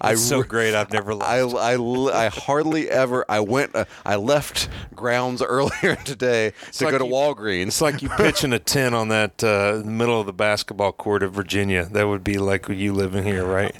I 0.00 0.12
It's 0.12 0.22
so 0.22 0.42
great. 0.42 0.74
I've 0.74 0.92
never 0.92 1.14
left. 1.14 1.30
I, 1.30 1.38
I, 1.38 1.76
li- 1.76 2.12
I 2.12 2.28
hardly 2.28 2.88
ever 2.90 3.24
I 3.28 3.40
went 3.40 3.74
uh, 3.74 3.84
I 4.04 4.16
left 4.16 4.68
grounds 4.94 5.42
earlier 5.50 5.96
today 5.96 6.52
to 6.72 6.84
like 6.84 6.92
go 6.92 6.98
to 6.98 7.04
you- 7.06 7.10
Walgreens. 7.12 7.66
It's 7.68 7.80
like 7.80 8.02
you 8.02 8.08
pitching 8.10 8.52
a 8.52 8.58
tent 8.58 8.94
on 8.94 9.08
that 9.08 9.42
uh, 9.42 9.82
middle 9.84 10.20
of 10.20 10.26
the 10.26 10.32
basketball 10.32 10.92
court 10.92 11.22
of 11.22 11.32
Virginia. 11.32 11.84
That 11.86 12.08
would 12.08 12.24
be 12.24 12.38
like 12.38 12.68
you 12.68 12.92
living 12.92 13.24
here, 13.24 13.44
right? 13.44 13.74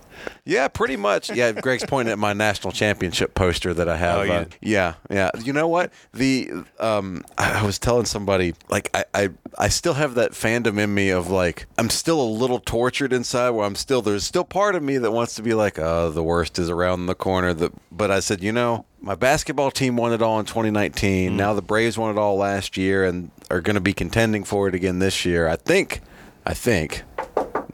Yeah, 0.45 0.69
pretty 0.69 0.97
much. 0.97 1.31
Yeah, 1.31 1.53
Greg's 1.53 1.85
pointing 1.85 2.13
at 2.13 2.19
my 2.19 2.33
national 2.33 2.73
championship 2.73 3.35
poster 3.35 3.73
that 3.75 3.89
I 3.89 3.97
have. 3.97 4.19
Oh, 4.19 4.23
you- 4.23 4.33
uh, 4.33 4.45
yeah, 4.61 4.95
yeah. 5.11 5.31
You 5.43 5.53
know 5.53 5.69
what? 5.69 5.93
The 6.13 6.51
um, 6.79 7.25
I 7.39 7.65
was 7.65 7.79
telling 7.79 8.05
somebody 8.07 8.55
like 8.69 8.91
I, 8.95 9.05
I 9.15 9.29
I 9.59 9.69
still 9.69 9.95
have 9.95 10.15
that 10.15 10.33
fandom 10.33 10.79
in 10.79 10.93
me 10.95 11.11
of 11.11 11.31
like 11.31 11.67
I'm 11.79 11.91
still 11.91 12.21
a 12.21 12.25
little 12.29 12.59
tortured 12.61 13.13
inside 13.13 13.51
where 13.51 13.67
I'm 13.67 13.75
still 13.77 14.03
there's 14.03 14.25
still 14.25 14.45
part 14.45 14.75
of 14.75 14.83
me 14.83 14.99
that 14.99 15.11
wants 15.13 15.35
to 15.37 15.43
be 15.43 15.55
like 15.55 15.79
oh 15.79 16.11
the 16.11 16.23
worst 16.23 16.59
is 16.59 16.71
around 16.71 17.07
the 17.07 17.15
corner. 17.15 17.53
That 17.55 17.73
but 17.93 18.11
I 18.11 18.21
said 18.21 18.43
you 18.43 18.53
know 18.53 18.87
my 19.01 19.15
basketball 19.15 19.71
team 19.71 19.97
won 19.97 20.13
it 20.13 20.21
all 20.23 20.39
in 20.41 20.47
2019. 20.47 21.37
Now 21.37 21.55
the 21.55 21.63
Braves 21.63 21.97
won 21.97 22.17
it 22.17 22.19
all 22.19 22.37
last 22.37 22.77
year 22.77 23.05
and 23.05 23.31
are 23.51 23.61
going 23.61 23.75
to 23.75 23.81
be 23.81 23.93
contending 23.93 24.45
for 24.45 24.69
it 24.69 24.75
again 24.75 24.99
this 24.99 25.25
year. 25.25 25.49
I 25.49 25.57
think. 25.57 26.01
I 26.47 26.55
think 26.55 27.03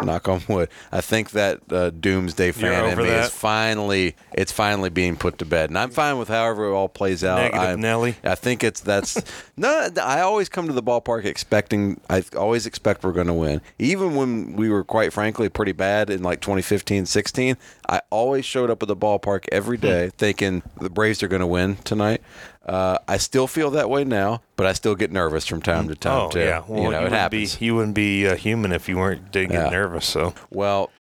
knock 0.02 0.28
on 0.28 0.42
wood. 0.48 0.68
I 0.92 1.00
think 1.00 1.30
that 1.30 1.60
uh, 1.70 1.90
doomsday 1.90 2.52
fan 2.52 2.90
in 2.92 2.98
me 2.98 3.04
is 3.08 3.30
finally 3.30 4.16
it's 4.34 4.52
finally 4.52 4.90
being 4.90 5.16
put 5.16 5.38
to 5.38 5.44
bed, 5.44 5.70
and 5.70 5.78
I'm 5.78 5.90
fine 5.90 6.18
with 6.18 6.28
however 6.28 6.66
it 6.66 6.72
all 6.72 6.88
plays 6.88 7.24
out. 7.24 7.38
Negative 7.38 7.60
I, 7.60 7.74
Nelly? 7.76 8.16
I 8.24 8.34
think 8.34 8.62
it's 8.64 8.80
that's 8.80 9.22
no. 9.56 9.88
I 10.02 10.20
always 10.20 10.48
come 10.48 10.66
to 10.66 10.72
the 10.72 10.82
ballpark 10.82 11.24
expecting. 11.24 12.00
I 12.10 12.24
always 12.36 12.66
expect 12.66 13.04
we're 13.04 13.12
going 13.12 13.26
to 13.28 13.32
win, 13.32 13.60
even 13.78 14.14
when 14.14 14.54
we 14.56 14.68
were 14.68 14.84
quite 14.84 15.12
frankly 15.12 15.48
pretty 15.48 15.72
bad 15.72 16.10
in 16.10 16.22
like 16.22 16.40
2015, 16.40 17.06
16. 17.06 17.56
I 17.88 18.00
always 18.10 18.44
showed 18.44 18.70
up 18.70 18.82
at 18.82 18.88
the 18.88 18.96
ballpark 18.96 19.44
every 19.52 19.76
Hmm. 19.76 20.08
thinking 20.16 20.62
the 20.80 20.90
Braves 20.90 21.22
are 21.22 21.28
going 21.28 21.40
to 21.40 21.46
win 21.46 21.76
tonight. 21.76 22.22
Uh, 22.66 22.98
I 23.06 23.16
still 23.18 23.46
feel 23.46 23.70
that 23.72 23.88
way 23.88 24.02
now, 24.04 24.42
but 24.56 24.66
I 24.66 24.72
still 24.72 24.96
get 24.96 25.12
nervous 25.12 25.46
from 25.46 25.62
time 25.62 25.86
to 25.88 25.94
time 25.94 26.20
oh 26.26 26.28
too. 26.30 26.40
yeah. 26.40 26.62
Well, 26.66 26.82
you 26.82 26.90
know, 26.90 26.98
it 26.98 27.02
wouldn't 27.04 27.12
happens. 27.14 27.56
Be, 27.56 27.64
you 27.66 27.74
wouldn't 27.76 27.94
be 27.94 28.26
uh, 28.26 28.34
human 28.34 28.72
if 28.72 28.88
you 28.88 28.96
weren't 28.98 29.30
didn't 29.30 29.52
Yeah. 29.54 29.64
get 29.64 29.72
nervous. 29.72 30.04
So 30.06 30.34
well, 30.50 30.90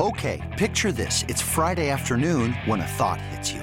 Okay, 0.00 0.42
picture 0.58 0.90
this. 0.90 1.24
It's 1.28 1.40
Friday 1.40 1.88
afternoon 1.88 2.52
when 2.66 2.80
a 2.80 2.86
thought 2.86 3.20
hits 3.20 3.52
you. 3.52 3.60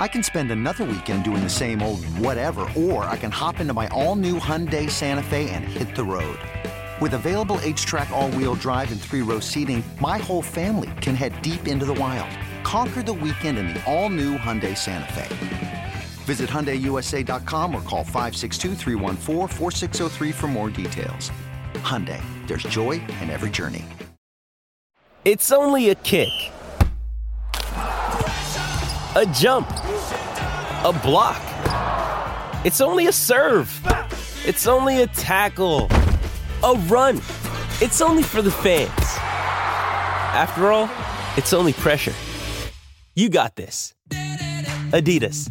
I 0.00 0.08
can 0.08 0.22
spend 0.22 0.50
another 0.50 0.84
weekend 0.84 1.22
doing 1.24 1.42
the 1.42 1.50
same 1.50 1.82
old 1.82 2.02
whatever, 2.18 2.62
or 2.76 3.04
I 3.04 3.16
can 3.16 3.30
hop 3.30 3.60
into 3.60 3.74
my 3.74 3.88
all 3.88 4.16
new 4.16 4.38
Hyundai 4.40 4.88
Santa 4.90 5.22
Fe 5.22 5.50
and 5.50 5.64
hit 5.64 5.94
the 5.94 6.04
road. 6.04 6.38
With 7.00 7.12
available 7.14 7.56
HTRAC, 7.58 8.10
all 8.10 8.30
wheel 8.30 8.54
drive, 8.54 8.90
and 8.90 9.00
three 9.00 9.22
row 9.22 9.38
seating, 9.38 9.84
my 10.00 10.18
whole 10.18 10.42
family 10.42 10.90
can 11.02 11.14
head 11.14 11.40
deep 11.42 11.68
into 11.68 11.84
the 11.84 11.94
wild. 11.94 12.30
Conquer 12.64 13.02
the 13.02 13.12
weekend 13.12 13.58
in 13.58 13.68
the 13.74 13.84
all 13.84 14.08
new 14.08 14.36
Hyundai 14.38 14.76
Santa 14.76 15.12
Fe. 15.12 15.57
Visit 16.28 16.50
HyundaiUSA.com 16.50 17.74
or 17.74 17.80
call 17.80 18.04
562-314-4603 18.04 20.34
for 20.34 20.46
more 20.46 20.68
details. 20.68 21.32
Hyundai, 21.76 22.20
there's 22.46 22.64
joy 22.64 23.00
in 23.22 23.30
every 23.30 23.48
journey. 23.48 23.86
It's 25.24 25.50
only 25.52 25.88
a 25.88 25.94
kick, 25.94 26.28
a 29.16 29.24
jump, 29.32 29.70
a 29.70 30.92
block. 31.02 31.40
It's 32.62 32.82
only 32.82 33.06
a 33.06 33.12
serve. 33.12 33.72
It's 34.44 34.66
only 34.66 35.00
a 35.00 35.06
tackle, 35.06 35.88
a 36.62 36.74
run. 36.88 37.22
It's 37.80 38.02
only 38.02 38.22
for 38.22 38.42
the 38.42 38.50
fans. 38.50 38.90
After 40.36 40.72
all, 40.72 40.90
it's 41.38 41.54
only 41.54 41.72
pressure. 41.72 42.12
You 43.14 43.30
got 43.30 43.56
this. 43.56 43.94
Adidas. 44.92 45.50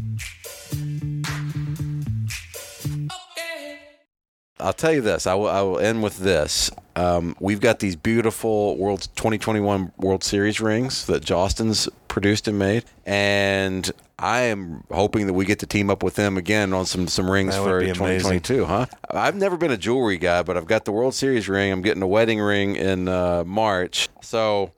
I'll 4.60 4.74
tell 4.74 4.94
you 4.94 5.02
this. 5.02 5.28
I 5.28 5.36
will, 5.36 5.48
I 5.48 5.62
will 5.62 5.80
end 5.80 6.02
with 6.02 6.18
this. 6.18 6.72
Um, 6.96 7.36
we've 7.40 7.60
got 7.60 7.80
these 7.80 7.96
beautiful 7.96 8.76
World 8.78 9.02
2021 9.16 9.92
World 9.98 10.24
Series 10.24 10.60
rings 10.60 11.06
that 11.06 11.24
Jostens 11.24 11.88
produced 12.08 12.48
and 12.48 12.58
made, 12.58 12.86
and 13.06 13.92
I 14.18 14.42
am 14.42 14.84
hoping 14.92 15.28
that 15.28 15.34
we 15.34 15.46
get 15.46 15.60
to 15.60 15.68
team 15.68 15.92
up 15.92 16.02
with 16.02 16.16
them 16.16 16.38
again 16.38 16.74
on 16.74 16.88
some 16.88 17.08
some 17.08 17.30
rings 17.30 17.56
That 17.56 17.64
for 17.64 17.80
be 17.80 17.90
amazing. 17.90 18.40
2022. 18.42 18.66
Huh? 18.66 18.86
I've 19.12 19.36
never 19.36 19.58
been 19.58 19.72
a 19.72 19.78
jewelry 19.78 20.18
guy, 20.18 20.42
but 20.42 20.58
I've 20.58 20.66
got 20.66 20.86
the 20.86 20.92
World 20.92 21.14
Series 21.14 21.48
ring. 21.48 21.72
I'm 21.72 21.84
getting 21.84 22.02
a 22.02 22.08
wedding 22.08 22.40
ring 22.40 22.76
in 22.76 23.08
uh, 23.08 23.44
March, 23.46 24.10
so. 24.22 24.72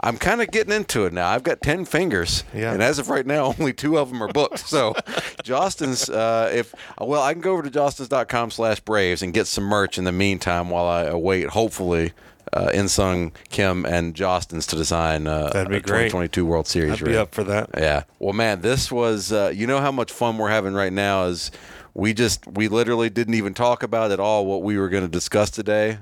I'm 0.00 0.18
kind 0.18 0.42
of 0.42 0.50
getting 0.50 0.72
into 0.72 1.04
it 1.06 1.12
now. 1.12 1.28
I've 1.28 1.42
got 1.42 1.60
ten 1.62 1.84
fingers, 1.84 2.44
Yeah. 2.54 2.72
and 2.72 2.82
as 2.82 2.98
of 2.98 3.08
right 3.08 3.26
now, 3.26 3.46
only 3.58 3.72
two 3.72 3.98
of 3.98 4.10
them 4.10 4.22
are 4.22 4.28
booked. 4.28 4.60
So, 4.60 4.92
Jostens, 5.44 6.08
uh, 6.10 6.50
if 6.52 6.74
well, 7.00 7.22
I 7.22 7.32
can 7.32 7.40
go 7.42 7.52
over 7.52 7.62
to 7.62 7.70
jostens.com/slash 7.70 8.80
Braves 8.80 9.22
and 9.22 9.32
get 9.32 9.46
some 9.46 9.64
merch 9.64 9.98
in 9.98 10.04
the 10.04 10.12
meantime 10.12 10.70
while 10.70 10.86
I 10.86 11.04
await, 11.04 11.48
hopefully, 11.48 12.12
uh, 12.52 12.68
Insung 12.72 13.32
Kim 13.50 13.84
and 13.86 14.14
Jostens 14.14 14.66
to 14.68 14.76
design 14.76 15.26
uh, 15.26 15.50
That'd 15.50 15.68
be 15.70 15.76
a 15.76 15.80
great. 15.80 16.10
2022 16.10 16.46
World 16.46 16.66
Series. 16.66 16.92
I'd 16.92 16.98
be 17.04 17.10
ring. 17.12 17.16
up 17.16 17.34
for 17.34 17.44
that. 17.44 17.70
Yeah. 17.76 18.04
Well, 18.18 18.32
man, 18.34 18.60
this 18.60 18.92
was. 18.92 19.32
Uh, 19.32 19.52
you 19.54 19.66
know 19.66 19.80
how 19.80 19.92
much 19.92 20.12
fun 20.12 20.38
we're 20.38 20.50
having 20.50 20.74
right 20.74 20.92
now 20.92 21.24
is. 21.26 21.50
We 21.94 22.12
just 22.12 22.46
we 22.46 22.68
literally 22.68 23.08
didn't 23.08 23.32
even 23.34 23.54
talk 23.54 23.82
about 23.82 24.10
at 24.12 24.20
all 24.20 24.44
what 24.44 24.62
we 24.62 24.76
were 24.76 24.90
going 24.90 25.04
to 25.04 25.08
discuss 25.08 25.50
today. 25.50 25.96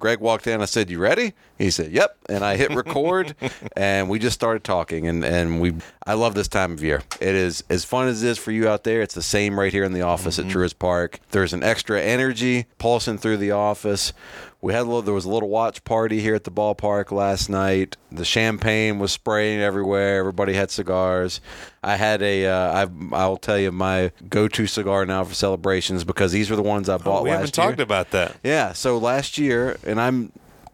Greg 0.00 0.18
walked 0.18 0.46
in. 0.46 0.60
I 0.60 0.64
said, 0.64 0.90
"You 0.90 0.98
ready?" 0.98 1.34
He 1.58 1.70
said, 1.70 1.92
"Yep." 1.92 2.16
And 2.28 2.44
I 2.44 2.56
hit 2.56 2.74
record, 2.74 3.36
and 3.76 4.08
we 4.08 4.18
just 4.18 4.34
started 4.34 4.64
talking. 4.64 5.06
And 5.06 5.24
and 5.24 5.60
we, 5.60 5.74
I 6.06 6.14
love 6.14 6.34
this 6.34 6.48
time 6.48 6.72
of 6.72 6.82
year. 6.82 7.02
It 7.20 7.34
is 7.36 7.62
as 7.70 7.84
fun 7.84 8.08
as 8.08 8.22
it 8.22 8.28
is 8.28 8.38
for 8.38 8.50
you 8.50 8.68
out 8.68 8.82
there. 8.84 9.02
It's 9.02 9.14
the 9.14 9.22
same 9.22 9.60
right 9.60 9.72
here 9.72 9.84
in 9.84 9.92
the 9.92 10.02
office 10.02 10.38
at 10.38 10.46
mm-hmm. 10.46 10.58
Truist 10.58 10.78
Park. 10.78 11.20
There's 11.30 11.52
an 11.52 11.62
extra 11.62 12.00
energy 12.00 12.66
pulsing 12.78 13.18
through 13.18 13.36
the 13.36 13.52
office. 13.52 14.12
We 14.62 14.74
had 14.74 14.80
a 14.82 14.84
little, 14.84 15.00
there 15.02 15.14
was 15.14 15.24
a 15.24 15.30
little 15.30 15.48
watch 15.48 15.82
party 15.84 16.20
here 16.20 16.34
at 16.34 16.44
the 16.44 16.50
ballpark 16.50 17.12
last 17.12 17.48
night. 17.48 17.96
The 18.12 18.26
champagne 18.26 18.98
was 18.98 19.10
spraying 19.10 19.60
everywhere. 19.60 20.18
Everybody 20.18 20.52
had 20.52 20.70
cigars. 20.70 21.40
I 21.82 21.96
had 21.96 22.20
a, 22.20 22.44
uh, 22.46 22.84
I, 22.86 23.16
I'll 23.16 23.38
tell 23.38 23.58
you 23.58 23.72
my 23.72 24.12
go-to 24.28 24.66
cigar 24.66 25.06
now 25.06 25.24
for 25.24 25.32
celebrations 25.34 26.04
because 26.04 26.32
these 26.32 26.50
are 26.50 26.56
the 26.56 26.62
ones 26.62 26.90
I 26.90 26.98
bought 26.98 27.20
Oh, 27.20 27.22
we 27.22 27.30
last 27.30 27.38
haven't 27.38 27.56
year. 27.56 27.66
talked 27.68 27.80
about 27.80 28.10
that. 28.10 28.36
Yeah, 28.44 28.72
so 28.74 28.98
last 28.98 29.38
year, 29.38 29.78
and 29.86 29.98
I'm 29.98 30.30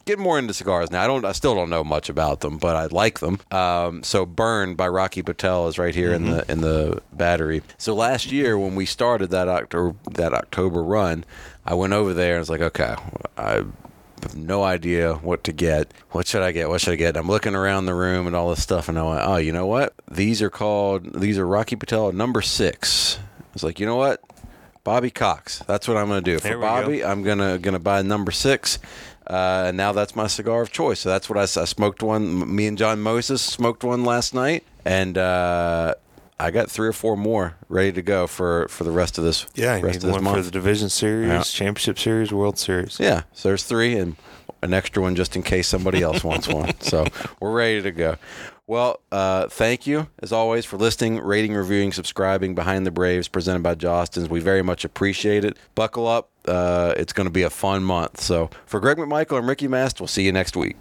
getting 0.06 0.22
more 0.22 0.38
into 0.38 0.54
cigars 0.54 0.90
now. 0.90 1.02
I 1.02 1.06
don't, 1.06 1.24
I 1.24 1.32
still 1.32 1.54
don't 1.54 1.68
know 1.68 1.84
much 1.84 2.08
about 2.08 2.40
them, 2.40 2.58
but 2.58 2.76
I 2.76 2.86
like 2.86 3.18
them. 3.18 3.40
Um, 3.50 4.02
so 4.02 4.24
Burn 4.24 4.74
by 4.74 4.88
Rocky 4.88 5.22
Patel 5.22 5.68
is 5.68 5.78
right 5.78 5.94
here 5.94 6.12
in 6.12 6.30
the 6.30 6.50
in 6.50 6.60
the 6.60 7.02
battery. 7.12 7.62
So 7.76 7.94
last 7.94 8.32
year 8.32 8.56
when 8.58 8.74
we 8.74 8.86
started 8.86 9.30
that 9.30 9.48
October 9.48 9.96
that 10.12 10.32
October 10.32 10.82
run, 10.82 11.24
I 11.66 11.74
went 11.74 11.92
over 11.92 12.14
there 12.14 12.34
and 12.36 12.40
was 12.40 12.50
like, 12.50 12.60
okay, 12.60 12.94
I 13.36 13.64
have 14.22 14.36
no 14.36 14.62
idea 14.62 15.14
what 15.14 15.44
to 15.44 15.52
get. 15.52 15.92
What 16.12 16.26
should 16.26 16.42
I 16.42 16.52
get? 16.52 16.68
What 16.68 16.80
should 16.80 16.92
I 16.92 16.96
get? 16.96 17.16
I'm 17.16 17.28
looking 17.28 17.54
around 17.54 17.86
the 17.86 17.94
room 17.94 18.26
and 18.26 18.34
all 18.34 18.48
this 18.50 18.62
stuff, 18.62 18.88
and 18.88 18.98
I 18.98 19.02
went, 19.02 19.20
oh, 19.24 19.36
you 19.36 19.52
know 19.52 19.66
what? 19.66 19.92
These 20.10 20.40
are 20.40 20.50
called 20.50 21.20
these 21.20 21.36
are 21.36 21.46
Rocky 21.46 21.76
Patel 21.76 22.12
number 22.12 22.42
six. 22.42 23.18
I 23.40 23.44
was 23.52 23.64
like, 23.64 23.80
you 23.80 23.86
know 23.86 23.96
what? 23.96 24.22
Bobby 24.84 25.10
Cox. 25.10 25.64
That's 25.66 25.88
what 25.88 25.96
I'm 25.96 26.06
going 26.06 26.22
to 26.22 26.30
do. 26.30 26.38
For 26.38 26.48
we 26.50 26.54
go. 26.54 26.60
Bobby, 26.60 27.04
I'm 27.04 27.24
gonna 27.24 27.58
gonna 27.58 27.80
buy 27.80 28.02
number 28.02 28.30
six, 28.30 28.78
uh, 29.28 29.64
and 29.68 29.76
now 29.76 29.92
that's 29.92 30.14
my 30.16 30.26
cigar 30.26 30.62
of 30.62 30.70
choice. 30.70 31.00
So 31.00 31.08
that's 31.08 31.28
what 31.28 31.38
I 31.38 31.44
smoked 31.46 32.02
one. 32.02 32.54
Me 32.54 32.66
and 32.66 32.76
John 32.78 33.00
Moses 33.00 33.42
smoked 33.42 33.84
one 33.84 34.04
last 34.04 34.34
night, 34.34 34.64
and 34.84 35.16
uh, 35.18 35.94
I 36.38 36.50
got 36.50 36.70
three 36.70 36.88
or 36.88 36.92
four 36.92 37.16
more 37.16 37.56
ready 37.68 37.92
to 37.92 38.02
go 38.02 38.26
for, 38.26 38.68
for 38.68 38.84
the 38.84 38.90
rest 38.90 39.18
of 39.18 39.24
this. 39.24 39.46
Yeah, 39.54 39.80
rest 39.80 39.96
of 39.96 40.02
this 40.02 40.12
one 40.12 40.24
month. 40.24 40.36
for 40.36 40.42
the 40.42 40.50
Division 40.50 40.88
Series, 40.88 41.28
Yeah. 41.28 41.42
Championship 41.42 41.98
Series, 41.98 42.32
World 42.32 42.58
Series. 42.58 42.98
Yeah, 43.00 43.22
so 43.32 43.48
there's 43.48 43.64
three 43.64 43.96
and 43.96 44.16
an 44.62 44.72
extra 44.74 45.02
one 45.02 45.14
just 45.16 45.36
in 45.36 45.42
case 45.42 45.68
somebody 45.68 46.02
else 46.02 46.24
wants 46.24 46.48
one. 46.48 46.72
So 46.80 47.06
we're 47.40 47.52
ready 47.52 47.82
to 47.82 47.90
go. 47.92 48.16
Well, 48.68 49.00
uh, 49.12 49.48
thank 49.48 49.86
you 49.86 50.08
as 50.20 50.32
always 50.32 50.64
for 50.64 50.76
listening, 50.76 51.20
rating, 51.20 51.54
reviewing, 51.54 51.92
subscribing. 51.92 52.54
Behind 52.56 52.84
the 52.84 52.90
Braves, 52.90 53.28
presented 53.28 53.62
by 53.62 53.76
Jostens. 53.76 54.28
We 54.28 54.40
very 54.40 54.62
much 54.62 54.84
appreciate 54.84 55.44
it. 55.44 55.56
Buckle 55.76 56.08
up. 56.08 56.30
Uh, 56.46 56.94
it's 56.96 57.12
going 57.12 57.26
to 57.26 57.32
be 57.32 57.42
a 57.42 57.50
fun 57.50 57.84
month. 57.84 58.20
So 58.20 58.50
for 58.66 58.80
Greg 58.80 58.96
McMichael 58.96 59.38
and 59.38 59.46
Ricky 59.46 59.68
Mast, 59.68 60.00
we'll 60.00 60.08
see 60.08 60.24
you 60.24 60.32
next 60.32 60.56
week. 60.56 60.76